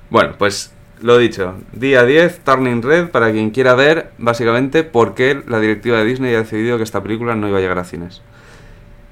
Bueno, 0.09 0.33
pues 0.37 0.73
lo 1.01 1.17
dicho, 1.17 1.55
día 1.73 2.03
10, 2.05 2.39
Turning 2.43 2.81
Red, 2.81 3.09
para 3.09 3.31
quien 3.31 3.51
quiera 3.51 3.75
ver 3.75 4.11
básicamente 4.17 4.83
por 4.83 5.13
qué 5.15 5.41
la 5.47 5.59
directiva 5.59 5.97
de 5.97 6.05
Disney 6.05 6.33
ha 6.33 6.39
decidido 6.39 6.77
que 6.77 6.83
esta 6.83 7.03
película 7.03 7.35
no 7.35 7.47
iba 7.47 7.57
a 7.57 7.61
llegar 7.61 7.77
a 7.79 7.83
cines. 7.83 8.21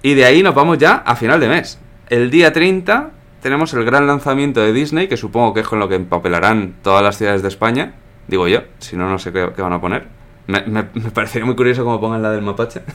Y 0.02 0.14
de 0.14 0.26
ahí 0.26 0.42
nos 0.44 0.56
vamos 0.56 0.78
ya 0.78 0.96
a 1.06 1.16
final 1.16 1.40
de 1.40 1.50
mes. 1.50 1.80
El 2.10 2.30
día 2.32 2.54
30 2.54 3.10
tenemos 3.42 3.74
el 3.74 3.84
gran 3.86 4.08
lanzamiento 4.08 4.62
de 4.62 4.74
Disney, 4.74 5.08
que 5.08 5.18
supongo 5.18 5.54
que 5.54 5.60
es 5.62 5.68
con 5.68 5.80
lo 5.80 5.88
que 5.90 5.96
empapelarán 5.96 6.76
todas 6.82 7.04
las 7.04 7.18
ciudades 7.18 7.42
de 7.42 7.48
España, 7.50 7.94
digo 8.28 8.48
yo, 8.48 8.62
si 8.80 8.96
no, 8.96 9.10
no 9.10 9.20
sé 9.20 9.32
qué, 9.32 9.50
qué 9.56 9.62
van 9.62 9.74
a 9.74 9.82
poner. 9.82 10.08
Me, 10.48 10.62
me- 10.64 10.86
me 10.94 11.12
parecería 11.12 11.46
muy 11.46 11.56
curioso 11.56 11.84
como 11.84 12.00
pongan 12.00 12.22
la 12.22 12.32
del 12.32 12.42
mapache. 12.42 12.82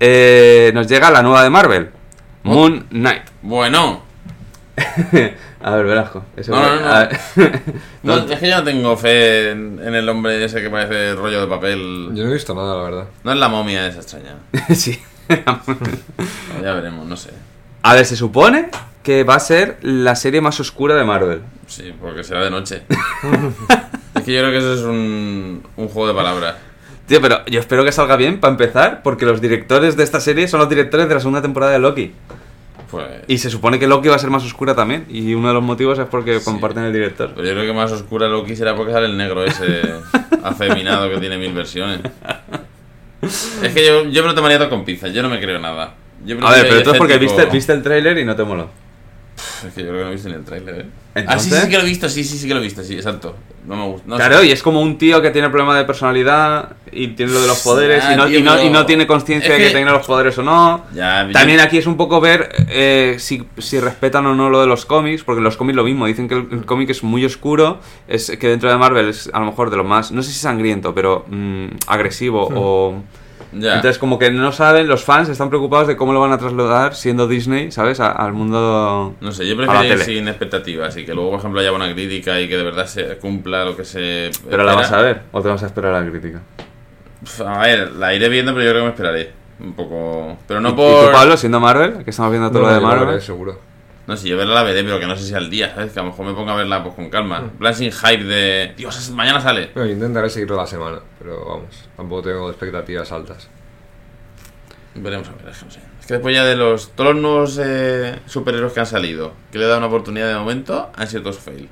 Eh, 0.00 0.70
nos 0.74 0.86
llega 0.86 1.10
la 1.10 1.22
nueva 1.22 1.42
de 1.42 1.50
Marvel, 1.50 1.90
Moon 2.44 2.86
Knight. 2.90 3.22
Bueno, 3.42 4.02
a 5.60 5.74
ver, 5.76 5.86
Velasco. 5.86 6.24
eso 6.36 6.52
No, 6.52 6.62
no, 6.62 6.74
no, 6.76 6.80
no. 6.82 6.88
a 6.88 6.98
ver. 7.00 7.20
no, 8.02 8.16
es 8.16 8.38
que 8.38 8.48
yo 8.48 8.56
no 8.56 8.64
tengo 8.64 8.96
fe 8.96 9.50
en, 9.50 9.80
en 9.82 9.94
el 9.94 10.08
hombre 10.08 10.44
ese 10.44 10.62
que 10.62 10.70
parece 10.70 11.14
rollo 11.14 11.40
de 11.40 11.46
papel. 11.46 12.10
Yo 12.14 12.24
no 12.24 12.30
he 12.30 12.34
visto 12.34 12.54
nada, 12.54 12.76
la 12.76 12.82
verdad. 12.82 13.04
No 13.24 13.32
es 13.32 13.38
la 13.38 13.48
momia 13.48 13.86
esa 13.86 13.98
extraña. 13.98 14.36
sí. 14.74 15.00
Ya 16.62 16.72
veremos, 16.72 17.06
no 17.06 17.16
sé. 17.16 17.30
A 17.82 17.94
ver, 17.94 18.04
se 18.06 18.16
supone 18.16 18.70
que 19.02 19.24
va 19.24 19.34
a 19.36 19.40
ser 19.40 19.78
la 19.82 20.16
serie 20.16 20.40
más 20.40 20.58
oscura 20.60 20.94
de 20.94 21.04
Marvel. 21.04 21.42
Sí, 21.66 21.94
porque 22.00 22.24
será 22.24 22.42
de 22.44 22.50
noche. 22.50 22.82
es 24.14 24.22
que 24.22 24.32
yo 24.32 24.40
creo 24.40 24.50
que 24.50 24.58
eso 24.58 24.74
es 24.74 24.80
un, 24.80 25.62
un 25.76 25.88
juego 25.88 26.08
de 26.08 26.14
palabras. 26.14 26.56
Tío, 27.06 27.20
pero 27.22 27.44
yo 27.46 27.58
espero 27.58 27.84
que 27.84 27.92
salga 27.92 28.16
bien 28.16 28.38
para 28.38 28.50
empezar, 28.50 29.02
porque 29.02 29.24
los 29.24 29.40
directores 29.40 29.96
de 29.96 30.04
esta 30.04 30.20
serie 30.20 30.46
son 30.46 30.60
los 30.60 30.68
directores 30.68 31.08
de 31.08 31.14
la 31.14 31.20
segunda 31.20 31.40
temporada 31.40 31.72
de 31.72 31.78
Loki. 31.78 32.12
Pues. 32.90 33.06
Y 33.26 33.38
se 33.38 33.50
supone 33.50 33.78
que 33.78 33.86
Loki 33.86 34.08
va 34.08 34.16
a 34.16 34.18
ser 34.18 34.30
más 34.30 34.44
oscura 34.44 34.74
también. 34.74 35.04
Y 35.08 35.34
uno 35.34 35.48
de 35.48 35.54
los 35.54 35.62
motivos 35.62 35.98
es 35.98 36.06
porque 36.06 36.40
comparten 36.40 36.84
el 36.84 36.92
director. 36.92 37.32
Pero 37.34 37.46
yo 37.46 37.52
creo 37.54 37.66
que 37.66 37.72
más 37.72 37.92
oscura 37.92 38.28
Loki 38.28 38.56
será 38.56 38.74
porque 38.74 38.92
sale 38.92 39.06
el 39.06 39.16
negro 39.16 39.44
ese 39.44 39.82
afeminado 40.42 41.10
que 41.10 41.18
tiene 41.18 41.36
mil 41.38 41.52
versiones. 41.52 42.00
Es 43.20 43.74
que 43.74 43.86
yo, 43.86 44.04
yo 44.04 44.22
me 44.22 44.28
lo 44.28 44.34
tomaría 44.34 44.58
todo 44.58 44.70
con 44.70 44.84
pinzas, 44.84 45.12
yo 45.12 45.22
no 45.22 45.28
me 45.28 45.40
creo 45.40 45.58
nada. 45.58 45.94
Yo 46.24 46.36
A 46.46 46.52
ver, 46.52 46.68
pero 46.68 46.82
tú 46.82 46.90
es 46.92 46.98
porque 46.98 47.18
tipo- 47.18 47.36
viste, 47.36 47.50
viste 47.52 47.72
el 47.72 47.82
tráiler 47.82 48.18
y 48.18 48.24
no 48.24 48.34
te 48.34 48.44
moló. 48.44 48.70
Es 49.66 49.74
que 49.74 49.82
yo 49.82 49.88
creo 49.88 49.98
que 49.98 50.04
no 50.04 50.08
he 50.10 50.14
visto 50.14 50.28
ni 50.28 50.34
el 50.34 50.44
trailer, 50.44 50.80
¿eh? 50.80 51.24
Ah, 51.26 51.38
sí, 51.38 51.50
sí 51.50 51.68
que 51.68 51.76
lo 51.76 51.82
he 51.82 51.86
visto, 51.86 52.08
sí, 52.08 52.22
sí, 52.22 52.38
sí 52.38 52.46
que 52.46 52.54
lo 52.54 52.60
he 52.60 52.62
visto, 52.62 52.82
sí, 52.84 52.94
exacto. 52.94 53.34
No 53.66 53.76
me 53.76 53.84
gusta. 53.86 54.04
no 54.06 54.16
claro, 54.16 54.38
sé. 54.40 54.46
y 54.46 54.52
es 54.52 54.62
como 54.62 54.80
un 54.80 54.96
tío 54.96 55.20
que 55.20 55.30
tiene 55.30 55.50
problema 55.50 55.76
de 55.76 55.84
personalidad 55.84 56.76
y 56.90 57.08
tiene 57.08 57.32
lo 57.32 57.40
de 57.42 57.48
los 57.48 57.58
poderes 57.60 58.02
Ah, 58.06 58.14
y, 58.14 58.16
no, 58.16 58.26
tío, 58.26 58.38
y, 58.38 58.42
no, 58.42 58.62
y 58.62 58.70
no 58.70 58.86
tiene 58.86 59.06
conciencia 59.06 59.52
de 59.52 59.58
que 59.58 59.66
que- 59.68 59.72
tenga 59.74 59.92
los 59.92 60.06
poderes 60.06 60.38
o 60.38 60.42
no. 60.42 60.84
Ya, 60.94 61.26
yo- 61.26 61.32
También 61.32 61.60
aquí 61.60 61.76
es 61.76 61.86
un 61.86 61.96
poco 61.96 62.20
ver 62.20 62.48
eh, 62.68 63.16
si, 63.18 63.42
si 63.58 63.78
respetan 63.80 64.24
o 64.26 64.34
no 64.34 64.48
lo 64.48 64.60
de 64.60 64.66
los 64.68 64.86
cómics, 64.86 65.22
porque 65.24 65.38
en 65.38 65.44
los 65.44 65.56
cómics 65.56 65.76
lo 65.76 65.84
mismo, 65.84 66.06
dicen 66.06 66.28
que 66.28 66.34
el, 66.34 66.48
el 66.50 66.64
cómic 66.64 66.88
es 66.90 67.02
muy 67.02 67.24
oscuro, 67.24 67.80
es 68.06 68.30
que 68.38 68.48
dentro 68.48 68.70
de 68.70 68.76
Marvel 68.78 69.08
es 69.08 69.28
a 69.32 69.40
lo 69.40 69.46
mejor 69.46 69.70
de 69.70 69.76
lo 69.76 69.84
más, 69.84 70.12
no 70.12 70.22
sé 70.22 70.30
si 70.32 70.38
sangriento, 70.38 70.94
pero 70.94 71.26
mm, 71.28 71.66
agresivo 71.88 72.48
o... 72.54 73.02
Ya. 73.52 73.76
Entonces 73.76 73.98
como 73.98 74.18
que 74.18 74.30
no 74.30 74.52
saben, 74.52 74.88
los 74.88 75.04
fans 75.04 75.28
están 75.30 75.48
preocupados 75.48 75.88
de 75.88 75.96
cómo 75.96 76.12
lo 76.12 76.20
van 76.20 76.32
a 76.32 76.38
trasladar 76.38 76.94
siendo 76.94 77.26
Disney, 77.26 77.70
¿sabes? 77.72 77.98
A- 78.00 78.12
al 78.12 78.32
mundo... 78.34 79.14
No 79.20 79.32
sé, 79.32 79.46
yo 79.48 79.56
prefiero 79.56 79.84
ir 79.84 79.98
sin 80.00 80.28
expectativas 80.28 80.96
y 80.98 81.06
que 81.06 81.14
luego, 81.14 81.30
por 81.30 81.38
ejemplo, 81.40 81.60
haya 81.60 81.72
una 81.72 81.92
crítica 81.92 82.38
y 82.40 82.48
que 82.48 82.56
de 82.58 82.62
verdad 82.62 82.86
se 82.86 83.16
cumpla 83.16 83.64
lo 83.64 83.76
que 83.76 83.84
se. 83.84 84.30
Pero 84.50 84.64
la 84.64 84.74
vas 84.74 84.92
a 84.92 85.00
ver, 85.00 85.22
o 85.32 85.40
te 85.40 85.48
vas 85.48 85.62
a 85.62 85.66
esperar 85.66 85.94
a 85.94 86.00
la 86.02 86.10
crítica. 86.10 86.40
A 87.46 87.58
ver, 87.62 87.92
la 87.92 88.14
iré 88.14 88.28
viendo, 88.28 88.52
pero 88.52 88.64
yo 88.64 88.70
creo 88.70 88.82
que 88.82 88.86
me 88.86 88.92
esperaré. 88.92 89.32
Un 89.60 89.72
poco. 89.72 90.36
Pero 90.46 90.60
no 90.60 90.68
¿Y- 90.68 90.72
por. 90.72 91.02
¿Y 91.04 91.06
tú, 91.06 91.12
Pablo, 91.12 91.36
siendo 91.36 91.58
Marvel? 91.58 92.04
Que 92.04 92.10
estamos 92.10 92.30
viendo 92.30 92.50
todo 92.50 92.62
No, 92.62 92.68
lo 92.68 92.74
de 92.74 92.80
Marvel. 92.80 93.06
veré, 93.08 93.20
seguro. 93.20 93.58
No 94.08 94.16
sé, 94.16 94.26
yo 94.26 94.38
verla 94.38 94.54
la 94.54 94.62
veré, 94.62 94.82
pero 94.84 94.98
que 94.98 95.06
no 95.06 95.14
sé 95.14 95.22
si 95.22 95.34
al 95.34 95.50
día, 95.50 95.74
¿sabes? 95.74 95.92
Que 95.92 96.00
a 96.00 96.02
lo 96.02 96.08
mejor 96.08 96.24
me 96.24 96.32
ponga 96.32 96.54
a 96.54 96.56
verla 96.56 96.82
pues 96.82 96.94
con 96.94 97.10
calma. 97.10 97.40
En 97.40 97.50
plan 97.50 97.74
sin 97.74 97.92
hype 97.92 98.24
de. 98.24 98.72
Dios, 98.74 99.10
mañana 99.10 99.38
sale. 99.38 99.70
Bueno, 99.74 99.90
intentaré 99.90 100.30
seguirlo 100.30 100.56
la 100.56 100.66
semana, 100.66 100.98
pero 101.18 101.44
vamos, 101.44 101.90
tampoco 101.94 102.22
tengo 102.22 102.48
expectativas 102.48 103.12
altas. 103.12 103.50
Veremos 104.94 105.28
a 105.28 105.32
ver, 105.32 105.48
es 105.50 105.58
que 105.58 105.64
no 105.66 105.70
sé. 105.70 105.80
Es 106.00 106.06
que 106.06 106.14
después 106.14 106.34
ya 106.34 106.42
de 106.46 106.56
los. 106.56 106.92
Todos 106.92 107.12
los 107.12 107.22
nuevos 107.22 107.60
eh, 107.62 108.18
superhéroes 108.24 108.72
que 108.72 108.80
han 108.80 108.86
salido, 108.86 109.34
que 109.52 109.58
le 109.58 109.64
he 109.64 109.68
dado 109.68 109.76
una 109.76 109.88
oportunidad 109.88 110.28
de 110.28 110.38
momento, 110.38 110.90
han 110.96 111.06
sido 111.06 111.24
todos 111.24 111.38
fail. 111.38 111.68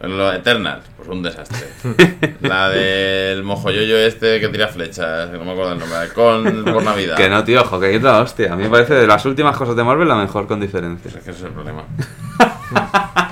Lo 0.00 0.32
Eternal, 0.32 0.80
pues 0.96 1.08
un 1.10 1.22
desastre. 1.22 1.68
la 2.40 2.70
del 2.70 3.42
mojoyoyo 3.42 3.98
este 3.98 4.40
que 4.40 4.48
tira 4.48 4.68
flechas, 4.68 5.28
que 5.28 5.36
no 5.36 5.44
me 5.44 5.52
acuerdo 5.52 5.72
el 5.72 5.78
nombre, 5.78 6.08
con 6.14 6.64
por 6.64 6.82
Navidad. 6.82 7.16
Que 7.16 7.28
no, 7.28 7.44
tío, 7.44 7.60
ojo, 7.60 7.78
que 7.78 7.94
es 7.94 8.02
la 8.02 8.20
hostia. 8.20 8.54
A 8.54 8.56
mí 8.56 8.62
me 8.62 8.70
parece 8.70 8.94
de 8.94 9.06
las 9.06 9.26
últimas 9.26 9.54
cosas 9.56 9.76
de 9.76 9.84
Marvel 9.84 10.08
la 10.08 10.16
mejor 10.16 10.46
con 10.46 10.58
diferencia. 10.58 11.10
Pues 11.10 11.16
es 11.16 11.22
que 11.22 11.30
ese 11.30 11.40
es 11.40 11.46
el 11.46 11.52
problema. 11.52 11.84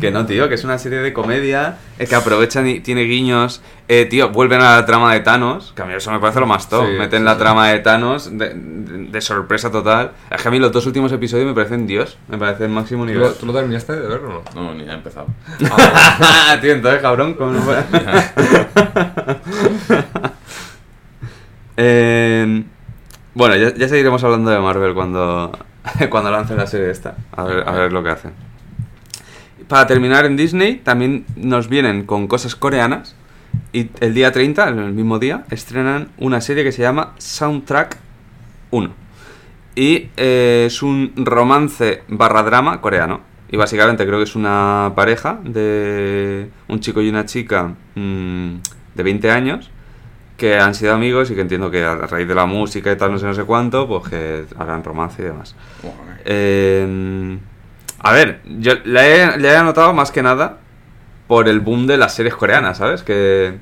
Que 0.00 0.10
no, 0.10 0.24
tío, 0.26 0.48
que 0.48 0.54
es 0.54 0.64
una 0.64 0.78
serie 0.78 0.98
de 0.98 1.12
comedia 1.12 1.76
eh, 1.98 2.06
que 2.06 2.14
aprovechan 2.14 2.66
y 2.66 2.80
tiene 2.80 3.02
guiños. 3.02 3.60
Eh, 3.88 4.06
tío, 4.06 4.30
vuelven 4.30 4.60
a 4.62 4.76
la 4.76 4.86
trama 4.86 5.12
de 5.12 5.20
Thanos, 5.20 5.72
que 5.74 5.82
a 5.82 5.84
mí 5.84 5.92
eso 5.94 6.10
me 6.12 6.20
parece 6.20 6.40
lo 6.40 6.46
más 6.46 6.68
top. 6.68 6.86
Sí, 6.86 6.92
Meten 6.98 7.20
sí, 7.20 7.24
la 7.24 7.32
sí. 7.34 7.38
trama 7.40 7.68
de 7.68 7.78
Thanos 7.80 8.38
de, 8.38 8.54
de- 8.54 8.90
de 9.10 9.20
sorpresa 9.20 9.70
total. 9.70 10.12
Es 10.30 10.40
que 10.42 10.48
a 10.48 10.50
mí 10.50 10.58
los 10.58 10.72
dos 10.72 10.86
últimos 10.86 11.10
episodios 11.12 11.46
me 11.46 11.54
parecen 11.54 11.86
Dios, 11.86 12.16
me 12.28 12.38
parecen 12.38 12.70
máximo 12.72 13.02
¿Tú 13.02 13.06
nivel. 13.06 13.22
lo, 13.22 13.32
tú 13.34 13.46
lo 13.46 13.52
terminaste 13.52 13.92
de 13.94 14.06
verlo 14.06 14.42
o 14.46 14.54
no? 14.54 14.62
No, 14.62 14.74
ni 14.74 14.88
ha 14.88 14.94
empezado. 14.94 15.26
tío, 16.60 16.72
entonces, 16.72 17.00
cabrón, 17.02 17.34
¿cómo 17.34 17.52
no? 17.52 17.60
Eh, 21.82 22.64
bueno, 23.34 23.56
ya, 23.56 23.74
ya 23.74 23.88
seguiremos 23.88 24.22
hablando 24.24 24.50
de 24.50 24.58
Marvel 24.58 24.92
cuando, 24.94 25.50
cuando 26.10 26.30
lancen 26.30 26.56
la 26.58 26.66
serie 26.66 26.90
esta. 26.90 27.14
A 27.34 27.44
ver, 27.44 27.66
a 27.66 27.72
ver 27.72 27.90
lo 27.92 28.02
que 28.02 28.10
hacen. 28.10 28.32
Para 29.70 29.86
terminar 29.86 30.24
en 30.24 30.36
Disney, 30.36 30.80
también 30.82 31.24
nos 31.36 31.68
vienen 31.68 32.04
con 32.04 32.26
cosas 32.26 32.56
coreanas. 32.56 33.14
Y 33.72 33.88
el 34.00 34.14
día 34.14 34.32
30, 34.32 34.68
en 34.68 34.78
el 34.80 34.92
mismo 34.92 35.20
día, 35.20 35.44
estrenan 35.48 36.08
una 36.18 36.40
serie 36.40 36.64
que 36.64 36.72
se 36.72 36.82
llama 36.82 37.14
Soundtrack 37.18 37.96
1. 38.72 38.90
Y 39.76 40.08
eh, 40.16 40.64
es 40.66 40.82
un 40.82 41.12
romance 41.14 42.02
barra 42.08 42.42
drama 42.42 42.80
coreano. 42.80 43.20
Y 43.48 43.56
básicamente 43.56 44.04
creo 44.04 44.18
que 44.18 44.24
es 44.24 44.34
una 44.34 44.92
pareja 44.96 45.38
de 45.44 46.50
un 46.66 46.80
chico 46.80 47.00
y 47.00 47.08
una 47.08 47.24
chica 47.26 47.72
mm, 47.94 48.54
de 48.96 49.02
20 49.04 49.30
años 49.30 49.70
que 50.36 50.58
han 50.58 50.74
sido 50.74 50.94
amigos 50.94 51.30
y 51.30 51.36
que 51.36 51.42
entiendo 51.42 51.70
que 51.70 51.84
a 51.84 51.94
raíz 51.94 52.26
de 52.26 52.34
la 52.34 52.46
música 52.46 52.90
y 52.90 52.96
tal, 52.96 53.12
no 53.12 53.20
sé, 53.20 53.26
no 53.26 53.34
sé 53.34 53.44
cuánto, 53.44 53.86
pues 53.86 54.08
que 54.08 54.46
harán 54.58 54.82
romance 54.82 55.22
y 55.22 55.26
demás. 55.26 55.54
Eh, 56.24 57.38
a 58.02 58.12
ver, 58.12 58.40
yo 58.58 58.74
le 58.84 59.22
he, 59.22 59.36
le 59.38 59.48
he 59.48 59.56
anotado 59.56 59.92
más 59.92 60.10
que 60.10 60.22
nada 60.22 60.58
por 61.28 61.48
el 61.48 61.60
boom 61.60 61.86
de 61.86 61.96
las 61.96 62.14
series 62.14 62.34
coreanas, 62.34 62.78
¿sabes? 62.78 63.02
Que, 63.02 63.58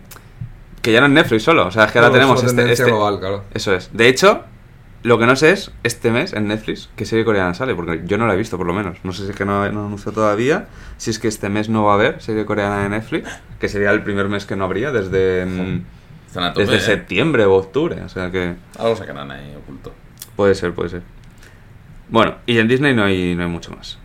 que 0.82 0.92
ya 0.92 1.00
no 1.00 1.06
es 1.06 1.12
Netflix 1.12 1.42
solo, 1.42 1.66
o 1.66 1.70
sea, 1.70 1.84
es 1.84 1.92
que 1.92 1.98
ahora 1.98 2.08
No, 2.08 2.14
tenemos 2.14 2.42
este, 2.42 2.72
este- 2.72 2.84
global, 2.84 3.18
claro. 3.18 3.44
Eso 3.52 3.74
es. 3.74 3.90
De 3.92 4.08
hecho, 4.08 4.44
lo 5.02 5.18
que 5.18 5.26
no 5.26 5.36
sé 5.36 5.50
es 5.52 5.70
este 5.82 6.10
mes 6.10 6.32
en 6.32 6.48
Netflix 6.48 6.88
qué 6.96 7.04
serie 7.04 7.24
coreana 7.24 7.52
sale, 7.54 7.74
porque 7.74 8.02
yo 8.06 8.16
no 8.16 8.26
la 8.26 8.34
he 8.34 8.36
visto 8.36 8.56
por 8.56 8.66
lo 8.66 8.72
menos. 8.74 8.98
No 9.04 9.12
sé 9.12 9.24
si 9.24 9.30
es 9.30 9.36
que 9.36 9.44
no, 9.44 9.60
no 9.70 9.86
anunció 9.86 10.12
todavía, 10.12 10.66
si 10.96 11.10
es 11.10 11.18
que 11.18 11.28
este 11.28 11.48
mes 11.48 11.68
no 11.68 11.84
va 11.84 11.92
a 11.92 11.94
haber 11.96 12.22
serie 12.22 12.44
coreana 12.46 12.82
de 12.84 12.88
Netflix, 12.88 13.28
que 13.60 13.68
sería 13.68 13.90
el 13.90 14.02
primer 14.02 14.28
mes 14.28 14.46
que 14.46 14.56
no 14.56 14.64
habría 14.64 14.90
desde, 14.92 15.44
mm, 15.44 15.82
Están 16.28 16.44
a 16.44 16.52
tope, 16.52 16.62
desde 16.66 16.76
¿eh? 16.76 16.80
septiembre 16.80 17.44
o 17.44 17.54
octubre, 17.54 18.00
o 18.02 18.08
sea 18.08 18.30
que 18.30 18.54
Algo 18.78 18.96
sacarán 18.96 19.30
ahí 19.30 19.54
oculto. 19.56 19.92
puede 20.36 20.54
ser, 20.54 20.72
puede 20.72 20.88
ser. 20.90 21.02
Bueno, 22.08 22.36
y 22.46 22.58
en 22.58 22.68
Disney 22.68 22.94
no 22.94 23.04
hay, 23.04 23.34
no 23.34 23.42
hay 23.42 23.48
mucho 23.50 23.70
más. 23.72 23.98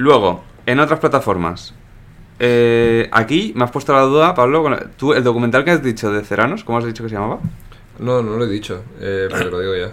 Luego, 0.00 0.42
en 0.64 0.80
otras 0.80 0.98
plataformas. 0.98 1.74
eh, 2.38 3.06
aquí 3.12 3.52
me 3.54 3.64
has 3.64 3.70
puesto 3.70 3.92
la 3.92 4.00
duda, 4.00 4.34
Pablo, 4.34 4.64
tú 4.96 5.12
el 5.12 5.22
documental 5.22 5.62
que 5.62 5.72
has 5.72 5.82
dicho 5.82 6.10
de 6.10 6.24
Ceranos, 6.24 6.64
¿cómo 6.64 6.78
has 6.78 6.86
dicho 6.86 7.02
que 7.02 7.10
se 7.10 7.16
llamaba? 7.16 7.38
No, 7.98 8.22
no 8.22 8.36
lo 8.38 8.44
he 8.46 8.48
dicho, 8.48 8.82
eh, 8.98 9.28
pero 9.30 9.44
te 9.44 9.50
lo 9.50 9.60
digo 9.60 9.76
ya. 9.76 9.92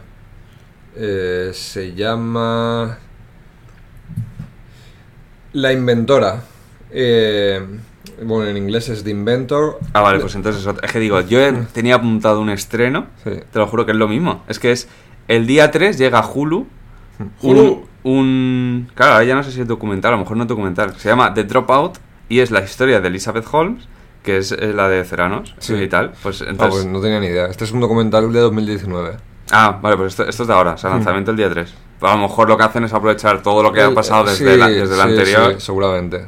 Eh, 0.96 1.52
se 1.54 1.94
llama... 1.94 2.98
La 5.54 5.74
Inventora. 5.74 6.42
Eh, 6.92 7.62
bueno, 8.24 8.50
en 8.50 8.56
inglés 8.58 8.88
es 8.90 9.04
The 9.04 9.10
Inventor. 9.10 9.80
Ah, 9.94 10.02
vale, 10.02 10.20
pues 10.20 10.36
entonces 10.36 10.66
es 10.84 10.92
que 10.92 11.00
digo, 11.00 11.20
yo 11.22 11.42
he- 11.42 11.52
tenía 11.74 11.96
apuntado 11.96 12.40
un 12.40 12.50
estreno, 12.50 13.08
Sí. 13.26 13.32
te 13.52 13.60
lo 13.60 13.68
juro 13.68 13.86
que 13.86 13.92
es 13.92 13.98
lo 13.98 14.08
mismo. 14.08 14.44
Es 14.48 14.60
que 14.60 14.72
es 14.72 14.88
el 15.28 15.46
día 15.48 15.70
3 15.72 15.98
llega 15.98 16.26
Hulu. 16.26 16.66
Hulu. 17.42 17.87
Un, 18.12 18.90
Claro, 18.96 19.14
ahora 19.14 19.26
ya 19.26 19.36
no 19.36 19.44
sé 19.44 19.52
si 19.52 19.62
es 19.62 19.68
documental, 19.68 20.14
a 20.14 20.16
lo 20.18 20.22
mejor 20.24 20.38
no 20.38 20.44
es 20.44 20.50
documental. 20.50 20.96
Se 20.98 21.10
llama 21.10 21.34
The 21.34 21.44
Dropout 21.44 21.98
y 22.30 22.40
es 22.40 22.52
la 22.52 22.62
historia 22.62 23.02
de 23.02 23.08
Elizabeth 23.10 23.46
Holmes, 23.52 23.88
que 24.24 24.38
es 24.38 24.52
la 24.60 24.88
de 24.88 25.04
Ceranos 25.04 25.56
Sí. 25.60 25.74
y 25.76 25.88
tal. 25.88 26.14
Pues 26.24 26.42
Ah, 26.42 26.46
entonces. 26.50 26.84
pues 26.84 26.86
no 26.94 27.02
tenía 27.02 27.20
ni 27.20 27.28
idea. 27.28 27.48
Este 27.48 27.64
es 27.66 27.72
un 27.72 27.80
documental 27.82 28.32
de 28.32 28.40
2019. 28.40 29.18
Ah, 29.52 29.78
vale, 29.82 29.96
pues 29.98 30.14
esto, 30.14 30.24
esto 30.28 30.44
es 30.44 30.48
de 30.48 30.54
ahora, 30.54 30.72
o 30.74 30.78
sea, 30.78 30.90
lanzamiento 30.90 31.32
el 31.32 31.38
día 31.38 31.50
3. 31.50 31.74
A 32.02 32.16
lo 32.16 32.22
mejor 32.22 32.48
lo 32.50 32.58
que 32.58 32.64
hacen 32.64 32.84
es 32.84 32.94
aprovechar 32.94 33.42
todo 33.42 33.64
lo 33.64 33.72
que 33.72 33.82
ha 33.82 33.94
pasado 33.94 34.26
eh, 34.28 34.32
desde, 34.32 34.52
sí, 34.54 34.58
la, 34.60 34.68
desde 34.68 34.82
el 34.84 34.90
sí, 34.96 35.00
anterior. 35.02 35.54
sí, 35.56 35.62
seguramente. 35.62 36.28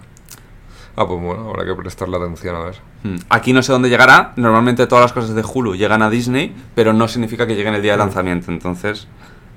Ah, 0.95 1.07
pues 1.07 1.21
bueno, 1.21 1.49
habrá 1.49 1.63
que 1.65 1.75
prestarle 1.75 2.17
atención 2.17 2.55
a 2.55 2.59
ver. 2.59 2.75
Mm. 3.03 3.15
Aquí 3.29 3.53
no 3.53 3.61
sé 3.63 3.71
dónde 3.71 3.87
llegará. 3.89 4.33
Normalmente 4.35 4.85
todas 4.87 5.03
las 5.03 5.13
cosas 5.13 5.33
de 5.33 5.43
Hulu 5.43 5.75
llegan 5.75 6.01
a 6.01 6.09
Disney, 6.09 6.53
pero 6.75 6.91
no 6.91 7.07
significa 7.07 7.47
que 7.47 7.55
lleguen 7.55 7.73
el 7.73 7.81
día 7.81 7.93
de 7.93 7.99
lanzamiento. 7.99 8.51
Entonces, 8.51 9.07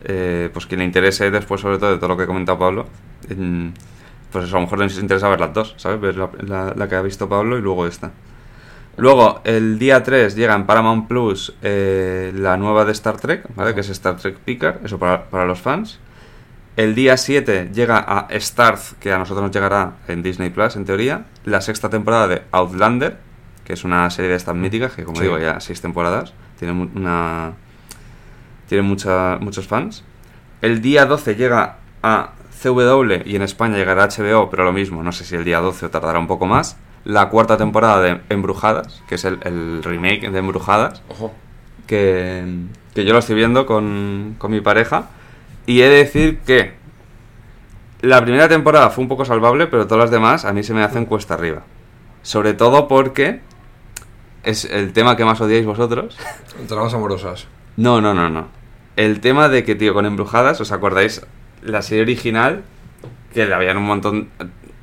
eh, 0.04 0.50
pues 0.52 0.66
quien 0.66 0.80
le 0.80 0.84
interese 0.86 1.30
después, 1.30 1.60
sobre 1.60 1.78
todo 1.78 1.90
de 1.92 1.96
todo 1.98 2.08
lo 2.08 2.16
que 2.16 2.24
ha 2.24 2.26
comentado 2.26 2.58
Pablo, 2.58 2.86
mm, 3.36 3.68
pues 4.30 4.44
eso, 4.46 4.56
a 4.56 4.60
lo 4.60 4.66
mejor 4.66 4.78
les 4.80 4.98
interesa 4.98 5.28
ver 5.28 5.40
las 5.40 5.52
dos, 5.52 5.74
¿sabes? 5.76 6.00
Ver 6.00 6.16
la, 6.16 6.30
la- 6.40 6.74
la 6.76 6.88
que 6.88 6.94
ha 6.96 7.02
visto 7.02 7.28
Pablo 7.28 7.58
y 7.58 7.60
luego 7.62 7.86
esta. 7.86 8.12
Luego, 8.96 9.40
el 9.44 9.78
día 9.78 10.02
3 10.02 10.34
llega 10.36 10.54
en 10.54 10.66
Paramount 10.66 11.08
Plus 11.08 11.54
eh, 11.62 12.30
la 12.34 12.56
nueva 12.58 12.84
de 12.84 12.92
Star 12.92 13.16
Trek, 13.18 13.44
¿vale? 13.54 13.74
Que 13.74 13.80
es 13.80 13.88
Star 13.88 14.16
Trek 14.16 14.36
Picard, 14.38 14.84
eso 14.84 14.98
para, 14.98 15.24
para 15.30 15.46
los 15.46 15.60
fans. 15.60 15.98
El 16.76 16.94
día 16.94 17.16
7 17.18 17.70
llega 17.72 17.98
a 17.98 18.28
Starz, 18.38 18.94
que 19.00 19.12
a 19.12 19.18
nosotros 19.18 19.42
nos 19.44 19.50
llegará 19.52 19.94
en 20.08 20.22
Disney 20.22 20.48
Plus, 20.50 20.76
en 20.76 20.84
teoría, 20.86 21.24
la 21.44 21.60
sexta 21.60 21.90
temporada 21.90 22.28
de 22.28 22.42
Outlander, 22.52 23.18
que 23.64 23.74
es 23.74 23.84
una 23.84 24.08
serie 24.10 24.30
de 24.30 24.36
estas 24.36 24.54
míticas, 24.54 24.92
que 24.92 25.04
como 25.04 25.16
Sí. 25.18 25.24
digo, 25.24 25.38
ya 25.38 25.60
seis 25.60 25.80
temporadas, 25.82 26.32
tiene 26.58 26.72
una 26.94 27.52
tiene 28.72 28.88
mucha- 28.88 29.36
muchos 29.38 29.66
fans. 29.68 30.02
El 30.62 30.80
día 30.80 31.04
12 31.04 31.34
llega 31.34 31.76
a 32.02 32.30
CW 32.62 33.20
y 33.26 33.36
en 33.36 33.42
España 33.42 33.76
llegará 33.76 34.04
a 34.04 34.08
HBO, 34.08 34.48
pero 34.48 34.64
lo 34.64 34.72
mismo, 34.72 35.02
no 35.02 35.12
sé 35.12 35.24
si 35.26 35.34
el 35.36 35.44
día 35.44 35.60
12 35.60 35.84
o 35.86 35.90
tardará 35.90 36.18
un 36.18 36.26
poco 36.26 36.46
más. 36.46 36.78
La 37.04 37.28
cuarta 37.28 37.58
temporada 37.58 38.00
de 38.00 38.20
Embrujadas, 38.30 39.02
que 39.08 39.16
es 39.16 39.26
el, 39.26 39.40
el 39.42 39.82
remake 39.82 40.30
de 40.30 40.38
Embrujadas, 40.38 41.02
Ojo. 41.10 41.34
que, 41.86 42.44
que 42.94 43.04
yo 43.04 43.12
lo 43.12 43.18
estoy 43.18 43.34
viendo 43.34 43.66
con, 43.66 44.36
con 44.38 44.50
mi 44.50 44.62
pareja. 44.62 45.08
Y 45.66 45.82
he 45.82 45.88
de 45.90 45.96
decir 45.96 46.38
que 46.46 46.72
la 48.00 48.22
primera 48.22 48.48
temporada 48.48 48.88
fue 48.88 49.02
un 49.02 49.08
poco 49.08 49.26
salvable, 49.26 49.66
pero 49.66 49.86
todas 49.86 50.04
las 50.04 50.10
demás 50.10 50.46
a 50.46 50.54
mí 50.54 50.62
se 50.62 50.72
me 50.72 50.82
hacen 50.82 51.04
cuesta 51.04 51.34
arriba. 51.34 51.62
Sobre 52.22 52.54
todo 52.54 52.88
porque 52.88 53.40
es 54.44 54.64
el 54.64 54.94
tema 54.94 55.14
que 55.16 55.26
más 55.26 55.40
odiáis 55.42 55.66
vosotros. 55.66 56.16
Tramas 56.68 56.94
amorosas. 56.94 57.48
No, 57.76 58.00
no, 58.00 58.12
no, 58.14 58.28
no. 58.30 58.61
El 58.96 59.20
tema 59.20 59.48
de 59.48 59.64
que, 59.64 59.74
tío, 59.74 59.94
con 59.94 60.06
Embrujadas, 60.06 60.60
¿os 60.60 60.72
acordáis? 60.72 61.22
La 61.62 61.80
serie 61.82 62.02
original, 62.02 62.62
que 63.32 63.46
le 63.46 63.54
habían 63.54 63.76
un 63.78 63.84
montón, 63.84 64.28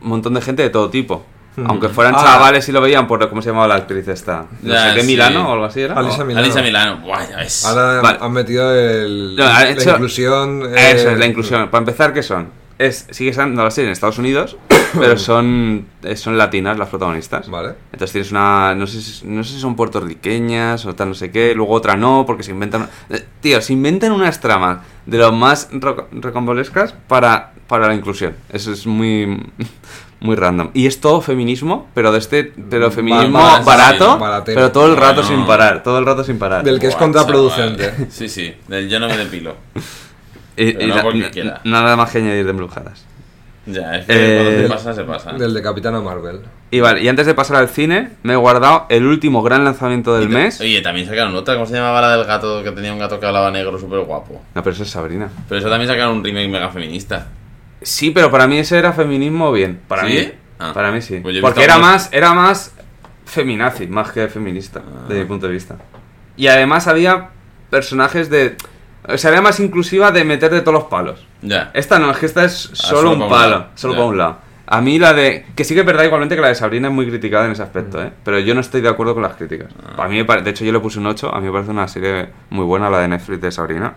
un 0.01 0.07
montón 0.09 0.33
de 0.33 0.41
gente 0.41 0.63
de 0.63 0.69
todo 0.69 0.89
tipo. 0.89 1.25
Aunque 1.65 1.89
fueran 1.89 2.15
Ah. 2.15 2.23
chavales 2.23 2.69
y 2.69 2.71
lo 2.71 2.79
veían 2.79 3.05
por, 3.05 3.27
¿cómo 3.27 3.41
se 3.41 3.49
llamaba 3.49 3.67
la 3.67 3.75
actriz 3.75 4.07
esta? 4.07 4.45
No 4.61 4.73
Ya, 4.73 4.89
sé 4.89 4.95
qué, 4.95 5.01
sí. 5.01 5.07
Milano 5.07 5.49
o 5.49 5.53
algo 5.53 5.65
así 5.65 5.81
era. 5.81 5.93
Alisa. 5.95 6.23
Milano. 6.23 6.45
Alisa 6.45 6.61
Milano. 6.61 6.97
Buah, 7.01 7.29
ya 7.29 7.35
ves. 7.37 7.65
Ahora 7.65 8.01
Vale. 8.01 8.17
han 8.21 8.31
metido 8.31 8.73
el, 8.73 9.35
No, 9.35 9.43
ha 9.45 9.63
la 9.63 9.69
hecho- 9.69 9.89
inclusión. 9.91 10.61
eh, 10.73 10.91
Eso 10.95 11.09
es 11.09 11.19
la 11.19 11.25
inclusión. 11.25 11.67
Para 11.69 11.79
empezar, 11.79 12.13
¿qué 12.13 12.23
son? 12.23 12.47
Es, 12.79 13.05
sigue 13.11 13.33
siendo 13.33 13.61
la 13.63 13.69
serie 13.71 13.89
en 13.89 13.91
Estados 13.91 14.17
Unidos, 14.19 14.55
pero 14.97 15.17
son, 15.17 15.85
eh, 16.01 16.15
son 16.15 16.37
latinas 16.37 16.77
las 16.79 16.87
protagonistas. 16.89 17.49
Vale. 17.49 17.73
Entonces 17.91 18.13
tienes 18.13 18.31
una. 18.31 18.73
No 18.73 18.87
sé, 18.87 19.01
si, 19.01 19.27
no 19.27 19.43
sé 19.43 19.53
si 19.53 19.59
son 19.59 19.75
puertorriqueñas 19.75 20.85
o 20.85 20.95
tal, 20.95 21.09
no 21.09 21.13
sé 21.13 21.29
qué. 21.29 21.53
Luego 21.53 21.73
otra 21.73 21.95
no, 21.97 22.23
porque 22.25 22.41
se 22.43 22.51
inventan. 22.51 22.89
eh, 23.09 23.23
Tío, 23.41 23.61
se 23.61 23.73
inventan 23.73 24.13
unas 24.13 24.39
tramas 24.39 24.79
de 25.05 25.17
lo 25.17 25.31
más 25.33 25.67
ro- 25.73 26.07
recambolescas 26.11 26.93
para, 27.07 27.51
para 27.67 27.87
la 27.87 27.93
inclusión. 27.95 28.33
Eso 28.51 28.71
es 28.71 28.87
muy. 28.87 29.43
Muy 30.21 30.35
random. 30.35 30.71
Y 30.73 30.85
es 30.85 30.99
todo 30.99 31.21
feminismo, 31.21 31.87
pero 31.93 32.11
de 32.11 32.19
este. 32.19 32.43
Pero 32.69 32.91
feminismo 32.91 33.39
Ba- 33.39 33.61
barato, 33.61 34.19
sí, 34.45 34.51
pero 34.53 34.69
todo 34.69 34.87
el 34.87 34.97
rato 34.97 35.21
Bueno. 35.21 35.37
sin 35.37 35.47
parar. 35.47 35.81
Todo 35.81 35.97
el 35.97 36.05
rato 36.05 36.25
sin 36.25 36.37
parar. 36.37 36.61
Del 36.61 36.77
que 36.77 36.87
es 36.87 36.95
contraproducente. 36.97 37.85
chaval. 37.91 38.07
Sí, 38.11 38.27
sí. 38.27 38.53
Del 38.67 38.89
yo 38.89 38.99
no 38.99 39.07
me 39.07 39.15
depilo. 39.15 39.55
Y, 40.63 40.73
pero 40.73 40.85
y 40.85 40.87
no 40.89 40.95
na- 40.95 41.01
porque 41.03 41.19
na- 41.19 41.29
quiera. 41.31 41.61
nada 41.63 41.95
más 41.95 42.11
que 42.11 42.17
añadir 42.19 42.43
de 42.45 42.51
embrujadas. 42.51 43.05
Ya, 43.65 43.97
es 43.97 44.05
que 44.07 44.13
Eh, 44.15 44.41
cuando 44.43 44.61
se 44.61 44.67
pasa, 44.69 44.93
se 44.93 45.03
pasa. 45.03 45.33
Del 45.33 45.53
de 45.53 45.61
Capitana 45.61 46.01
Marvel. 46.01 46.41
Y 46.71 46.79
vale, 46.79 47.01
y 47.03 47.07
antes 47.07 47.27
de 47.27 47.33
pasar 47.35 47.57
al 47.57 47.69
cine, 47.69 48.11
me 48.23 48.33
he 48.33 48.35
guardado 48.35 48.85
el 48.89 49.05
último 49.05 49.43
gran 49.43 49.63
lanzamiento 49.63 50.15
del 50.17 50.29
Y 50.29 50.33
ta- 50.33 50.39
mes. 50.39 50.61
Oye, 50.61 50.81
también 50.81 51.07
sacaron 51.07 51.35
otra, 51.35 51.53
¿cómo 51.53 51.65
se 51.67 51.75
llamaba 51.75 52.01
la 52.01 52.15
del 52.17 52.25
gato 52.25 52.63
que 52.63 52.71
tenía 52.71 52.91
un 52.93 52.99
gato 52.99 53.19
que 53.19 53.25
hablaba 53.27 53.51
negro 53.51 53.77
súper 53.77 53.99
guapo? 53.99 54.41
No, 54.55 54.63
pero 54.63 54.73
eso 54.73 54.83
es 54.83 54.89
Sabrina. 54.89 55.29
Pero 55.47 55.59
eso 55.59 55.69
también 55.69 55.87
sacaron 55.89 56.17
un 56.17 56.23
remake 56.23 56.47
mega 56.49 56.69
feminista. 56.69 57.27
Sí, 57.81 58.09
pero 58.11 58.31
para 58.31 58.47
mí 58.47 58.57
ese 58.57 58.77
era 58.77 58.91
feminismo 58.91 59.51
bien. 59.51 59.79
Para 59.87 60.07
¿Sí? 60.07 60.13
mí. 60.13 60.31
Ah. 60.57 60.71
Para 60.73 60.91
mí 60.91 61.01
sí. 61.01 61.19
Pues 61.21 61.35
yo 61.35 61.39
he 61.39 61.41
Porque 61.41 61.59
visto 61.59 61.73
era 61.73 61.79
más, 61.81 62.09
era 62.11 62.33
más 62.33 62.73
feminazi, 63.25 63.87
más 63.87 64.11
que 64.11 64.27
feminista, 64.29 64.81
Ah. 64.83 65.07
de 65.07 65.19
mi 65.19 65.25
punto 65.25 65.45
de 65.47 65.53
vista. 65.53 65.75
Y 66.35 66.47
además 66.47 66.87
había 66.87 67.29
personajes 67.69 68.29
de. 68.31 68.55
O 69.11 69.17
sea, 69.17 69.31
era 69.31 69.41
más 69.41 69.59
inclusiva 69.59 70.11
de 70.11 70.23
meter 70.23 70.51
de 70.51 70.61
todos 70.61 70.73
los 70.73 70.83
palos. 70.85 71.25
Ya. 71.41 71.71
Esta 71.73 71.99
no, 71.99 72.11
es 72.11 72.17
que 72.17 72.25
esta 72.25 72.43
es 72.45 72.53
solo, 72.73 72.73
Ah, 72.73 72.87
solo 72.87 73.11
un 73.11 73.19
pa' 73.19 73.25
un 73.25 73.31
palo, 73.31 73.65
solo 73.75 73.93
para 73.93 74.05
un 74.05 74.17
lado. 74.17 74.37
A 74.71 74.81
mí 74.81 74.99
la 74.99 75.13
de... 75.13 75.47
Que 75.55 75.63
sí 75.63 75.73
que 75.73 75.79
es 75.79 75.85
verdad 75.85 76.03
igualmente 76.03 76.35
que 76.35 76.41
la 76.41 76.49
de 76.49 76.55
Sabrina 76.55 76.89
es 76.89 76.93
muy 76.93 77.07
criticada 77.07 77.45
en 77.47 77.53
ese 77.53 77.63
aspecto, 77.63 78.03
¿eh? 78.03 78.11
Pero 78.23 78.37
yo 78.39 78.53
no 78.53 78.61
estoy 78.61 78.81
de 78.81 78.89
acuerdo 78.89 79.15
con 79.15 79.23
las 79.23 79.33
críticas. 79.35 79.69
Ah. 79.83 79.95
Para 79.97 80.09
mí, 80.09 80.17
me 80.17 80.25
pare- 80.25 80.43
de 80.43 80.51
hecho, 80.51 80.63
yo 80.63 80.71
le 80.71 80.79
puse 80.79 80.99
un 80.99 81.07
8. 81.07 81.33
A 81.33 81.39
mí 81.39 81.47
me 81.47 81.51
parece 81.51 81.71
una 81.71 81.87
serie 81.87 82.29
muy 82.51 82.65
buena, 82.65 82.87
la 82.89 82.99
de 82.99 83.07
Netflix 83.07 83.41
de 83.41 83.51
Sabrina. 83.51 83.93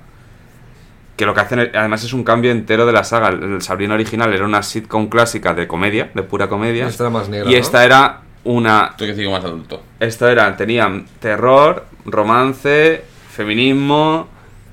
Que 1.16 1.26
lo 1.26 1.34
que 1.34 1.40
hacen, 1.40 1.58
es- 1.58 1.74
además, 1.74 2.02
es 2.04 2.12
un 2.14 2.24
cambio 2.24 2.50
entero 2.50 2.86
de 2.86 2.92
la 2.92 3.04
saga. 3.04 3.28
El 3.28 3.60
Sabrina 3.60 3.92
original 3.94 4.32
era 4.32 4.46
una 4.46 4.62
sitcom 4.62 5.08
clásica 5.08 5.52
de 5.52 5.66
comedia, 5.66 6.10
de 6.14 6.22
pura 6.22 6.48
comedia. 6.48 6.86
Esta 6.88 7.04
era 7.04 7.10
más 7.10 7.28
negra, 7.28 7.50
Y 7.50 7.52
¿no? 7.52 7.58
esta 7.60 7.84
era 7.84 8.20
una 8.44 8.86
Estoy 8.92 9.08
que 9.08 9.14
sigo 9.16 9.30
más 9.32 9.44
adulto. 9.44 9.82
esto 10.00 10.26
era, 10.26 10.56
tenían 10.56 11.04
terror, 11.20 11.84
romance, 12.06 13.04
feminismo, 13.30 14.26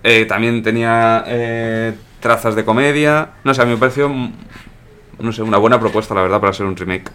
eh, 0.03 0.25
también 0.25 0.63
tenía 0.63 1.23
eh, 1.27 1.93
trazas 2.19 2.55
de 2.55 2.65
comedia. 2.65 3.31
No 3.43 3.53
sé, 3.53 3.61
a 3.61 3.65
mí 3.65 3.71
me 3.71 3.77
pareció, 3.77 4.09
mm, 4.09 4.33
no 5.19 5.31
sé, 5.31 5.41
una 5.41 5.57
buena 5.57 5.79
propuesta, 5.79 6.13
la 6.13 6.21
verdad, 6.21 6.39
para 6.39 6.53
ser 6.53 6.65
un 6.65 6.75
remake. 6.75 7.11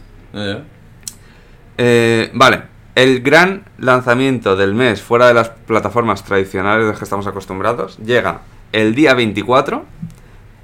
Eh, 1.77 2.31
vale, 2.35 2.63
el 2.95 3.23
gran 3.23 3.65
lanzamiento 3.79 4.57
del 4.57 4.75
mes 4.75 5.03
fuera 5.03 5.27
de 5.27 5.35
las 5.35 5.49
plataformas 5.51 6.25
tradicionales 6.25 6.85
de 6.85 6.91
las 6.91 6.99
que 6.99 7.05
estamos 7.05 7.27
acostumbrados 7.27 7.99
llega 7.99 8.43
el 8.73 8.95
día 8.95 9.15
24. 9.15 9.85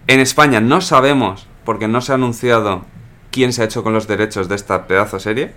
En 0.06 0.20
España 0.20 0.60
no 0.60 0.80
sabemos, 0.80 1.46
porque 1.64 1.88
no 1.88 2.00
se 2.00 2.12
ha 2.12 2.16
anunciado 2.16 2.84
quién 3.30 3.52
se 3.52 3.62
ha 3.62 3.64
hecho 3.64 3.82
con 3.82 3.92
los 3.92 4.06
derechos 4.08 4.48
de 4.48 4.56
esta 4.56 4.86
pedazo 4.86 5.18
serie. 5.20 5.52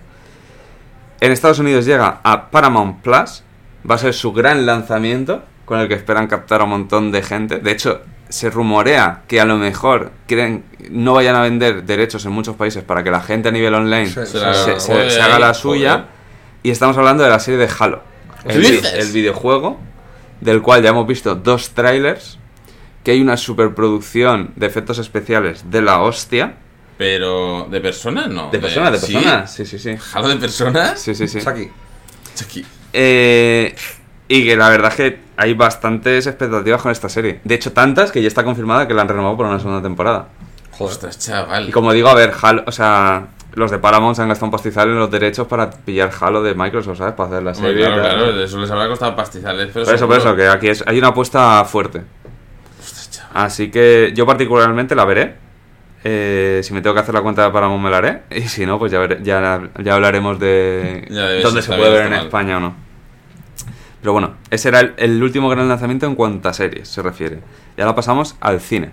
En 1.20 1.32
Estados 1.32 1.58
Unidos 1.58 1.86
llega 1.86 2.20
a 2.22 2.50
Paramount 2.50 3.02
Plus. 3.02 3.42
Va 3.88 3.96
a 3.96 3.98
ser 3.98 4.14
su 4.14 4.32
gran 4.32 4.66
lanzamiento, 4.66 5.42
con 5.64 5.80
el 5.80 5.88
que 5.88 5.94
esperan 5.94 6.26
captar 6.26 6.60
a 6.60 6.64
un 6.64 6.70
montón 6.70 7.10
de 7.12 7.22
gente. 7.22 7.58
De 7.58 7.70
hecho, 7.70 8.00
se 8.28 8.50
rumorea 8.50 9.22
que 9.28 9.40
a 9.40 9.44
lo 9.44 9.56
mejor 9.56 10.10
quieren, 10.26 10.64
no 10.90 11.14
vayan 11.14 11.36
a 11.36 11.42
vender 11.42 11.84
derechos 11.84 12.24
en 12.26 12.32
muchos 12.32 12.56
países 12.56 12.82
para 12.82 13.02
que 13.04 13.10
la 13.10 13.20
gente 13.20 13.48
a 13.48 13.52
nivel 13.52 13.74
online 13.74 14.06
Se- 14.08 14.26
se, 14.26 14.32
se 14.32 14.38
la- 14.40 14.54
se- 14.54 14.80
se 14.80 14.92
joder, 14.92 15.20
haga 15.20 15.38
la 15.38 15.46
joder. 15.48 15.54
suya. 15.54 16.04
Y 16.62 16.70
estamos 16.70 16.96
hablando 16.96 17.22
de 17.24 17.30
la 17.30 17.38
serie 17.38 17.58
de 17.58 17.68
Halo. 17.78 18.02
¿Qué 18.46 18.52
El, 18.54 18.60
vi- 18.60 18.70
dices? 18.72 18.92
el 18.94 19.12
videojuego, 19.12 19.78
del 20.40 20.62
cual 20.62 20.82
ya 20.82 20.90
hemos 20.90 21.06
visto 21.06 21.34
dos 21.34 21.70
trailers. 21.70 22.38
Que 23.02 23.10
hay 23.10 23.20
una 23.20 23.36
superproducción 23.36 24.52
de 24.56 24.66
efectos 24.66 24.98
especiales 24.98 25.70
de 25.70 25.82
la 25.82 26.00
hostia. 26.00 26.54
Pero, 26.96 27.68
¿de 27.70 27.80
personas? 27.82 28.28
No. 28.28 28.50
De 28.50 28.58
personas, 28.58 28.92
de 28.92 28.98
personas. 28.98 29.52
Sí, 29.52 29.66
sí, 29.66 29.78
sí. 29.78 29.94
¿Jalo 29.98 30.28
de 30.28 30.36
personas? 30.36 30.98
Sí, 31.00 31.14
sí, 31.14 31.28
sí. 31.28 31.40
Saki. 31.42 31.68
Chucky. 32.34 32.64
Eh, 32.94 33.74
y 34.28 34.44
que 34.44 34.56
la 34.56 34.68
verdad 34.68 34.90
es 34.90 34.96
que 34.96 35.18
hay 35.36 35.54
bastantes 35.54 36.26
expectativas 36.26 36.80
con 36.82 36.92
esta 36.92 37.08
serie. 37.08 37.40
De 37.44 37.54
hecho, 37.54 37.72
tantas 37.72 38.12
que 38.12 38.22
ya 38.22 38.28
está 38.28 38.44
confirmada 38.44 38.86
que 38.88 38.94
la 38.94 39.02
han 39.02 39.08
renovado 39.08 39.36
por 39.36 39.46
una 39.46 39.58
segunda 39.58 39.82
temporada. 39.82 40.28
Joder. 40.72 40.92
Ostras, 40.94 41.18
chaval. 41.18 41.68
Y 41.68 41.72
como 41.72 41.92
digo, 41.92 42.08
a 42.08 42.14
ver, 42.14 42.32
Halo, 42.40 42.64
o 42.66 42.72
sea, 42.72 43.26
los 43.54 43.70
de 43.70 43.78
Paramount 43.78 44.16
se 44.16 44.22
han 44.22 44.28
gastado 44.28 44.46
un 44.46 44.52
pastizal 44.52 44.88
en 44.88 44.98
los 44.98 45.10
derechos 45.10 45.46
para 45.46 45.70
pillar 45.70 46.10
Halo 46.20 46.42
de 46.42 46.54
Microsoft, 46.54 46.98
¿sabes? 46.98 47.14
Para 47.14 47.28
hacer 47.30 47.42
la 47.42 47.54
serie. 47.54 47.84
claro, 47.86 48.02
tal. 48.02 48.10
claro, 48.16 48.32
de 48.32 48.44
eso 48.44 48.58
les 48.58 48.70
habrá 48.70 48.88
costado 48.88 49.14
pastizales, 49.14 49.70
pero 49.72 49.84
Por 49.84 49.94
eso, 49.94 50.06
por 50.08 50.16
eso, 50.18 50.34
que 50.36 50.48
aquí 50.48 50.68
es, 50.68 50.82
hay 50.86 50.98
una 50.98 51.08
apuesta 51.08 51.64
fuerte. 51.64 52.02
Ostras, 52.80 53.10
chaval. 53.10 53.30
Así 53.46 53.70
que 53.70 54.12
yo 54.14 54.26
particularmente 54.26 54.94
la 54.94 55.04
veré. 55.04 55.34
Eh, 56.06 56.60
si 56.62 56.74
me 56.74 56.82
tengo 56.82 56.92
que 56.94 57.00
hacer 57.00 57.14
la 57.14 57.22
cuenta 57.22 57.44
de 57.44 57.50
Paramount 57.50 57.82
me 57.82 57.90
la 57.90 57.98
haré. 57.98 58.22
Y 58.30 58.42
si 58.42 58.66
no, 58.66 58.78
pues 58.78 58.92
ya, 58.92 58.98
veré- 59.00 59.22
ya, 59.22 59.62
ya 59.82 59.94
hablaremos 59.94 60.38
de 60.38 61.06
Ya 61.10 61.28
dónde 61.42 61.62
se 61.62 61.68
puede 61.72 61.90
ver 61.90 62.06
en 62.06 62.10
mal. 62.10 62.24
España 62.26 62.56
o 62.58 62.60
no. 62.60 62.83
Pero 64.04 64.12
bueno, 64.12 64.34
ese 64.50 64.68
era 64.68 64.80
el, 64.80 64.92
el 64.98 65.22
último 65.22 65.48
gran 65.48 65.66
lanzamiento 65.66 66.04
en 66.04 66.14
cuanto 66.14 66.46
a 66.50 66.52
series 66.52 66.88
se 66.88 67.00
refiere. 67.00 67.40
Y 67.74 67.80
ahora 67.80 67.94
pasamos 67.94 68.36
al 68.38 68.60
cine. 68.60 68.90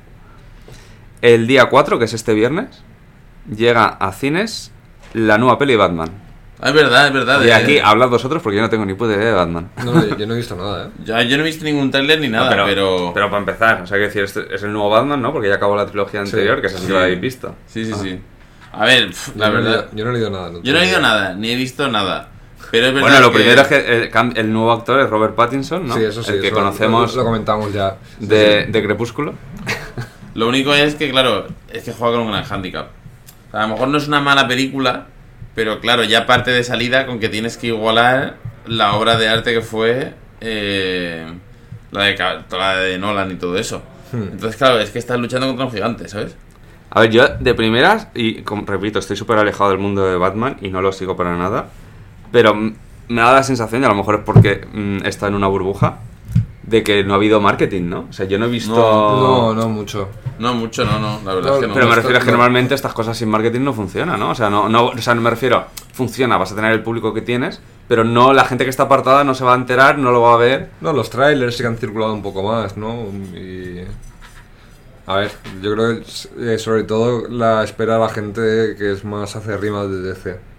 El 1.22 1.48
día 1.48 1.66
4, 1.66 2.00
que 2.00 2.06
es 2.06 2.14
este 2.14 2.34
viernes, 2.34 2.82
llega 3.54 3.88
a 3.88 4.14
cines 4.14 4.72
la 5.14 5.38
nueva 5.38 5.58
peli 5.58 5.74
de 5.74 5.78
Batman. 5.80 6.10
Ah, 6.62 6.70
es 6.70 6.76
verdad, 6.76 7.08
es 7.08 7.14
verdad. 7.14 7.42
Y 7.42 7.46
de- 7.48 7.54
aquí 7.54 7.80
hablad 7.80 8.08
vosotros 8.08 8.42
porque 8.42 8.56
yo 8.56 8.62
no 8.62 8.70
tengo 8.70 8.86
ni 8.86 8.94
puta 8.94 9.12
idea 9.14 9.26
de 9.26 9.32
Batman. 9.34 9.70
No, 9.84 9.92
no, 9.96 10.16
yo 10.18 10.26
no 10.28 10.34
he 10.34 10.38
visto 10.38 10.56
nada, 10.56 10.86
¿eh? 10.88 10.90
Yo, 11.06 11.22
yo 11.24 11.36
no 11.36 11.44
he 11.44 11.46
visto 11.48 11.66
ningún 11.66 11.92
tráiler 11.92 12.22
ni 12.22 12.30
nada, 12.30 12.56
No, 12.56 12.66
pero... 12.66 13.12
pero 13.14 13.28
para 13.30 13.40
empezar, 13.40 13.82
o 13.82 13.88
sea, 13.88 13.98
que 13.98 14.04
decir, 14.06 14.24
este 14.24 14.56
es 14.56 14.64
el 14.64 14.72
nuevo 14.72 14.90
Batman, 14.90 15.22
¿no? 15.22 15.34
Porque 15.34 15.50
ya 15.50 15.56
acabó 15.56 15.76
la 15.76 15.88
trilogía 15.88 16.22
Sí. 16.26 16.32
anterior, 16.32 16.62
que 16.62 16.68
esa 16.68 16.78
sí 16.78 16.88
que 16.88 16.94
la 16.94 17.02
habéis 17.04 17.20
visto. 17.20 17.54
Sí, 17.68 17.84
sí, 17.84 17.92
Ah. 17.94 18.00
sí. 18.02 18.22
A 18.72 18.86
ver, 18.86 19.10
la 19.36 19.48
Yo 19.48 19.52
no 19.52 19.60
he 19.60 19.62
verdad... 19.62 19.72
leído- 19.72 19.90
yo 19.98 20.06
no 20.06 20.10
he 20.12 20.14
leído 20.14 20.30
nada. 20.30 20.52
Yo 20.64 20.72
no 20.74 20.80
he 20.80 20.82
leído 20.84 21.00
nada, 21.02 21.34
ni 21.34 21.50
he 21.52 21.56
visto 21.58 21.88
nada. 21.90 22.30
Pero 22.70 22.88
es 22.88 22.94
verdad 22.94 23.10
Bueno, 23.10 23.20
lo 23.22 23.32
que- 23.32 23.38
primero 23.40 23.62
es 23.62 23.68
que 23.68 24.40
el, 24.40 24.54
nuevo 24.54 24.72
actor 24.72 25.00
es 25.00 25.10
Robert 25.10 25.36
Pattinson, 25.36 25.88
¿no? 25.88 25.96
Sí, 25.96 26.04
eso 26.04 26.22
sí. 26.24 26.32
El 26.34 26.42
que 26.42 26.48
eso 26.48 26.56
conocemos 26.56 27.16
Lo, 27.16 27.22
lo 27.22 27.26
comentamos 27.26 27.74
ya. 27.74 27.98
de, 28.20 28.66
de 28.68 28.84
Crepúsculo. 28.84 29.34
Lo 30.34 30.48
único 30.48 30.74
es 30.74 30.96
que, 30.96 31.12
claro, 31.12 31.48
es 31.74 31.84
que 31.84 31.92
juega 31.92 32.16
con 32.18 32.28
un 32.28 32.32
gran 32.32 32.46
handicap. 32.50 32.88
A 33.52 33.64
lo 33.64 33.68
mejor 33.70 33.90
no 33.90 33.98
es 33.98 34.08
una 34.08 34.22
mala 34.22 34.48
película, 34.48 35.08
pero 35.56 35.82
claro, 35.82 36.04
ya 36.06 36.26
parte 36.26 36.52
de 36.52 36.64
salida 36.64 37.06
con 37.06 37.20
que 37.20 37.28
tienes 37.28 37.58
que 37.58 37.68
igualar 37.68 38.38
la 38.66 38.94
obra 38.94 39.18
de 39.18 39.28
arte 39.28 39.54
que 39.54 39.62
fue 39.62 40.14
eh, 40.40 41.26
la, 41.92 42.04
de, 42.06 42.16
la 42.52 42.76
de 42.78 42.98
Nolan 42.98 43.32
y 43.32 43.36
todo 43.36 43.58
eso. 43.58 43.82
Hmm. 44.14 44.24
Entonces, 44.32 44.56
claro, 44.56 44.80
es 44.80 44.90
que 44.92 45.00
estás 45.00 45.20
luchando 45.20 45.48
contra 45.48 45.66
un 45.66 45.72
gigante, 45.72 46.08
¿sabes? 46.08 46.38
A 46.90 47.02
ver, 47.02 47.10
yo 47.12 47.28
de 47.28 47.54
primeras, 47.54 48.08
y 48.14 48.42
como 48.44 48.66
repito, 48.66 49.00
estoy 49.00 49.18
súper 49.18 49.38
alejado 49.38 49.72
del 49.72 49.80
mundo 49.80 50.06
de 50.06 50.18
Batman 50.18 50.58
y 50.62 50.70
no 50.70 50.82
lo 50.82 50.92
sigo 50.92 51.16
para 51.18 51.36
nada, 51.38 51.68
pero 52.32 52.54
mm, 52.56 52.74
me 53.10 53.22
da 53.22 53.34
la 53.34 53.44
sensación, 53.44 53.82
y 53.82 53.86
a 53.86 53.90
lo 53.90 53.96
mejor 53.96 54.16
es 54.16 54.22
porque 54.22 54.68
mm, 54.72 55.06
está 55.06 55.28
en 55.28 55.36
una 55.36 55.48
burbuja, 55.48 56.00
de 56.64 56.84
que 56.84 57.04
no 57.04 57.14
ha 57.14 57.18
habido 57.18 57.42
marketing, 57.42 57.90
¿no? 57.90 58.06
O 58.10 58.14
sea, 58.14 58.26
yo 58.26 58.40
no 58.40 58.46
he 58.46 58.50
visto... 58.50 58.76
No, 58.76 59.54
no 59.54 59.68
mucho. 59.68 60.10
No, 60.40 60.54
mucho, 60.54 60.86
no, 60.86 61.00
no, 61.00 61.20
la 61.26 61.36
verdad 61.36 61.50
No, 61.50 61.56
es 61.56 61.62
que 61.62 61.68
no. 61.68 61.74
Pero 61.74 61.88
me 61.88 61.96
refiero 61.96 62.18
a 62.18 62.20
que 62.22 62.26
no. 62.28 62.32
normalmente 62.32 62.74
estas 62.74 62.94
cosas 62.94 63.18
sin 63.18 63.30
marketing 63.30 63.62
no 63.62 63.74
funcionan, 63.74 64.20
¿no? 64.20 64.32
O 64.32 64.36
sea, 64.36 64.50
no, 64.50 64.70
no, 64.70 64.88
o 64.88 64.98
sea, 64.98 65.14
no 65.14 65.22
me 65.22 65.30
refiero, 65.30 65.66
funciona, 65.94 66.38
vas 66.38 66.52
a 66.54 66.56
tener 66.56 66.72
el 66.72 66.82
público 66.82 67.14
que 67.14 67.22
tienes, 67.22 67.62
pero 67.88 68.04
no, 68.04 68.32
la 68.32 68.46
gente 68.46 68.64
que 68.64 68.70
está 68.70 68.84
apartada 68.84 69.24
no 69.24 69.36
se 69.36 69.44
va 69.44 69.54
a 69.54 69.58
enterar, 69.58 69.98
no 69.98 70.12
lo 70.12 70.22
va 70.22 70.36
a 70.36 70.38
ver. 70.38 70.70
No, 70.80 70.94
los 70.94 71.10
trailers 71.10 71.58
sí 71.58 71.64
que 71.64 71.68
han 71.68 71.78
circulado 71.78 72.14
un 72.14 72.22
poco 72.22 72.44
más, 72.44 72.78
¿no? 72.78 73.06
Y... 73.36 73.82
A 75.08 75.16
ver, 75.16 75.32
yo 75.62 75.74
creo 75.74 76.00
que 76.00 76.54
eh, 76.54 76.58
sobre 76.58 76.84
todo 76.84 77.28
la 77.28 77.64
espera 77.64 77.98
a 77.98 78.00
la 78.00 78.10
gente 78.10 78.76
que 78.78 78.94
es 78.94 79.04
más 79.04 79.36
acérrima 79.36 79.84
de 79.84 80.02
DC. 80.02 80.51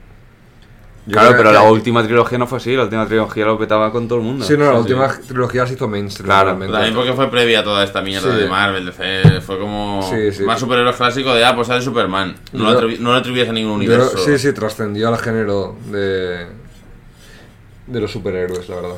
Yo 1.04 1.14
claro, 1.14 1.30
pero 1.36 1.48
que- 1.50 1.54
la 1.54 1.62
última 1.62 2.04
trilogía 2.04 2.38
no 2.38 2.46
fue 2.46 2.58
así, 2.58 2.76
la 2.76 2.84
última 2.84 3.06
trilogía 3.06 3.44
lo 3.44 3.58
petaba 3.58 3.90
con 3.90 4.06
todo 4.06 4.18
el 4.20 4.24
mundo. 4.24 4.44
Sí, 4.44 4.52
no, 4.56 4.66
la 4.66 4.72
Sí, 4.74 4.76
última 4.78 5.08
trilogía 5.26 5.66
se 5.66 5.74
hizo 5.74 5.88
mainstream. 5.88 6.26
Claro, 6.26 6.44
realmente. 6.50 6.72
También 6.72 6.94
porque 6.94 7.12
fue 7.12 7.28
previa 7.28 7.60
a 7.60 7.64
toda 7.64 7.82
esta 7.82 8.02
mierda 8.02 8.32
Sí. 8.32 8.40
de 8.40 8.48
Marvel, 8.48 8.86
de 8.86 8.92
C, 8.92 9.40
fue 9.40 9.58
como 9.58 10.08
Sí, 10.08 10.30
sí. 10.32 10.44
más 10.44 10.60
superhéroes 10.60 10.94
clásico 10.94 11.34
de, 11.34 11.44
ah, 11.44 11.56
pues 11.56 11.66
sale 11.66 11.82
Superman. 11.82 12.36
No, 12.52 12.66
Yo- 12.66 12.72
lo, 12.72 12.80
atribu- 12.80 12.98
no 13.00 13.10
lo 13.12 13.16
atribuyes 13.18 13.48
a 13.48 13.52
ningún 13.52 13.80
creo- 13.84 13.96
universo. 14.04 14.18
sí, 14.24 14.38
sí, 14.38 14.52
trascendió 14.52 15.08
al 15.08 15.18
género 15.18 15.76
de, 15.90 16.46
de 17.88 18.00
los 18.00 18.10
superhéroes, 18.12 18.68
la 18.68 18.76
verdad. 18.76 18.96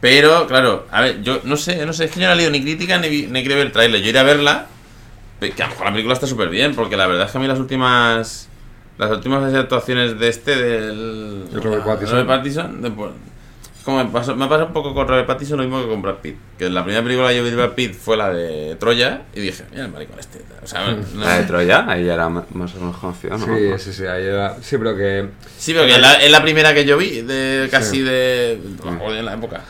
Pero, 0.00 0.46
claro, 0.46 0.86
a 0.92 1.00
ver, 1.00 1.22
yo 1.22 1.40
no 1.44 1.56
sé, 1.56 1.84
no 1.86 1.92
sé, 1.92 2.04
es 2.04 2.10
que 2.12 2.20
yo 2.20 2.26
no 2.28 2.32
he 2.34 2.36
leído 2.36 2.50
ni 2.52 2.62
crítica 2.62 2.98
ni, 2.98 3.22
ni 3.22 3.42
quería 3.42 3.56
ver 3.56 3.66
el 3.66 3.72
tráiler. 3.72 4.00
Yo 4.00 4.10
iré 4.10 4.18
a 4.20 4.22
verla, 4.24 4.66
que 5.40 5.60
a 5.60 5.66
lo 5.66 5.70
mejor 5.72 5.86
la 5.86 5.92
película 5.92 6.14
está 6.14 6.26
súper 6.28 6.48
bien, 6.50 6.74
porque 6.76 6.96
la 6.96 7.06
verdad 7.08 7.26
es 7.26 7.32
que 7.32 7.38
a 7.38 7.40
mí 7.40 7.48
las 7.48 7.58
últimas 7.58 8.48
las 8.98 9.10
últimas 9.10 9.52
actuaciones 9.54 10.18
de 10.18 10.28
este, 10.28 10.56
del... 10.56 11.44
El 11.52 11.62
Robert 11.62 11.84
Pattinson. 11.84 12.10
Robert 12.18 12.28
Pattinson, 12.28 12.82
de- 12.82 12.90
pues, 12.90 13.10
es 13.78 13.84
como 13.84 14.04
me 14.04 14.10
pasa, 14.10 14.34
me 14.34 14.46
pasa 14.46 14.64
un 14.64 14.72
poco 14.72 14.94
con 14.94 15.08
Robert 15.08 15.26
Pattinson 15.26 15.56
lo 15.58 15.64
mismo 15.64 15.82
que 15.82 15.88
con 15.88 16.02
Brad 16.02 16.16
Pitt. 16.16 16.36
Que 16.56 16.70
la 16.70 16.84
primera 16.84 17.02
película 17.02 17.28
que 17.30 17.36
yo 17.38 17.42
vi 17.42 17.50
de 17.50 17.56
Brad 17.56 17.70
Pitt 17.72 17.94
fue 17.94 18.16
la 18.16 18.32
de 18.32 18.76
Troya, 18.76 19.22
y 19.34 19.40
dije, 19.40 19.64
mira 19.72 19.86
el 19.86 19.90
maricón 19.92 20.20
este. 20.20 20.40
O 20.62 20.66
sea, 20.68 20.86
no 20.92 21.24
La 21.24 21.38
de. 21.38 21.44
Troya, 21.44 21.84
ahí 21.88 22.04
ya 22.04 22.14
era 22.14 22.28
más 22.28 22.44
o 22.52 22.54
menos 22.78 22.96
conocido, 22.98 23.36
¿no? 23.38 23.44
Sí, 23.46 23.72
sí, 23.78 23.92
sí, 23.92 24.06
ahí 24.06 24.24
era- 24.24 24.56
sí, 24.62 24.76
pero 24.78 24.96
que... 24.96 25.28
Sí, 25.58 25.72
pero 25.72 25.86
que 25.86 25.92
es 25.94 26.00
la, 26.00 26.12
es 26.14 26.30
la 26.30 26.42
primera 26.42 26.72
que 26.74 26.84
yo 26.84 26.96
vi, 26.96 27.22
de 27.22 27.66
casi 27.72 27.96
Sí. 27.96 28.02
de... 28.02 28.60
joder, 29.00 29.18
en 29.18 29.24
la 29.24 29.34
época. 29.34 29.62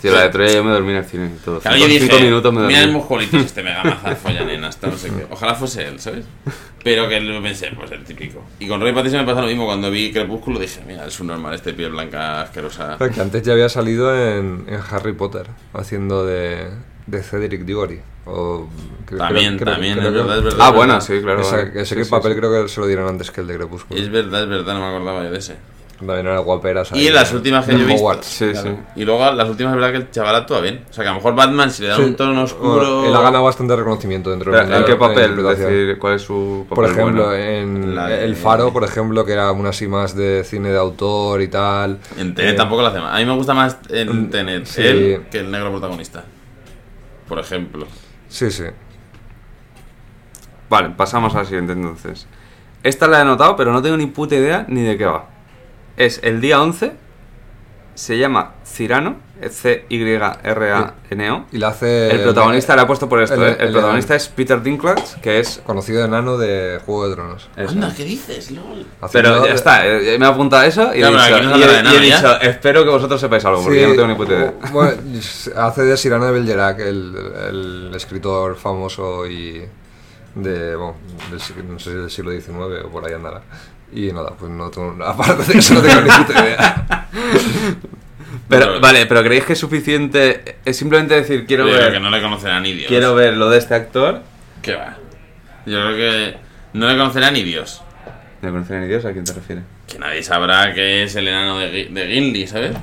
Tío, 0.00 0.12
la 0.12 0.22
de 0.22 0.28
Troya 0.30 0.52
yo 0.52 0.64
me 0.64 0.70
dormí 0.72 0.90
en 0.90 0.96
el 0.96 1.04
cine 1.04 1.26
y 1.34 1.38
todo. 1.44 1.60
Claro, 1.60 1.76
Cinco- 1.76 1.88
yo 1.88 1.92
dije, 1.94 2.06
cinco 2.06 2.20
minutos 2.22 2.52
me 2.52 2.60
dormí. 2.60 2.74
mira 2.74 2.84
el 2.86 2.92
musculito 2.92 3.36
este 3.38 3.62
mega 3.62 3.84
maza 3.84 4.16
folla 4.16 4.44
nena, 4.44 4.68
hasta 4.68 4.88
no 4.88 4.96
sé 4.96 5.08
qué. 5.10 5.26
Ojalá 5.30 5.54
fuese 5.54 5.86
él, 5.86 6.00
¿sabes? 6.00 6.24
Pero 6.82 7.08
que 7.08 7.20
lo 7.20 7.40
pensé, 7.42 7.70
pues 7.76 7.90
el 7.92 8.02
típico. 8.04 8.42
Y 8.58 8.66
con 8.66 8.80
Roy 8.80 8.92
Pattinson 8.92 9.20
me 9.20 9.26
pasa 9.26 9.40
lo 9.42 9.46
mismo, 9.46 9.66
cuando 9.66 9.90
vi 9.90 10.12
Crepúsculo 10.12 10.58
dije, 10.58 10.80
mira, 10.86 11.06
es 11.06 11.18
un 11.20 11.28
normal 11.28 11.54
este 11.54 11.72
piel 11.74 11.92
blanca 11.92 12.42
asquerosa. 12.42 12.96
que 12.98 13.20
antes 13.20 13.42
ya 13.42 13.52
había 13.52 13.68
salido 13.68 14.12
en, 14.14 14.64
en 14.68 14.80
Harry 14.90 15.12
Potter, 15.12 15.46
haciendo 15.72 16.24
de, 16.26 16.68
de 17.06 17.22
Cedric 17.22 17.62
Diggory. 17.64 18.00
O, 18.24 18.68
creo- 19.06 19.18
También, 19.18 19.58
creo- 19.58 19.72
también, 19.72 19.94
creo 19.98 20.08
es 20.08 20.14
verdad, 20.14 20.38
es 20.38 20.44
verdad. 20.44 20.58
Ah, 20.60 20.70
bueno, 20.70 21.00
sí, 21.00 21.20
claro. 21.20 21.40
Esa- 21.42 21.56
vale. 21.56 21.70
ese 21.74 21.86
Sí, 21.86 21.94
que 21.96 22.04
sí, 22.04 22.10
papel 22.10 22.32
sí. 22.32 22.38
creo 22.38 22.62
que 22.62 22.68
se 22.68 22.80
lo 22.80 22.86
dieron 22.86 23.08
antes 23.08 23.30
que 23.30 23.40
el 23.40 23.46
de 23.48 23.56
Crepúsculo. 23.56 24.00
Es 24.00 24.10
verdad, 24.10 24.42
es 24.44 24.48
verdad, 24.48 24.74
no 24.74 24.80
me 24.80 24.86
acordaba 24.86 25.24
yo 25.24 25.30
de 25.30 25.38
ese. 25.38 25.56
También 26.06 26.26
era 26.26 26.38
guaperas. 26.40 26.90
Y 26.92 27.06
ahí, 27.06 27.10
las 27.12 27.30
de- 27.30 27.36
últimas 27.36 27.64
que 27.64 27.72
de 27.72 27.78
yo 27.78 27.84
he 27.84 27.86
visto. 27.86 27.98
Sí, 27.98 28.02
Hogwarts. 28.04 28.26
sí. 28.26 28.50
Claro. 28.52 28.78
Y 28.96 29.04
luego 29.04 29.32
las 29.32 29.48
últimas 29.48 29.72
es 29.72 29.76
verdad 29.80 29.90
que 29.92 29.96
el 29.98 30.10
chaval 30.10 30.34
actúa 30.36 30.60
bien. 30.60 30.84
O 30.90 30.92
sea 30.92 31.04
que 31.04 31.08
a 31.08 31.12
lo 31.12 31.16
mejor 31.18 31.34
Batman, 31.34 31.70
si 31.70 31.82
le 31.84 31.94
Sí. 31.94 32.02
un 32.02 32.16
tono 32.16 32.42
oscuro. 32.42 33.04
Él 33.06 33.14
ha 33.14 33.20
ganado 33.20 33.44
bastante 33.44 33.76
reconocimiento 33.76 34.30
dentro 34.30 34.50
Pero, 34.52 34.64
del 34.66 34.74
¿En 34.74 34.84
qué 34.84 34.92
de 34.92 34.98
la 34.98 35.08
papel? 35.08 35.36
Decir, 35.42 35.98
¿cuál 35.98 36.14
es 36.14 36.22
su 36.22 36.66
papel 36.68 36.74
Por 36.84 36.90
ejemplo, 36.92 37.24
bueno? 37.26 37.34
en 37.44 37.94
La 37.94 38.08
de- 38.08 38.24
El 38.24 38.36
Faro, 38.36 38.72
por 38.72 38.84
ejemplo, 38.84 39.24
que 39.24 39.32
era 39.32 39.48
aún 39.48 39.66
así 39.66 39.86
más 39.86 40.16
de 40.16 40.42
cine 40.44 40.70
de 40.70 40.78
autor 40.78 41.40
y 41.42 41.48
tal. 41.48 41.98
En 42.18 42.34
Tenet 42.34 42.54
Eh, 42.54 42.56
tampoco 42.56 42.82
lo 42.82 42.88
hace 42.88 42.98
mal. 43.00 43.14
A 43.14 43.18
mí 43.18 43.24
me 43.24 43.34
gusta 43.34 43.54
más 43.54 43.76
en 43.90 44.26
Mm, 44.26 44.30
Tenet 44.30 44.66
sí. 44.66 44.82
él 44.82 45.22
que 45.30 45.38
el 45.40 45.50
negro 45.50 45.70
protagonista. 45.70 46.24
Por 47.28 47.38
ejemplo. 47.38 47.86
Sí, 48.28 48.50
sí. 48.50 48.64
Vale, 50.68 50.90
pasamos 50.96 51.34
a 51.34 51.38
la 51.38 51.44
siguiente 51.44 51.72
entonces. 51.74 52.26
Esta 52.82 53.06
la 53.06 53.18
he 53.18 53.20
anotado, 53.20 53.56
pero 53.56 53.72
no 53.72 53.82
tengo 53.82 53.96
ni 53.96 54.06
puta 54.06 54.34
idea 54.34 54.64
ni 54.68 54.82
de 54.82 54.96
qué 54.96 55.04
va. 55.04 55.26
Es 56.04 56.20
el 56.24 56.40
día 56.40 56.60
11, 56.60 56.92
se 57.94 58.18
llama 58.18 58.54
Cirano, 58.64 59.16
C-Y-R-A-N-O. 60.12 61.46
Y 61.52 61.58
la 61.58 61.68
hace. 61.68 62.10
El 62.10 62.22
protagonista 62.22 62.74
le 62.76 62.82
ha 62.82 62.86
puesto 62.86 63.08
por 63.08 63.22
esto, 63.22 63.34
el- 63.36 63.42
¿eh? 63.52 63.56
El, 63.60 63.66
el- 63.68 63.72
protagonista 63.72 64.14
es 64.16 64.28
Peter 64.28 64.60
Dinklage, 64.62 65.20
que 65.20 65.38
es... 65.40 65.60
Conocido 65.64 66.04
enano 66.04 66.36
de 66.38 66.80
Juego 66.84 67.08
de 67.08 67.14
Tronos. 67.14 67.48
eso. 67.56 67.70
Anda, 67.70 67.92
¿qué 67.96 68.04
dices, 68.04 68.50
LOL? 68.50 68.84
Pero 69.12 69.28
Haciendo 69.30 69.42
ya 69.44 69.48
de- 69.50 69.54
está, 69.54 69.86
eh, 69.86 70.16
me 70.18 70.26
he 70.26 70.28
apuntado 70.28 70.62
eso 70.64 70.92
y 70.94 70.98
he 71.02 71.08
Claro, 71.08 71.36
dicho, 71.36 71.48
no 71.50 71.56
y 71.58 71.62
he- 71.62 71.96
y 71.96 72.00
dicho, 72.06 72.22
ya. 72.22 72.36
espero 72.38 72.82
que 72.84 72.90
vosotros 72.90 73.20
sepáis 73.20 73.44
algo, 73.44 73.62
porque 73.62 73.76
Sí, 73.76 73.82
yo 73.82 73.88
no 73.88 73.94
tengo 73.94 74.08
ni 74.08 74.14
puta 74.14 74.32
idea. 74.32 74.54
Bueno, 74.72 74.92
hace 75.56 75.82
de 75.82 75.96
Cyrano 75.96 76.26
de 76.26 76.32
Bergerac, 76.32 76.80
el, 76.80 77.14
el 77.48 77.92
escritor 77.94 78.56
famoso 78.56 79.26
y 79.26 79.62
de, 80.34 80.76
bueno, 80.76 80.96
del, 81.30 81.68
no 81.68 81.78
sé 81.78 81.90
si 81.90 81.96
del 81.96 82.10
siglo 82.10 82.30
XIX 82.32 82.84
o 82.86 82.88
por 82.90 83.04
ahí 83.06 83.12
andará. 83.14 83.42
Y 83.94 84.10
nada, 84.12 84.30
pues 84.38 84.50
no 84.50 84.70
tengo, 84.70 84.96
aparte 85.04 85.52
de 85.52 85.58
eso 85.58 85.74
no 85.74 85.82
tengo 85.82 86.00
ni 86.00 86.10
puta 86.10 86.32
idea. 86.44 87.06
Pero, 88.48 88.80
vale, 88.80 89.06
pero 89.06 89.22
¿creéis 89.22 89.44
que 89.44 89.54
es 89.54 89.58
suficiente? 89.58 90.56
Es 90.64 90.76
simplemente 90.76 91.14
decir, 91.14 91.46
quiero 91.46 91.64
Yo 91.66 91.72
ver, 91.72 91.80
creo 91.80 91.92
que 91.92 92.00
no 92.00 92.10
le 92.10 92.20
conocerá 92.20 92.60
ni 92.60 92.72
Dios. 92.74 92.86
quiero 92.86 93.14
ver 93.14 93.32
lo 93.34 93.48
de 93.48 93.56
este 93.56 93.74
actor. 93.74 94.20
¿Qué 94.60 94.74
va? 94.74 94.96
Yo 95.64 95.80
creo 95.80 95.96
que 95.96 96.36
no 96.74 96.86
le 96.86 96.98
conocerá 96.98 97.30
ni 97.30 97.42
Dios. 97.44 97.82
¿De 98.42 98.50
conocer 98.50 98.82
ni 98.82 98.88
Dios? 98.88 99.06
¿A 99.06 99.12
quién 99.12 99.24
te 99.24 99.32
refieres? 99.32 99.64
Que 99.88 99.98
nadie 99.98 100.22
sabrá 100.22 100.74
que 100.74 101.04
es 101.04 101.16
el 101.16 101.28
enano 101.28 101.60
de, 101.60 101.88
de 101.90 102.06
Gimli, 102.08 102.46
¿sabes? 102.46 102.76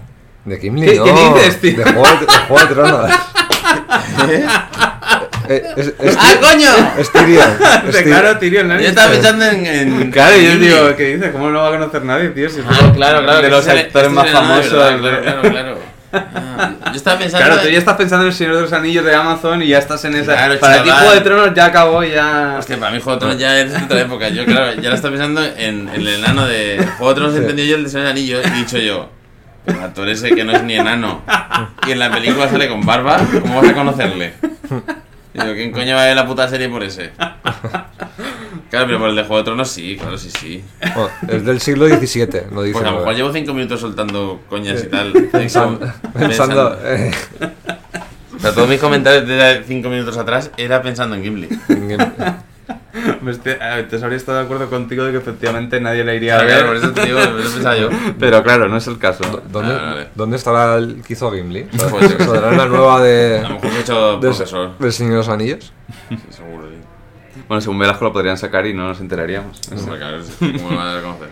De 0.46 0.58
Gimli, 0.60 0.88
¿Qué- 0.88 0.96
no, 0.96 1.04
qué 1.04 1.12
dices, 1.12 1.62
tío? 1.62 1.78
De 1.78 1.84
Juego 1.84 2.08
de, 2.08 2.26
de 2.26 2.34
Juego 2.48 2.68
de 2.68 2.74
Tronos. 2.74 3.12
Eh, 5.50 5.64
es, 5.78 5.94
es, 6.00 6.16
¡Ah, 6.20 6.34
coño! 6.40 6.70
es 7.00 7.12
Tyrion. 7.12 7.50
claro, 8.04 8.38
Tyrion 8.38 8.70
Yo 8.70 8.88
estaba 8.88 9.12
pensando 9.12 9.46
en. 9.46 9.66
en 9.66 10.12
Claro, 10.12 10.38
yo 10.38 10.58
digo, 10.58 10.96
¿qué 10.96 11.16
dice? 11.16 11.32
¿Cómo 11.32 11.46
no 11.46 11.52
lo 11.54 11.62
va 11.62 11.70
a 11.70 11.72
conocer 11.72 12.04
nadie, 12.06 12.30
tío? 12.30 12.50
Si 12.50 12.62
Ah, 12.68 12.92
claro, 12.96 13.24
claro. 13.24 13.42
de 13.42 13.50
los 13.50 13.68
actores 13.68 14.12
más 14.12 14.30
famosos. 14.30 14.72
verdad, 14.72 15.22
Claro, 15.24 15.42
claro, 15.42 15.50
claro. 15.52 15.80
Ah, 16.12 16.72
yo 16.92 16.96
estaba 16.96 17.18
pensando. 17.20 17.46
Claro, 17.46 17.62
tú 17.62 17.70
ya 17.70 17.80
estás 17.80 17.96
pensando 17.96 18.26
en 18.26 18.30
el 18.32 18.36
Señor 18.36 18.56
de 18.58 18.62
los 18.62 18.74
Anillos 18.74 19.04
de 19.06 19.14
Amazon 19.16 19.62
y 19.64 19.68
ya 19.68 19.80
estás 19.80 20.06
en 20.06 20.16
esa. 20.16 20.34
Claro, 20.34 20.60
Para 20.60 20.84
ti. 20.84 20.90
Juego 20.90 21.12
de 21.14 21.22
Tronos 21.22 21.54
ya 21.56 21.66
acabó, 21.66 22.04
ya. 22.04 22.56
Hostia, 22.60 22.78
para 22.80 22.92
mí 22.92 23.00
Juego 23.00 23.16
de 23.16 23.20
Tronos 23.20 23.40
ya 23.40 23.60
es 23.60 23.72
de 23.72 23.84
otra 23.84 24.02
época. 24.02 24.30
Yo, 24.30 24.46
claro, 24.46 24.74
ya 24.80 24.90
lo 24.90 24.96
estaba 24.96 25.12
pensando 25.16 25.44
en, 25.44 25.90
en 25.90 25.90
el 25.90 26.08
enano 26.08 26.48
de 26.48 26.78
Juego 26.98 27.14
de 27.14 27.16
Tronos. 27.16 27.36
He 27.36 27.40
entendido 27.40 27.68
yo 27.70 27.76
el 27.76 27.84
de 27.86 27.90
Señor 27.90 28.06
de 28.08 28.12
los 28.14 28.20
Anillos 28.20 28.46
y 28.46 28.50
he 28.50 28.56
dicho 28.56 28.78
yo. 28.78 29.10
El 29.66 29.76
actor 29.82 30.10
ese 30.10 30.32
que 30.32 30.44
no 30.44 30.54
es 30.54 30.64
ni 30.64 30.76
enano 30.76 31.22
y 31.88 31.92
en 31.92 32.00
la 32.00 32.10
película 32.12 32.50
sale 32.50 32.68
con 32.70 32.84
barba, 32.86 33.20
¿cómo 33.42 33.62
vas 33.62 33.70
a 33.70 33.74
conocerle? 33.74 34.34
Y 35.34 35.42
digo, 35.42 35.54
¿quién 35.54 35.72
coño 35.72 35.96
va 35.96 36.04
a 36.04 36.06
ver 36.06 36.16
la 36.16 36.26
puta 36.26 36.48
serie 36.48 36.70
por 36.70 36.84
ese? 36.84 37.12
Claro, 38.70 38.86
pero 38.86 39.00
por 39.00 39.10
el 39.10 39.16
de 39.16 39.24
Juego 39.24 39.38
de 39.38 39.44
Tronos 39.44 39.70
sí, 39.70 39.98
claro, 39.98 40.18
sí, 40.18 40.30
sí. 40.30 40.64
Bueno, 40.96 41.10
es 41.28 41.46
del 41.46 41.60
siglo 41.60 41.88
XVII, 41.88 42.44
no 42.52 42.62
dice 42.62 42.74
Pues 42.74 42.86
a 42.86 42.92
lo 42.92 43.00
mejor 43.00 43.16
llevo 43.16 43.34
cinco 43.34 43.54
minutos 43.54 43.80
soltando 43.80 44.42
coñas 44.48 44.84
y 44.84 44.88
tal. 44.88 45.12
Pensando, 45.32 45.92
pensando, 46.14 46.80
eh, 46.84 47.12
O 48.36 48.40
sea, 48.40 48.54
todos 48.54 48.70
mis 48.70 48.80
comentarios 48.80 49.28
de 49.28 49.64
cinco 49.68 49.90
minutos 49.90 50.18
atrás 50.18 50.52
era 50.58 50.82
pensando 50.82 51.16
en 51.16 51.24
Gimli. 51.24 51.50
En- 52.70 52.80
Me 53.26 53.32
estoy- 53.32 53.54
a 53.60 53.76
ver, 53.76 53.88
te 53.88 53.96
habría 53.98 54.18
estado 54.18 54.38
de 54.40 54.44
acuerdo 54.46 54.70
contigo 54.70 55.04
de 55.04 55.12
que 55.12 55.18
efectivamente 55.18 55.80
nadie 55.82 56.04
le 56.04 56.16
iría 56.16 56.38
a 56.40 56.46
Claro, 56.46 56.66
por 56.68 56.76
ver. 56.76 56.84
eso 56.84 56.92
te 56.94 57.06
digo, 57.06 57.20
eso 57.20 57.54
pensaba 57.54 57.78
yo. 57.78 57.90
Pero 58.20 58.44
claro, 58.44 58.68
no 58.70 58.78
es 58.78 58.88
el 58.88 58.98
caso. 58.98 59.24
¿dónde, 59.52 59.74
Vale, 59.74 59.86
vale. 59.86 60.08
¿Dónde 60.16 60.38
estará 60.38 60.76
el 60.76 61.02
que 61.06 61.14
hizo 61.14 61.32
Gimli? 61.32 61.64
Pues 61.64 61.82
yo 62.12 62.18
qué 62.18 62.24
sé. 62.24 62.30
¿Saldrá 62.30 62.52
en 62.52 62.58
la 62.58 62.66
nueva 62.68 63.02
de, 63.02 63.40
A 63.40 63.50
lo 63.50 63.56
mejor 63.56 63.72
me 63.72 63.78
he 63.78 63.82
hecho 63.82 64.12
de- 64.20 64.20
profesor. 64.20 64.78
del 64.78 64.94
Señor 64.94 65.12
de 65.14 65.18
los 65.18 65.30
Anillos? 65.30 65.74
Sí, 66.10 66.18
seguro, 66.30 66.68
sí. 66.70 66.76
Bueno, 67.48 67.62
según 67.62 67.80
Velasco 67.80 68.06
lo 68.06 68.14
podrían 68.14 68.38
sacar 68.38 68.66
y 68.68 68.74
no 68.74 68.88
nos 68.88 69.00
enteraríamos. 69.02 69.60
Claro, 69.98 70.22
sí, 70.24 70.54
¿Cómo 70.58 70.72
lo 70.72 70.78
van 70.78 70.88
a 70.88 70.96
reconocer? 70.96 71.30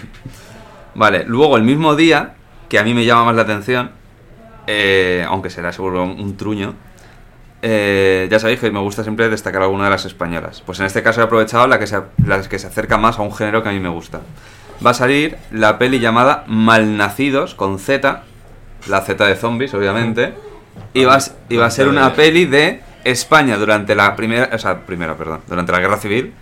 Vale, 0.95 1.25
luego 1.27 1.57
el 1.57 1.63
mismo 1.63 1.95
día, 1.95 2.33
que 2.69 2.79
a 2.79 2.83
mí 2.83 2.93
me 2.93 3.05
llama 3.05 3.25
más 3.25 3.35
la 3.35 3.43
atención, 3.43 3.91
eh, 4.65 5.23
aunque 5.27 5.49
será 5.49 5.71
seguro 5.71 6.03
un 6.03 6.35
truño, 6.37 6.73
eh, 7.61 8.27
ya 8.29 8.39
sabéis 8.39 8.59
que 8.59 8.69
me 8.71 8.79
gusta 8.79 9.03
siempre 9.03 9.29
destacar 9.29 9.61
alguna 9.61 9.85
de 9.85 9.89
las 9.91 10.05
españolas. 10.05 10.61
Pues 10.65 10.79
en 10.79 10.85
este 10.85 11.01
caso 11.01 11.21
he 11.21 11.23
aprovechado 11.23 11.67
la 11.67 11.79
que, 11.79 11.87
se, 11.87 12.01
la 12.25 12.41
que 12.41 12.59
se 12.59 12.67
acerca 12.67 12.97
más 12.97 13.19
a 13.19 13.23
un 13.23 13.33
género 13.33 13.63
que 13.63 13.69
a 13.69 13.71
mí 13.71 13.79
me 13.79 13.89
gusta. 13.89 14.21
va 14.85 14.91
a 14.91 14.93
salir 14.93 15.37
la 15.51 15.77
peli 15.77 15.99
llamada 15.99 16.43
Malnacidos 16.47 17.55
con 17.55 17.79
Z, 17.79 18.23
la 18.87 19.01
Z 19.01 19.25
de 19.25 19.35
zombies, 19.35 19.73
obviamente, 19.73 20.33
y 20.93 21.05
va, 21.05 21.17
y 21.49 21.57
va 21.57 21.65
a 21.65 21.71
ser 21.71 21.87
una 21.87 22.13
peli 22.13 22.45
de 22.45 22.81
España 23.03 23.57
durante 23.57 23.95
la 23.95 24.15
primera, 24.15 24.49
o 24.53 24.57
sea, 24.59 24.85
primera, 24.85 25.15
perdón, 25.15 25.41
durante 25.47 25.71
la 25.71 25.79
guerra 25.79 25.97
civil, 25.97 26.33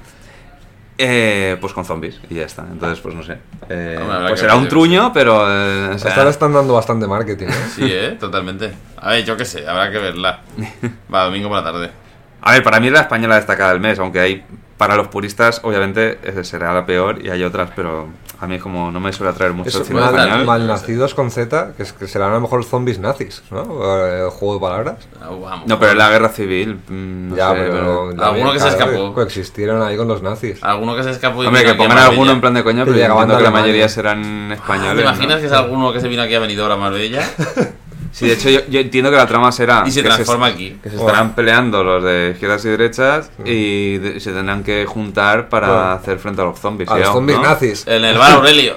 eh, 0.97 1.57
pues 1.59 1.73
con 1.73 1.85
zombies 1.85 2.19
y 2.29 2.35
ya 2.35 2.45
está. 2.45 2.63
Entonces, 2.63 2.99
pues 2.99 3.15
no 3.15 3.23
sé. 3.23 3.37
Eh, 3.69 3.99
pues 4.27 4.39
será 4.39 4.55
un 4.55 4.67
truño, 4.67 5.11
pero 5.13 5.45
eh, 5.47 5.89
o 5.95 5.99
sea, 5.99 6.11
Hasta 6.11 6.23
le 6.23 6.29
están 6.29 6.53
dando 6.53 6.73
bastante 6.73 7.07
marketing, 7.07 7.47
¿eh? 7.47 7.69
Sí, 7.73 7.83
¿eh? 7.83 8.17
Totalmente. 8.19 8.73
A 8.97 9.11
ver, 9.11 9.25
yo 9.25 9.35
qué 9.35 9.45
sé, 9.45 9.67
habrá 9.67 9.91
que 9.91 9.99
verla. 9.99 10.41
Va, 11.13 11.25
domingo 11.25 11.49
por 11.49 11.57
la 11.57 11.63
tarde. 11.63 12.04
A 12.45 12.51
ver, 12.53 12.63
para 12.63 12.79
mí 12.79 12.87
es 12.87 12.93
la 12.93 13.01
española 13.01 13.35
destacada 13.35 13.71
del 13.73 13.81
mes, 13.81 13.99
aunque 13.99 14.19
hay 14.21 14.45
para 14.77 14.97
los 14.97 15.07
puristas 15.07 15.61
obviamente 15.63 16.19
será 16.43 16.73
la 16.73 16.85
peor 16.85 17.19
y 17.25 17.29
hay 17.29 17.43
otras, 17.43 17.71
pero 17.75 18.09
a 18.41 18.45
mí 18.45 18.59
como 18.59 18.91
no 18.91 18.99
me 18.99 19.13
suele 19.13 19.31
atraer 19.31 19.53
mucho 19.53 19.69
Eso, 19.69 19.79
el 19.79 19.85
cine 19.85 20.01
mal- 20.01 20.13
español. 20.13 20.45
malnacidos 20.45 21.13
con 21.15 21.31
Z, 21.31 21.71
que, 21.77 21.83
es, 21.83 21.93
que 21.93 22.07
serán 22.07 22.31
a 22.31 22.33
lo 22.35 22.41
mejor 22.41 22.65
zombies 22.65 22.99
nazis, 22.99 23.41
¿no? 23.51 23.61
Eh, 24.05 24.27
juego 24.29 24.55
de 24.55 24.59
palabras. 24.59 25.07
Ah, 25.21 25.29
vamos. 25.29 25.65
No, 25.67 25.79
pero 25.79 25.91
es 25.93 25.97
la 25.97 26.09
guerra 26.09 26.27
civil. 26.27 26.75
mm, 26.89 27.29
no 27.29 27.35
ya, 27.37 27.51
sé, 27.51 27.55
pero... 27.55 28.09
pero- 28.11 28.23
Alguno 28.25 28.51
que 28.51 28.59
se 28.59 28.67
escapó. 28.67 29.13
Coexistieron 29.13 29.81
ahí 29.81 29.95
con 29.95 30.09
los 30.09 30.21
nazis. 30.21 30.61
Alguno 30.61 30.93
que 30.97 31.03
se 31.03 31.11
escapó 31.11 31.41
y 31.41 31.47
Hombre, 31.47 31.63
que 31.63 31.73
pongan 31.75 31.97
alguno 31.97 32.31
en 32.33 32.41
plan 32.41 32.53
de 32.53 32.63
coña, 32.63 32.83
pero 32.83 32.97
de 32.97 33.37
que 33.37 33.43
la 33.43 33.51
mayoría 33.51 33.87
serán 33.87 34.51
españoles. 34.51 34.97
¿Te 34.97 35.01
imaginas 35.03 35.35
¿no? 35.35 35.39
que 35.41 35.47
es 35.47 35.53
alguno 35.53 35.93
que 35.93 36.01
se 36.01 36.09
vino 36.09 36.21
aquí 36.21 36.35
a 36.35 36.39
Benidorm 36.41 36.73
a 36.73 36.77
Marbella? 36.77 37.21
Sí, 38.15 38.27
de 38.27 38.33
hecho 38.35 38.49
yo, 38.49 38.61
yo 38.69 38.79
entiendo 38.79 39.11
que 39.11 39.17
la 39.17 39.27
trama 39.27 39.51
será 39.51 39.83
Y 39.85 39.91
se 39.91 40.01
que 40.01 40.07
transforma 40.07 40.45
aquí. 40.47 40.79
Que 40.81 40.89
se 40.89 40.95
estarán 40.95 41.35
peleando 41.35 41.83
los 41.83 42.01
de 42.01 42.29
izquierdas 42.31 42.63
y 42.63 42.69
derechas 42.69 43.29
y 43.43 43.97
de- 43.97 44.19
se 44.21 44.31
tendrán 44.31 44.63
que 44.63 44.85
juntar 44.85 45.49
para 45.49 45.91
hacer 45.91 46.17
frente 46.19 46.41
a 46.41 46.45
los 46.45 46.57
zombies. 46.57 46.89
A 46.89 46.93
¿sí, 46.95 46.99
los 47.01 47.09
zombies 47.09 47.37
no? 47.39 47.43
nazis. 47.43 47.85
En 47.85 48.05
el 48.05 48.17
bar 48.17 48.31
Aurelio. 48.31 48.75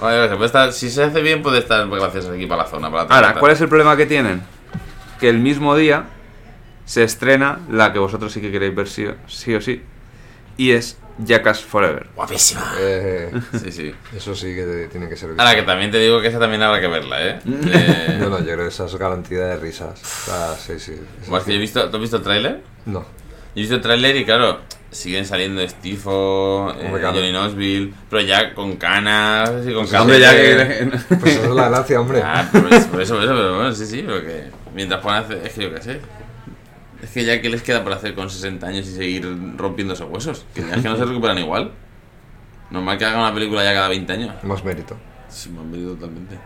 Oye, 0.00 0.28
se 0.28 0.34
puede 0.34 0.46
estar- 0.46 0.72
si 0.72 0.90
se 0.90 1.04
hace 1.04 1.22
bien, 1.22 1.42
puede 1.42 1.58
estar 1.60 1.88
gracias 1.88 2.26
aquí 2.26 2.46
para 2.46 2.64
la 2.64 2.68
zona. 2.68 2.90
Para 2.90 3.04
la 3.08 3.14
Ahora. 3.28 3.34
¿cuál 3.40 3.52
es 3.52 3.60
el 3.60 3.68
problema 3.68 3.96
que 3.96 4.06
tienen? 4.06 4.42
Que 5.20 5.28
el 5.28 5.38
mismo 5.38 5.76
día 5.76 6.06
se 6.84 7.04
estrena 7.04 7.60
la 7.70 7.92
que 7.92 8.00
vosotros 8.00 8.32
sí 8.32 8.40
que 8.40 8.50
queréis 8.50 8.74
ver 8.74 8.88
sí, 8.88 9.06
o- 9.06 9.14
sí 9.28 9.54
o 9.54 9.60
sí. 9.60 9.80
Y 10.56 10.72
es 10.72 10.98
Jackass 11.18 11.60
Forever. 11.62 12.06
Guapísima. 12.16 12.74
Eh, 12.80 13.30
Sí, 13.62 13.70
sí. 13.70 13.94
eso 14.16 14.34
sí 14.34 14.54
que 14.54 14.62
te- 14.64 14.88
tiene 14.88 15.08
que 15.08 15.16
ser... 15.16 15.30
Ahora 15.38 15.54
que 15.54 15.62
también 15.62 15.90
te 15.90 15.98
digo 15.98 16.20
que 16.20 16.28
esa 16.28 16.38
también 16.40 16.62
habrá 16.62 16.80
que 16.80 16.88
verla, 16.88 17.24
¿eh? 17.24 17.38
eh 17.46 18.16
No, 18.18 18.30
no, 18.30 18.38
yo 18.40 18.44
creo 18.46 18.58
que 18.58 18.68
esa 18.68 18.86
es 18.86 18.96
garantía 18.96 19.44
de 19.46 19.56
risas. 19.56 20.00
Ah, 20.30 20.54
sí, 20.58 20.78
sí. 20.78 20.92
Eso 21.22 21.30
bueno, 21.30 21.44
he 21.48 21.58
visto, 21.58 21.88
¿Tú 21.90 21.96
has 21.96 22.00
visto 22.00 22.16
el 22.16 22.22
tráiler? 22.22 22.62
No. 22.86 23.00
Yo 23.00 23.06
he 23.56 23.60
visto 23.60 23.76
el 23.76 23.80
tráiler 23.80 24.16
y 24.16 24.24
claro, 24.24 24.60
siguen 24.90 25.24
saliendo 25.24 25.62
Stifo, 25.68 26.72
eh. 26.76 27.00
Johnny 27.00 27.30
Knoxville, 27.30 27.94
pero 28.10 28.22
ya 28.22 28.52
con 28.52 28.74
canas 28.76 29.50
y 29.66 29.72
con 29.72 29.86
Pues, 29.86 30.00
Hombre, 30.00 30.18
ya 30.18 30.32
que... 30.32 30.90
Pues 31.20 31.36
esa 31.36 31.44
es 31.46 31.50
la 31.50 31.68
gracia, 31.68 32.00
hombre. 32.00 32.22
Ah, 32.24 32.48
por 32.50 32.72
eso, 32.72 32.88
por 32.88 33.00
eso, 33.02 33.14
por 33.14 33.22
eso, 33.24 33.34
pero 33.34 33.54
bueno, 33.56 33.72
sí, 33.72 33.86
sí, 33.86 34.02
pero 34.04 34.20
que 34.20 34.44
mientras 34.74 35.00
puedan 35.00 35.22
hacer, 35.24 35.42
es 35.46 35.52
que 35.52 35.62
yo 35.62 35.74
qué 35.74 35.80
sé. 35.80 36.00
Es 37.04 37.10
que 37.10 37.22
ya 37.22 37.42
que 37.42 37.50
les 37.50 37.62
queda 37.62 37.84
por 37.84 37.92
hacer 37.92 38.14
con 38.14 38.30
60 38.30 38.66
años 38.66 38.88
y 38.88 38.94
seguir 38.94 39.28
rompiendo 39.58 39.92
esos 39.92 40.08
huesos, 40.08 40.46
que 40.54 40.62
ya 40.62 40.76
es 40.76 40.82
que 40.82 40.88
no 40.88 40.96
se 40.96 41.04
recuperan 41.04 41.36
igual. 41.36 41.70
Normal 42.70 42.96
que 42.96 43.04
hagan 43.04 43.20
una 43.20 43.34
película 43.34 43.62
ya 43.62 43.74
cada 43.74 43.88
20 43.88 44.12
años. 44.14 44.34
Más 44.42 44.64
mérito. 44.64 44.96
Sí, 45.28 45.50
han 45.50 45.70
venido 45.70 45.92
totalmente. 45.94 46.38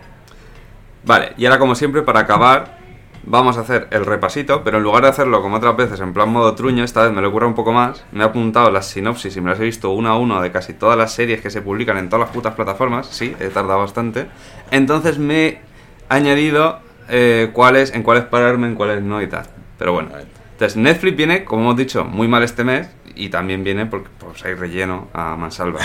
Vale, 1.05 1.33
y 1.37 1.47
ahora 1.47 1.61
como 1.61 1.77
siempre, 1.77 2.03
para 2.03 2.21
acabar, 2.21 2.77
vamos 3.23 3.57
a 3.57 3.61
hacer 3.61 3.87
el 3.93 4.05
repasito, 4.05 4.65
pero 4.65 4.79
en 4.79 4.83
lugar 4.83 5.05
de 5.05 5.11
hacerlo 5.11 5.43
como 5.43 5.59
otras 5.59 5.77
veces 5.77 6.01
en 6.01 6.13
plan 6.13 6.29
modo 6.29 6.53
truño, 6.57 6.83
esta 6.83 7.05
vez 7.05 7.13
me 7.13 7.23
lo 7.23 7.29
ocurre 7.29 7.47
un 7.47 7.55
poco 7.55 7.73
más. 7.73 8.03
Me 8.11 8.25
he 8.25 8.27
apuntado 8.27 8.73
las 8.73 8.87
sinopsis 8.87 9.37
y 9.37 9.41
me 9.41 9.51
las 9.51 9.61
he 9.61 9.65
visto 9.65 9.91
uno 9.91 10.09
a 10.09 10.19
uno 10.19 10.43
de 10.43 10.51
casi 10.51 10.73
todas 10.73 10.99
las 10.99 11.13
series 11.13 11.41
que 11.41 11.51
se 11.51 11.63
publican 11.63 11.99
en 11.99 12.09
todas 12.09 12.27
las 12.27 12.35
putas 12.35 12.55
plataformas. 12.55 13.07
Sí, 13.07 13.37
he 13.39 13.47
tardado 13.47 13.79
bastante. 13.79 14.27
Entonces 14.73 15.19
me 15.19 15.47
he 15.47 15.61
añadido 16.09 16.81
eh, 17.09 17.51
cuáles, 17.53 17.95
en 17.95 18.03
cuáles 18.03 18.25
pararme, 18.25 18.67
en 18.67 18.75
cuáles 18.75 19.05
no 19.05 19.23
y 19.23 19.29
tal. 19.29 19.47
Pero 19.79 19.93
bueno. 19.93 20.11
Entonces 20.59 20.77
Netflix 20.77 21.17
viene, 21.17 21.45
como 21.45 21.63
hemos 21.63 21.77
dicho, 21.77 22.05
muy 22.05 22.27
mal 22.27 22.43
este 22.43 22.65
mes 22.65 22.89
y 23.15 23.29
también 23.29 23.63
viene 23.63 23.87
porque 23.87 24.09
pues, 24.19 24.45
hay 24.45 24.55
relleno 24.55 25.07
a 25.13 25.37
mansalva. 25.37 25.79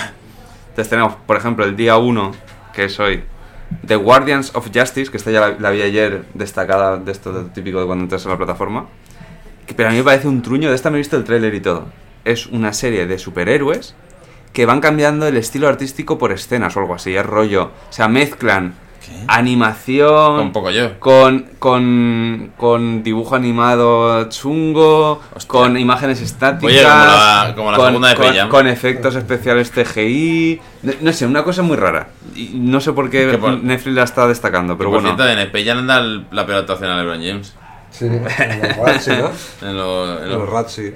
Entonces 0.70 0.90
tenemos, 0.90 1.14
por 1.28 1.38
ejemplo, 1.38 1.64
el 1.64 1.76
día 1.76 1.98
1, 1.98 2.32
que 2.74 2.86
es 2.86 3.00
hoy, 3.00 3.24
The 3.86 3.98
Guardians 3.98 4.56
of 4.56 4.72
Justice, 4.74 5.12
que 5.12 5.18
esta 5.18 5.30
ya 5.30 5.42
la, 5.42 5.50
la 5.60 5.70
vi 5.70 5.84
ayer 5.84 6.26
destacada 6.34 6.98
de 6.98 7.12
esto 7.12 7.32
de- 7.32 7.50
típico 7.52 7.80
de 7.82 7.86
cuando 7.86 8.06
entras 8.06 8.26
a 8.26 8.30
la 8.30 8.38
plataforma. 8.38 8.88
Que, 9.68 9.76
pero 9.76 9.90
a 9.90 9.92
mí 9.92 10.00
me 10.00 10.04
parece 10.04 10.28
un 10.28 10.42
truño, 10.42 10.70
de 10.70 10.76
esta 10.76 10.90
me 10.90 10.98
he 10.98 11.02
visto 11.02 11.18
el 11.18 11.24
tráiler 11.24 11.54
y 11.54 11.60
todo. 11.60 11.86
Es 12.26 12.48
una 12.48 12.74
serie 12.74 13.06
de 13.06 13.20
superhéroes 13.20 13.94
que 14.54 14.66
van 14.66 14.82
cambiando 14.82 15.28
el 15.28 15.38
estilo 15.38 15.68
artístico 15.68 16.18
por 16.18 16.32
escenas 16.32 16.76
o 16.76 16.80
algo 16.80 16.96
así, 16.96 17.16
es 17.16 17.24
rollo. 17.28 17.66
O 17.90 17.94
sea, 17.94 18.08
mezclan 18.08 18.74
animación 19.28 20.38
Con 20.38 20.52
poco 20.52 20.72
yo. 20.72 21.00
con, 21.00 21.46
con, 21.60 22.52
con 22.58 23.04
dibujo 23.04 23.36
animado 23.36 24.28
chungo, 24.30 25.22
Hostia. 25.36 25.48
con 25.48 25.78
imágenes 25.78 26.22
estáticas, 26.22 26.74
Oye, 26.76 26.84
como 26.84 26.92
la- 26.92 27.54
como 27.56 27.72
la 27.72 27.78
con, 27.78 27.86
segunda 27.88 28.08
de 28.10 28.16
con- 28.16 28.26
con 28.50 28.68
efectos 28.68 29.16
especiales 29.16 29.72
CGI, 29.72 30.62
no, 30.84 30.94
no 31.02 31.14
sé, 31.14 31.26
una 31.26 31.44
cosa 31.44 31.62
muy 31.62 31.78
rara. 31.78 32.08
Y 32.36 32.52
no 32.56 32.80
sé 32.80 32.94
por 32.94 33.10
qué 33.10 33.38
por- 33.38 33.62
Netflix 33.64 33.96
la 33.96 34.04
está 34.04 34.28
destacando, 34.28 34.78
pero 34.78 34.90
bueno. 34.90 35.16
cierto, 35.16 35.28
en 35.32 35.40
ya 35.64 35.74
anda 35.74 35.98
el- 36.00 36.26
la 36.32 36.46
peor 36.46 36.60
actuación 36.60 36.90
a 36.92 36.98
LeBron 36.98 37.22
James. 37.24 37.54
Sí, 37.92 38.06
en 38.06 38.24
los 38.24 38.78
Rats, 38.78 39.04
sí, 39.04 39.12
¿no? 39.12 39.30
En 39.70 39.78
lo- 39.78 40.18
en 40.18 40.24
En 40.24 40.30
lo- 40.30 40.40
los 40.40 40.50
Rats, 40.50 40.72
sí. 40.74 40.92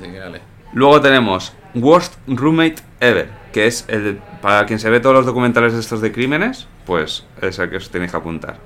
Así 0.00 0.10
que 0.10 0.18
vale. 0.18 0.40
Luego 0.72 1.00
tenemos 1.00 1.52
Worst 1.74 2.14
Roommate 2.26 2.76
Ever, 3.00 3.28
que 3.52 3.66
es 3.66 3.84
el 3.88 4.20
para 4.40 4.66
quien 4.66 4.78
se 4.78 4.90
ve 4.90 5.00
todos 5.00 5.14
los 5.14 5.26
documentales 5.26 5.72
de 5.72 5.80
estos 5.80 6.00
de 6.00 6.12
crímenes, 6.12 6.66
pues 6.86 7.24
es 7.40 7.58
el 7.58 7.70
que 7.70 7.76
os 7.76 7.90
tenéis 7.90 8.10
que 8.10 8.16
apuntar. 8.16 8.56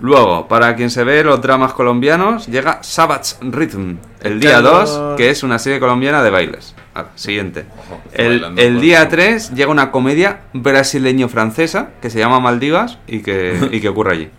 Luego, 0.00 0.48
para 0.48 0.74
quien 0.74 0.90
se 0.90 1.04
ve 1.04 1.22
los 1.22 1.40
dramas 1.40 1.74
colombianos, 1.74 2.48
llega 2.48 2.82
Savage 2.82 3.36
Rhythm, 3.40 3.98
el 4.22 4.40
día 4.40 4.54
Calor. 4.54 4.86
2, 4.86 5.16
que 5.16 5.30
es 5.30 5.44
una 5.44 5.60
serie 5.60 5.78
colombiana 5.78 6.22
de 6.24 6.30
bailes. 6.30 6.74
Ahora, 6.92 7.10
siguiente. 7.14 7.66
El, 8.12 8.80
día 8.80 9.08
3 9.08 9.54
llega 9.54 9.70
una 9.70 9.92
comedia 9.92 10.40
brasileño-francesa 10.54 11.90
que 12.00 12.10
se 12.10 12.18
llama 12.18 12.40
Maldivas 12.40 12.98
y 13.06 13.20
que, 13.20 13.56
y 13.70 13.80
que 13.80 13.88
ocurre 13.88 14.12
allí. 14.12 14.30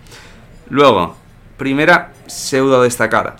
Luego, 0.69 1.15
primera 1.57 2.11
pseudo 2.27 2.81
destacada. 2.81 3.37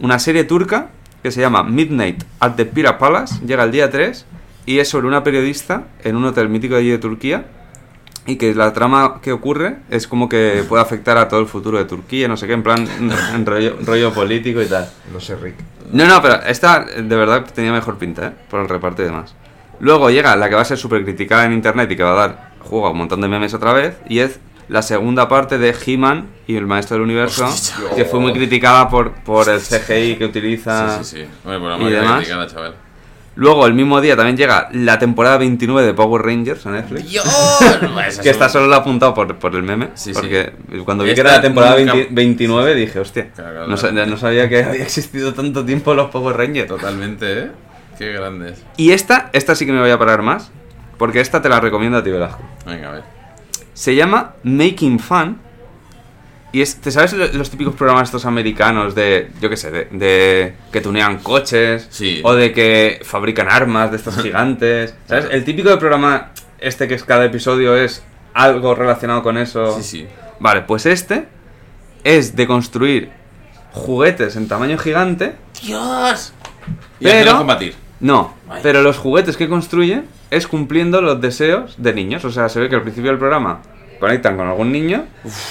Una 0.00 0.18
serie 0.18 0.42
turca 0.42 0.88
que 1.22 1.30
se 1.30 1.40
llama 1.40 1.62
Midnight 1.62 2.24
at 2.40 2.54
the 2.56 2.66
Pira 2.66 2.98
Palace, 2.98 3.36
llega 3.46 3.62
el 3.62 3.70
día 3.70 3.88
3 3.88 4.26
y 4.66 4.78
es 4.78 4.88
sobre 4.88 5.06
una 5.06 5.22
periodista 5.24 5.84
en 6.04 6.16
un 6.16 6.24
hotel 6.24 6.48
mítico 6.48 6.74
de 6.74 6.80
allí 6.80 6.90
de 6.90 6.98
Turquía 6.98 7.44
y 8.26 8.36
que 8.36 8.54
la 8.54 8.72
trama 8.72 9.20
que 9.20 9.32
ocurre 9.32 9.78
es 9.90 10.06
como 10.06 10.28
que 10.28 10.64
puede 10.68 10.82
afectar 10.82 11.18
a 11.18 11.28
todo 11.28 11.40
el 11.40 11.46
futuro 11.46 11.78
de 11.78 11.84
Turquía, 11.84 12.28
no 12.28 12.36
sé 12.36 12.46
qué, 12.46 12.52
en 12.52 12.62
plan 12.62 12.86
en 13.34 13.44
rollo, 13.46 13.76
rollo 13.84 14.12
político 14.12 14.62
y 14.62 14.66
tal. 14.66 14.88
No 15.12 15.20
sé, 15.20 15.34
Rick. 15.36 15.56
No, 15.90 16.06
no, 16.06 16.22
pero 16.22 16.42
esta 16.44 16.84
de 16.84 17.16
verdad 17.16 17.44
tenía 17.52 17.72
mejor 17.72 17.98
pinta, 17.98 18.28
¿eh? 18.28 18.32
Por 18.48 18.60
el 18.60 18.68
reparto 18.68 19.02
y 19.02 19.06
demás. 19.06 19.34
Luego 19.80 20.10
llega 20.10 20.36
la 20.36 20.48
que 20.48 20.54
va 20.54 20.62
a 20.62 20.64
ser 20.64 20.78
súper 20.78 21.02
criticada 21.02 21.44
en 21.44 21.52
internet 21.52 21.90
y 21.90 21.96
que 21.96 22.04
va 22.04 22.12
a 22.12 22.28
dar 22.28 22.52
juego 22.60 22.86
a 22.86 22.90
un 22.92 22.98
montón 22.98 23.20
de 23.20 23.28
memes 23.28 23.52
otra 23.54 23.72
vez, 23.72 23.96
y 24.08 24.20
es 24.20 24.38
la 24.68 24.80
segunda 24.82 25.28
parte 25.28 25.58
de 25.58 25.74
He-Man 25.84 26.28
y 26.46 26.54
el 26.56 26.66
Maestro 26.66 26.94
del 26.94 27.02
Universo, 27.02 27.46
Hostia, 27.46 27.74
que 27.96 28.04
fue 28.04 28.20
muy 28.20 28.32
criticada 28.32 28.88
por, 28.88 29.12
por 29.12 29.48
el 29.48 29.60
CGI 29.60 30.16
que 30.16 30.24
utiliza. 30.24 30.98
Sí, 30.98 31.04
sí, 31.04 31.16
sí. 31.16 31.26
Hombre, 31.44 31.58
por 31.58 31.70
¿Y 31.70 31.74
amor 31.74 31.90
de 31.90 31.96
demás? 31.96 32.16
criticada, 32.18 32.46
chaval. 32.46 32.74
Luego, 33.34 33.66
el 33.66 33.72
mismo 33.72 34.00
día, 34.02 34.14
también 34.14 34.36
llega 34.36 34.68
la 34.72 34.98
temporada 34.98 35.38
29 35.38 35.86
de 35.86 35.94
Power 35.94 36.20
Rangers 36.22 36.66
a 36.66 36.70
Netflix. 36.70 37.10
¡Dios! 37.10 37.24
Que 38.22 38.28
esta 38.30 38.48
solo 38.48 38.66
la 38.66 38.76
he 38.76 38.78
apuntado 38.80 39.14
por, 39.14 39.36
por 39.38 39.54
el 39.54 39.62
meme. 39.62 39.88
Sí, 39.94 40.12
sí. 40.12 40.20
porque 40.20 40.52
cuando 40.84 41.04
vi 41.04 41.14
que 41.14 41.20
era 41.22 41.32
la 41.32 41.40
temporada 41.40 41.78
nunca- 41.78 41.94
20 41.94 42.08
29 42.14 42.74
dije, 42.74 43.00
hostia, 43.00 43.30
Claro, 43.34 43.50
claro, 43.52 43.66
no, 43.68 43.76
sa- 43.76 43.90
claro. 43.90 44.10
no 44.10 44.16
sabía 44.18 44.48
que 44.48 44.62
había 44.62 44.82
existido 44.82 45.32
tanto 45.32 45.64
tiempo 45.64 45.94
los 45.94 46.10
Power 46.10 46.36
Rangers. 46.36 46.68
Totalmente, 46.68 47.38
¿eh? 47.38 47.50
Qué 47.98 48.12
grandes. 48.12 48.62
Y 48.76 48.92
esta, 48.92 49.30
esta 49.32 49.54
sí 49.54 49.64
que 49.66 49.72
me 49.72 49.80
voy 49.80 49.90
a 49.90 49.98
parar 49.98 50.22
más, 50.22 50.50
porque 50.98 51.20
esta 51.20 51.40
te 51.40 51.48
la 51.48 51.58
recomiendo 51.60 51.98
a 51.98 52.02
ti, 52.04 52.10
Velasco. 52.10 52.42
Venga, 52.66 52.90
a 52.90 52.92
ver. 52.92 53.02
Se 53.72 53.94
llama 53.94 54.34
Making 54.42 54.98
Fun. 54.98 55.38
Y 56.52 56.60
es, 56.60 56.76
¿te 56.76 56.90
sabes 56.90 57.14
lo- 57.14 57.26
los 57.28 57.48
típicos 57.50 57.74
programas 57.74 58.08
estos 58.08 58.26
americanos 58.26 58.94
de, 58.94 59.30
yo 59.40 59.48
qué 59.48 59.56
sé, 59.56 59.70
de, 59.70 59.84
de 59.90 60.54
que 60.70 60.80
tunean 60.82 61.18
coches? 61.18 61.86
Sí. 61.90 62.20
O 62.24 62.34
de 62.34 62.52
que 62.52 63.00
fabrican 63.04 63.48
armas 63.48 63.90
de 63.90 63.96
estos 63.96 64.16
gigantes. 64.22 64.94
¿Sabes? 65.08 65.28
El 65.30 65.44
típico 65.44 65.70
de 65.70 65.78
programa 65.78 66.32
este 66.58 66.86
que 66.88 66.94
es 66.94 67.04
cada 67.04 67.24
episodio 67.24 67.74
es 67.76 68.02
algo 68.34 68.74
relacionado 68.74 69.22
con 69.22 69.38
eso. 69.38 69.76
Sí, 69.78 69.82
sí. 69.82 70.06
Vale, 70.40 70.62
pues 70.62 70.84
este 70.86 71.26
es 72.04 72.36
de 72.36 72.46
construir 72.46 73.10
juguetes 73.72 74.36
en 74.36 74.48
tamaño 74.48 74.76
gigante. 74.78 75.34
¡Dios! 75.62 76.32
Y 77.00 77.04
Pero- 77.04 77.38
combatir. 77.38 77.74
No, 78.00 78.34
Ay. 78.50 78.60
pero 78.64 78.82
los 78.82 78.98
juguetes 78.98 79.36
que 79.36 79.48
construye 79.48 80.02
es 80.30 80.48
cumpliendo 80.48 81.00
los 81.00 81.20
deseos 81.20 81.76
de 81.78 81.94
niños. 81.94 82.24
O 82.24 82.32
sea, 82.32 82.48
se 82.48 82.58
ve 82.58 82.68
que 82.68 82.74
al 82.74 82.82
principio 82.82 83.10
del 83.10 83.18
programa 83.18 83.60
conectan 84.02 84.36
con 84.36 84.46
algún 84.48 84.70
niño. 84.72 85.04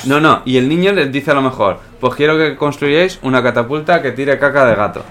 No, 0.04 0.20
no, 0.20 0.42
y 0.46 0.58
el 0.58 0.68
niño 0.68 0.92
les 0.92 1.10
dice 1.12 1.32
a 1.32 1.34
lo 1.34 1.42
mejor, 1.42 1.80
pues 2.02 2.14
quiero 2.16 2.38
que 2.38 2.56
construyáis 2.58 3.18
una 3.24 3.42
catapulta 3.42 4.02
que 4.02 4.12
tire 4.12 4.38
caca 4.38 4.66
de 4.66 4.76
gato. 4.76 5.04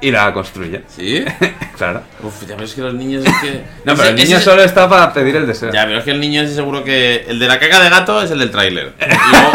y 0.00 0.10
la 0.10 0.32
construye. 0.32 0.82
¿Sí? 0.88 1.22
claro. 1.76 2.00
Uf, 2.24 2.44
ya 2.48 2.56
ves 2.56 2.74
que 2.74 2.80
los 2.80 2.94
niños 2.94 3.24
es 3.24 3.34
que. 3.42 3.62
No, 3.84 3.94
pero 3.94 4.08
el 4.08 4.16
niño 4.16 4.36
ese- 4.38 4.44
solo 4.44 4.62
está 4.64 4.88
para 4.88 5.12
pedir 5.12 5.36
el 5.36 5.46
deseo. 5.46 5.70
Ya, 5.72 5.84
pero 5.84 5.98
es 5.98 6.04
que 6.04 6.10
el 6.12 6.18
niño 6.20 6.42
ese 6.42 6.54
seguro 6.54 6.82
que. 6.82 7.24
El 7.28 7.38
de 7.38 7.46
la 7.46 7.60
caca 7.60 7.78
de 7.80 7.90
gato 7.90 8.20
es 8.22 8.30
el 8.32 8.38
del 8.40 8.50
tráiler. 8.50 8.94
Y 8.98 9.30
luego, 9.30 9.52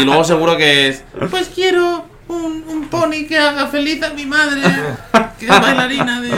y 0.00 0.04
luego 0.04 0.24
seguro 0.24 0.56
que 0.56 0.88
es. 0.88 1.04
Pues 1.30 1.50
quiero 1.54 2.06
un, 2.28 2.64
un 2.68 2.88
pony 2.88 3.26
que 3.28 3.36
haga 3.36 3.66
feliz 3.66 4.00
a 4.02 4.10
mi 4.14 4.24
madre. 4.24 4.62
Que 5.38 5.46
es 5.46 5.60
bailarina 5.60 6.20
de. 6.22 6.30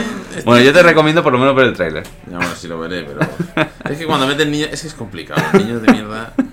Bueno, 0.45 0.63
yo 0.63 0.73
te 0.73 0.83
recomiendo 0.83 1.23
por 1.23 1.33
lo 1.33 1.39
menos 1.39 1.55
ver 1.55 1.67
el 1.67 1.73
tráiler. 1.73 2.03
Ya, 2.29 2.37
bueno, 2.37 2.55
sí 2.55 2.67
lo 2.67 2.79
veré, 2.79 3.03
pero. 3.03 3.19
Es 3.89 3.97
que 3.97 4.05
cuando 4.05 4.27
meten 4.27 4.51
niños. 4.51 4.69
Es 4.71 4.81
que 4.81 4.87
es 4.87 4.93
complicado. 4.93 5.41
Los 5.53 5.63
niños 5.63 5.81
de 5.81 5.91
mierda. 5.91 6.33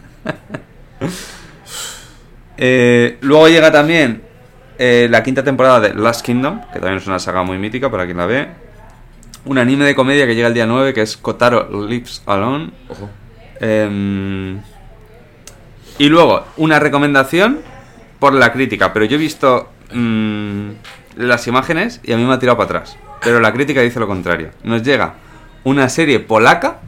Eh, 2.62 3.16
luego 3.22 3.48
llega 3.48 3.72
también 3.72 4.20
eh, 4.78 5.08
la 5.10 5.22
quinta 5.22 5.42
temporada 5.42 5.80
de 5.80 5.94
Last 5.94 6.22
Kingdom, 6.22 6.60
que 6.70 6.78
también 6.78 6.98
es 6.98 7.06
una 7.06 7.18
saga 7.18 7.42
muy 7.42 7.56
mítica 7.56 7.90
para 7.90 8.04
quien 8.04 8.18
la 8.18 8.26
ve. 8.26 8.48
Un 9.46 9.56
anime 9.56 9.86
de 9.86 9.94
comedia 9.94 10.26
que 10.26 10.34
llega 10.34 10.48
el 10.48 10.52
día 10.52 10.66
9, 10.66 10.92
que 10.92 11.00
es 11.00 11.16
Kotaro 11.16 11.86
Lives 11.86 12.22
Alone. 12.26 12.70
Ojo. 12.90 13.08
Em, 13.60 14.60
y 15.98 16.08
luego, 16.10 16.44
una 16.58 16.78
recomendación 16.78 17.60
por 18.18 18.34
la 18.34 18.52
crítica, 18.52 18.92
pero 18.92 19.06
yo 19.06 19.16
he 19.16 19.18
visto 19.18 19.70
mm, 19.92 20.70
las 21.16 21.46
imágenes 21.46 22.00
y 22.02 22.12
a 22.12 22.16
mí 22.16 22.24
me 22.24 22.34
ha 22.34 22.38
tirado 22.38 22.58
para 22.58 22.80
atrás. 22.80 22.96
Pero 23.22 23.40
la 23.40 23.52
crítica 23.52 23.80
dice 23.80 24.00
lo 24.00 24.06
contrario. 24.06 24.50
Nos 24.62 24.82
llega 24.82 25.14
una 25.64 25.88
serie 25.88 26.20
polaca 26.20 26.78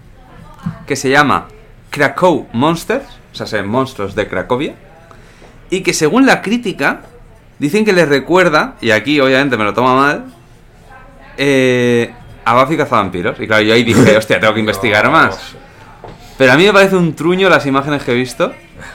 que 0.87 0.97
se 0.97 1.11
llama 1.11 1.49
Krakow 1.91 2.49
Monsters, 2.53 3.07
o 3.33 3.35
sea, 3.35 3.47
son 3.47 3.69
monstruos 3.69 4.15
de 4.15 4.29
Cracovia, 4.29 4.75
y 5.71 5.83
que 5.83 5.93
según 5.93 6.27
la 6.27 6.43
crítica 6.43 7.03
dicen 7.59 7.85
que 7.85 7.93
les 7.93 8.09
recuerda, 8.09 8.77
y 8.81 8.91
aquí 8.91 9.21
obviamente 9.21 9.57
me 9.57 9.65
lo 9.65 9.75
toma 9.75 9.95
mal, 9.95 10.25
eh, 11.37 12.13
a 12.45 12.63
Buffy 12.63 12.77
Cazavampiros. 12.77 13.39
Y 13.41 13.47
claro, 13.47 13.63
yo 13.63 13.75
ahí 13.75 13.85
dije, 13.85 14.17
hostia, 14.17 14.41
tengo 14.41 14.55
que 14.55 14.61
investigar 14.67 15.11
más. 15.11 15.55
Pero 16.39 16.53
a 16.53 16.57
mí 16.57 16.65
me 16.65 16.73
parece 16.73 16.97
un 16.97 17.15
truño 17.15 17.49
las 17.49 17.67
imágenes 17.67 18.03
que 18.03 18.13
he 18.13 18.15
visto 18.15 18.53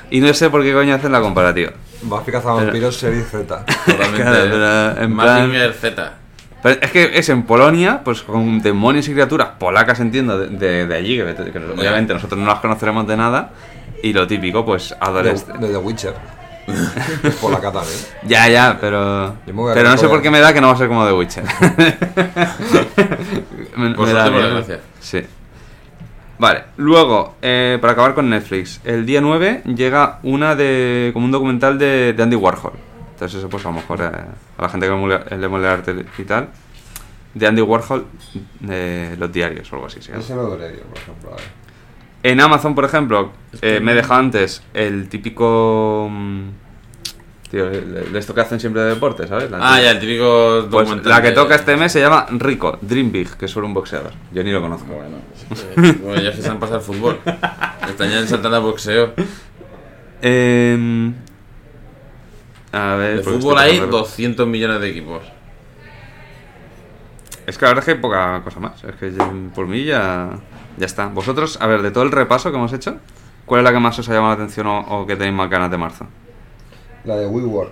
y 0.09 0.19
no 0.19 0.33
sé 0.33 0.49
por 0.49 0.63
qué 0.63 0.73
coño 0.73 0.95
hacen 0.95 1.11
la 1.11 1.21
comparativa. 1.21 1.71
Buffy 2.01 2.31
Cazavampiros 2.31 2.97
Serie 2.97 3.23
Z. 3.23 3.65
Totalmente. 3.85 4.23
Claro, 4.23 5.53
en 5.53 5.73
Z. 5.73 6.13
Pero 6.67 6.79
es 6.81 6.91
que 6.91 7.17
es 7.17 7.29
en 7.29 7.43
Polonia, 7.43 8.01
pues 8.03 8.21
con 8.23 8.61
demonios 8.61 9.07
y 9.07 9.13
criaturas 9.13 9.49
polacas, 9.59 9.99
entiendo, 9.99 10.37
de, 10.37 10.47
de- 10.47 10.87
de 10.87 10.95
allí, 10.95 11.17
que, 11.17 11.51
que 11.51 11.59
obviamente 11.59 12.13
nosotros 12.13 12.39
no 12.39 12.45
las 12.47 12.59
conoceremos 12.59 13.07
de 13.07 13.17
nada. 13.17 13.51
Y 14.03 14.13
lo 14.13 14.27
típico, 14.27 14.65
pues 14.65 14.89
De, 14.89 14.95
adolescentes. 14.99 15.61
de 15.61 15.67
The 15.69 15.77
Witcher. 15.77 16.13
Es 17.23 17.35
por 17.35 17.51
la 17.51 17.61
también. 17.61 17.85
Ya, 18.27 18.47
ya, 18.49 18.77
pero. 18.79 19.35
Pero 19.45 19.89
no 19.89 19.97
sé 19.97 20.07
por 20.09 20.21
qué 20.21 20.29
me 20.29 20.39
da 20.41 20.53
que 20.53 20.59
no 20.61 20.67
va 20.67 20.73
a 20.73 20.77
ser 20.77 20.87
como 20.89 21.05
The 21.05 21.13
Witcher. 21.13 21.43
me, 23.77 23.95
Por 23.95 24.05
me 24.05 24.05
suerte, 24.11 24.13
da 24.13 24.23
por 24.25 24.33
miedo. 24.33 24.55
desgracia. 24.55 24.79
Sí. 24.99 25.21
Vale, 26.39 26.63
luego, 26.77 27.35
eh, 27.41 27.77
para 27.81 27.93
acabar 27.93 28.13
con 28.13 28.29
Netflix, 28.29 28.79
el 28.83 29.05
día 29.05 29.21
9 29.21 29.63
llega 29.75 30.19
una 30.23 30.55
de. 30.55 31.11
como 31.13 31.25
un 31.25 31.31
documental 31.31 31.79
de, 31.79 32.13
de 32.13 32.23
Andy 32.23 32.35
Warhol. 32.35 32.73
Entonces, 33.17 33.39
eso, 33.39 33.49
pues 33.49 33.65
a 33.65 33.69
lo 33.69 33.75
mejor 33.75 33.99
eh, 33.99 34.11
a 34.57 34.61
la 34.61 34.69
gente 34.69 34.85
que 34.85 34.91
le 34.93 34.97
mole- 34.99 35.37
le 35.37 35.47
mole 35.47 35.65
el 35.65 35.71
arte 35.71 36.05
y 36.19 36.23
tal. 36.23 36.49
De 37.33 37.47
Andy 37.47 37.63
Warhol, 37.63 38.05
de 38.59 39.15
los 39.17 39.31
diarios 39.31 39.71
o 39.73 39.75
algo 39.75 39.87
así. 39.87 39.99
llama. 39.99 40.19
Ese 40.19 40.35
lo 40.35 40.49
por 40.49 40.61
ejemplo. 40.61 41.31
En 42.21 42.39
Amazon, 42.41 42.75
por 42.75 42.85
ejemplo, 42.85 43.31
eh, 43.61 43.79
me 43.81 43.93
he 43.93 43.95
dejado 43.95 44.19
antes 44.19 44.61
el 44.75 45.09
típico. 45.09 46.07
mm, 46.11 46.49
Tío, 47.49 47.69
esto 47.71 48.35
que 48.35 48.41
hacen 48.41 48.59
siempre 48.59 48.81
de 48.81 48.89
deporte, 48.89 49.25
¿sabes? 49.25 49.49
La 49.49 49.57
Ah, 49.61 49.81
ya, 49.81 49.91
el 49.91 49.99
típico 49.99 50.67
Pues 50.69 50.85
documental 50.85 51.09
la 51.09 51.21
que 51.21 51.29
de- 51.29 51.33
toca 51.33 51.55
este 51.55 51.77
mes 51.77 51.91
se 51.93 52.01
llama 52.01 52.27
Rico, 52.31 52.77
Dream 52.81 53.09
Big, 53.11 53.35
que 53.37 53.45
es 53.45 53.51
sobre 53.51 53.65
un 53.67 53.73
boxeador. 53.73 54.11
Yo 54.33 54.43
ni 54.43 54.51
lo 54.51 54.59
conozco. 54.61 54.85
Bueno, 54.93 55.17
que- 55.75 55.91
bueno, 56.03 56.21
ya 56.21 56.33
se 56.33 56.47
han 56.49 56.59
pasado 56.59 56.79
al 56.79 56.83
fútbol. 56.83 57.19
Están 57.87 58.09
ya 58.11 58.27
saltando 58.27 58.57
al 58.57 58.63
boxeo. 58.63 59.13
Em, 60.21 61.13
a 62.77 62.95
ver. 62.95 63.17
De 63.17 63.23
fútbol 63.23 63.57
hay 63.57 63.71
pensando- 63.79 63.97
200 63.99 64.47
millones 64.47 64.81
de 64.81 64.89
equipos. 64.89 65.23
Es 67.45 67.57
que 67.57 67.65
la 67.65 67.69
verdad 67.71 67.81
es 67.81 67.85
que 67.85 67.91
hay 67.91 67.97
poca 68.01 68.41
cosa 68.43 68.59
más. 68.59 68.83
Es 68.83 68.95
que 68.95 69.09
por 69.55 69.67
mí 69.67 69.85
ya, 69.85 70.31
ya 70.77 70.85
está. 70.85 71.07
Vosotros, 71.07 71.57
a 71.61 71.67
ver, 71.67 71.81
de 71.81 71.91
todo 71.91 72.03
el 72.03 72.11
repaso 72.11 72.51
que 72.51 72.57
hemos 72.57 72.73
hecho, 72.73 72.97
¿cuál 73.45 73.61
es 73.61 73.63
la 73.65 73.71
que 73.71 73.79
más 73.79 73.97
os 73.99 74.09
ha 74.09 74.13
llamado 74.13 74.35
la 74.35 74.43
atención 74.43 74.67
o, 74.67 74.79
o 74.81 75.07
que 75.07 75.15
tenéis 75.15 75.35
más 75.35 75.49
ganas 75.49 75.71
de 75.71 75.77
marzo? 75.77 76.07
La 77.05 77.15
de 77.15 77.25
WeWork. 77.25 77.71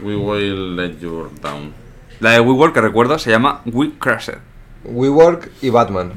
We 0.00 0.16
will 0.16 0.74
let 0.76 0.98
you 1.00 1.30
down. 1.42 1.72
La 2.20 2.30
de 2.30 2.40
WeWork, 2.40 2.72
que 2.72 2.80
recuerdo, 2.80 3.18
se 3.18 3.30
llama 3.30 3.60
We 3.66 3.90
Crashed. 3.98 4.38
WeWork 4.84 5.50
y 5.60 5.68
Batman. 5.70 6.12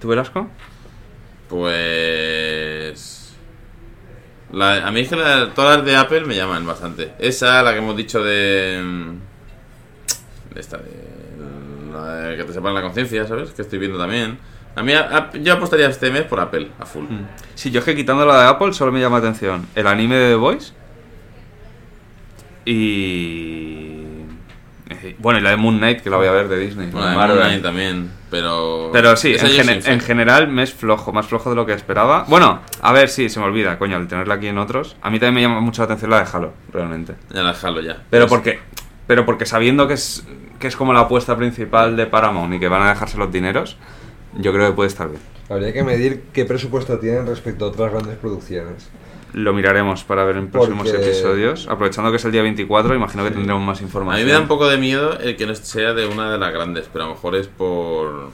¿Tú, 0.00 0.08
Velasco? 0.08 0.48
Pues. 1.48 2.63
La, 4.54 4.86
a 4.86 4.90
mí 4.90 5.00
es 5.00 5.08
que 5.08 5.16
la- 5.16 5.50
todas 5.54 5.78
las 5.78 5.86
de 5.86 5.96
Apple 5.96 6.22
me 6.26 6.36
llaman 6.36 6.64
bastante. 6.66 7.12
Esa, 7.18 7.62
la 7.62 7.72
que 7.72 7.78
hemos 7.78 7.96
dicho 7.96 8.22
de. 8.22 8.82
de 10.54 10.60
esta, 10.60 10.78
de. 10.78 10.90
la 11.92 12.14
de 12.28 12.36
que 12.36 12.44
te 12.44 12.52
separan 12.52 12.74
la 12.74 12.82
conciencia, 12.82 13.26
¿sabes? 13.26 13.50
Que 13.50 13.62
estoy 13.62 13.78
viendo 13.78 13.98
también. 13.98 14.38
A 14.76 14.82
mí, 14.82 14.92
a- 14.92 15.08
a- 15.16 15.32
yo 15.38 15.52
apostaría 15.54 15.88
este 15.88 16.10
mes 16.10 16.22
por 16.22 16.40
Apple, 16.40 16.68
a 16.80 16.86
full. 16.86 17.04
Sí, 17.54 17.70
yo 17.70 17.78
es 17.80 17.84
que 17.84 17.94
quitando 17.94 18.24
la 18.26 18.42
de 18.42 18.48
Apple 18.48 18.72
solo 18.72 18.90
me 18.92 19.00
llama 19.00 19.18
la 19.20 19.28
atención 19.28 19.66
el 19.74 19.86
anime 19.86 20.16
de 20.16 20.28
The 20.30 20.34
Voice 20.36 20.72
y... 22.64 24.02
eh, 24.90 25.16
Bueno, 25.18 25.38
y 25.38 25.42
la 25.42 25.50
de 25.50 25.56
Moon 25.56 25.78
Knight, 25.78 26.00
que 26.00 26.10
la 26.10 26.16
voy 26.16 26.26
a 26.26 26.32
ver 26.32 26.48
de 26.48 26.58
Disney. 26.58 26.90
Bueno, 26.90 27.08
de 27.08 27.14
Marvel. 27.16 27.36
Moon 27.36 27.48
Knight 27.48 27.62
también, 27.62 28.10
pero. 28.34 28.90
Pero 28.92 29.16
sí, 29.16 29.36
en, 29.38 29.80
fe. 29.80 29.92
en 29.92 30.00
general 30.00 30.48
me 30.48 30.64
es 30.64 30.74
flojo, 30.74 31.12
más 31.12 31.24
flojo 31.24 31.50
de 31.50 31.56
lo 31.56 31.64
que 31.66 31.72
esperaba. 31.72 32.24
Bueno, 32.26 32.62
a 32.80 32.92
ver, 32.92 33.08
sí, 33.08 33.28
se 33.28 33.38
me 33.38 33.46
olvida, 33.46 33.78
coño, 33.78 33.96
al 33.96 34.08
tenerla 34.08 34.34
aquí 34.34 34.48
en 34.48 34.58
otros. 34.58 34.96
A 35.02 35.10
mí 35.10 35.20
también 35.20 35.34
me 35.34 35.42
llama 35.42 35.60
mucho 35.60 35.82
la 35.82 35.84
atención 35.84 36.10
la 36.10 36.18
de 36.18 36.26
Halo, 36.32 36.52
realmente. 36.72 37.14
Ya 37.32 37.44
la 37.44 37.54
jalo 37.54 37.80
ya. 37.80 38.02
Pero 38.10 38.26
porque, 38.26 38.58
pero 39.06 39.24
porque 39.24 39.46
sabiendo 39.46 39.86
que 39.86 39.94
es, 39.94 40.26
que 40.58 40.66
es 40.66 40.74
como 40.74 40.92
la 40.92 41.00
apuesta 41.00 41.36
principal 41.36 41.96
de 41.96 42.06
Paramount 42.06 42.52
y 42.54 42.58
que 42.58 42.66
van 42.66 42.82
a 42.82 42.88
dejarse 42.88 43.18
los 43.18 43.30
dineros, 43.30 43.76
yo 44.36 44.52
creo 44.52 44.66
que 44.66 44.72
puede 44.74 44.88
estar 44.88 45.08
bien. 45.08 45.22
Habría 45.48 45.72
que 45.72 45.84
medir 45.84 46.24
qué 46.32 46.44
presupuesto 46.44 46.98
tienen 46.98 47.28
respecto 47.28 47.66
a 47.66 47.68
otras 47.68 47.92
grandes 47.92 48.16
producciones. 48.16 48.88
Lo 49.34 49.52
miraremos 49.52 50.04
para 50.04 50.24
ver 50.24 50.36
en 50.36 50.48
próximos 50.48 50.88
Porque- 50.88 51.04
episodios. 51.04 51.66
Aprovechando 51.68 52.10
que 52.10 52.16
es 52.18 52.24
el 52.24 52.32
día 52.32 52.42
24, 52.42 52.94
imagino 52.94 53.24
que 53.24 53.30
tendremos 53.32 53.62
más 53.62 53.80
A 53.80 53.82
información. 53.84 54.20
mí 54.22 54.26
me 54.26 54.32
da 54.32 54.40
un 54.40 54.48
poco 54.48 54.68
de 54.68 54.78
miedo 54.78 55.18
el 55.18 55.36
que 55.36 55.46
no 55.46 55.54
sea 55.56 55.92
de 55.92 56.06
una 56.06 56.30
de 56.30 56.38
las 56.38 56.52
grandes, 56.52 56.88
pero 56.92 57.04
a 57.04 57.08
lo 57.08 57.14
mejor 57.14 57.34
es 57.36 57.48
por. 57.48 58.30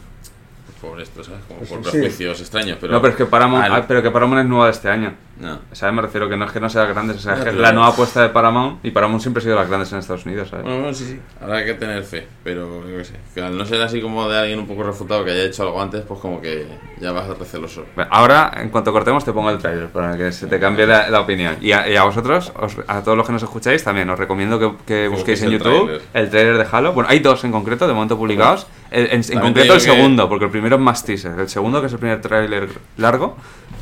por 0.80 0.98
esto, 1.00 1.22
¿sabes? 1.22 1.40
Como 1.46 1.60
por 1.60 1.84
Sí. 1.84 1.90
prejuicios 1.98 2.40
extraños. 2.40 2.78
Pero, 2.80 2.92
no, 2.94 3.00
pero 3.02 3.10
es 3.12 3.16
que 3.18 3.26
Paramount, 3.26 3.66
ah, 3.70 3.84
pero 3.86 4.02
que 4.02 4.10
Paramount 4.10 4.42
es 4.44 4.48
nueva 4.48 4.64
de 4.66 4.70
este 4.72 4.88
año. 4.88 5.12
No. 5.40 5.58
¿Sabes? 5.72 5.94
Me 5.94 6.02
refiero 6.02 6.28
que 6.28 6.36
no 6.36 6.44
es 6.44 6.52
que 6.52 6.60
no 6.60 6.68
sea 6.68 6.84
grande, 6.84 7.14
o 7.14 7.18
sea, 7.18 7.32
es 7.34 7.44
que 7.44 7.52
la 7.52 7.72
nueva 7.72 7.88
apuesta 7.88 8.20
de 8.22 8.28
Paramount 8.28 8.84
y 8.84 8.90
Paramount 8.90 9.22
siempre 9.22 9.40
ha 9.40 9.44
sido 9.44 9.56
las 9.56 9.68
grandes 9.68 9.90
en 9.90 9.98
Estados 9.98 10.26
Unidos, 10.26 10.50
¿sabes? 10.50 10.64
Bueno, 10.66 10.80
bueno, 10.80 10.94
sí, 10.94 11.06
sí. 11.06 11.20
Habrá 11.40 11.64
que 11.64 11.72
tener 11.74 12.04
fe, 12.04 12.26
pero 12.44 12.86
yo 12.86 12.98
qué 12.98 13.04
sé. 13.06 13.14
Que 13.34 13.40
al 13.40 13.56
no 13.56 13.64
ser 13.64 13.80
así 13.80 14.02
como 14.02 14.28
de 14.28 14.38
alguien 14.38 14.58
un 14.58 14.66
poco 14.66 14.82
refutado 14.82 15.24
que 15.24 15.30
haya 15.30 15.44
hecho 15.44 15.62
algo 15.62 15.80
antes, 15.80 16.02
pues 16.02 16.20
como 16.20 16.42
que 16.42 16.66
ya 17.00 17.12
vas 17.12 17.26
receloso. 17.38 17.86
Bueno, 17.96 18.10
Ahora, 18.12 18.52
en 18.56 18.68
cuanto 18.68 18.92
cortemos, 18.92 19.24
te 19.24 19.32
pongo 19.32 19.48
el 19.48 19.56
trailer 19.56 19.88
para 19.88 20.14
que 20.14 20.30
se 20.30 20.46
te 20.46 20.60
cambie 20.60 20.86
la, 20.86 21.08
la 21.08 21.20
opinión. 21.20 21.56
Y 21.62 21.72
a, 21.72 21.88
y 21.88 21.96
a 21.96 22.02
vosotros, 22.04 22.52
os- 22.60 22.76
a 22.86 23.02
todos 23.02 23.16
los 23.16 23.26
que 23.26 23.32
nos 23.32 23.42
escucháis, 23.42 23.82
también 23.82 24.10
os 24.10 24.18
recomiendo 24.18 24.58
que, 24.58 24.72
que 24.86 25.08
busquéis 25.08 25.40
en 25.42 25.52
YouTube 25.52 26.02
el 26.12 26.28
trailer 26.28 26.58
de 26.58 26.66
Halo. 26.70 26.92
Bueno, 26.92 27.08
hay 27.08 27.20
dos 27.20 27.42
en 27.44 27.52
concreto, 27.52 27.88
de 27.88 27.94
momento 27.94 28.18
publicados. 28.18 28.66
El- 28.90 29.06
en, 29.10 29.40
concreto 29.40 29.72
el 29.72 29.78
que- 29.78 29.84
segundo, 29.86 30.28
porque 30.28 30.44
el 30.44 30.50
primero 30.50 30.76
es 30.76 30.82
más 30.82 31.02
teaser. 31.02 31.38
El 31.40 31.48
segundo, 31.48 31.80
que 31.80 31.86
es 31.86 31.92
el 31.94 31.98
primer 31.98 32.20
tráiler 32.20 32.68
largo, 32.98 33.36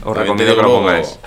os 0.04 0.14
También 0.14 0.38
recomiendo 0.38 0.54
que 0.54 0.62
lo 0.62 0.68
pongáis. 0.68 1.18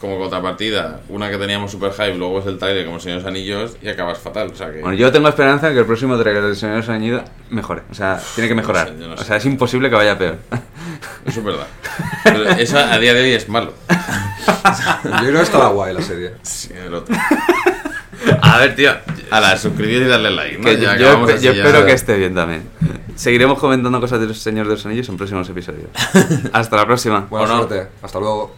Como 0.00 0.18
contrapartida, 0.18 1.00
una 1.10 1.30
que 1.30 1.36
teníamos 1.36 1.70
super 1.70 1.92
hype, 1.92 2.14
luego 2.14 2.40
es 2.40 2.46
el 2.46 2.58
trailer 2.58 2.84
como 2.84 2.96
el 2.96 3.02
Señor 3.02 3.18
de 3.18 3.22
los 3.24 3.28
Anillos 3.30 3.76
y 3.82 3.88
acabas 3.88 4.18
fatal. 4.18 4.50
O 4.50 4.54
sea 4.54 4.72
que. 4.72 4.80
Bueno, 4.80 4.94
yo 4.94 5.12
tengo 5.12 5.28
esperanza 5.28 5.68
en 5.68 5.74
que 5.74 5.80
el 5.80 5.86
próximo 5.86 6.16
trailer 6.16 6.42
del 6.42 6.56
Señor 6.56 6.76
de 6.76 6.80
los 6.80 6.88
Anillos 6.88 7.22
mejore. 7.50 7.82
O 7.90 7.94
sea, 7.94 8.18
tiene 8.34 8.48
que 8.48 8.54
mejorar. 8.54 8.88
sé, 8.88 8.94
yo 8.98 9.08
no 9.08 9.14
o 9.14 9.18
sé. 9.18 9.24
sea, 9.24 9.36
es 9.36 9.44
imposible 9.44 9.90
que 9.90 9.96
vaya 9.96 10.16
peor. 10.16 10.38
Eso 11.26 11.40
es 11.40 11.44
verdad. 11.44 11.66
Pero 12.24 12.44
eso 12.44 12.78
a 12.78 12.98
día 12.98 13.12
de 13.12 13.22
hoy 13.22 13.32
es 13.32 13.48
malo. 13.48 13.74
Yo 15.04 15.18
creo 15.18 15.32
que 15.34 15.42
estaba 15.42 15.68
guay 15.68 15.92
la 15.92 16.00
serie. 16.02 16.32
Sí, 16.42 16.70
el 16.74 16.94
otro. 16.94 17.14
A 18.40 18.58
ver, 18.58 18.74
tío. 18.74 18.92
A 19.30 19.40
la 19.40 19.56
suscribir 19.56 20.02
y 20.02 20.06
darle 20.06 20.30
like. 20.30 20.80
yo, 20.80 21.24
así, 21.24 21.48
espero 21.48 21.84
que 21.84 21.92
esté 21.92 22.16
bien 22.16 22.34
también. 22.34 22.68
Seguiremos 23.16 23.58
comentando 23.58 24.00
cosas 24.00 24.20
del 24.20 24.34
Señor 24.34 24.66
de 24.66 24.72
los 24.74 24.86
Anillos 24.86 25.08
en 25.10 25.16
próximos 25.16 25.48
episodios. 25.48 25.88
Hasta 26.52 26.76
la 26.76 26.86
próxima. 26.86 27.26
Buena 27.28 27.48
suerte. 27.48 27.88
Hasta 28.02 28.18
luego. 28.18 28.54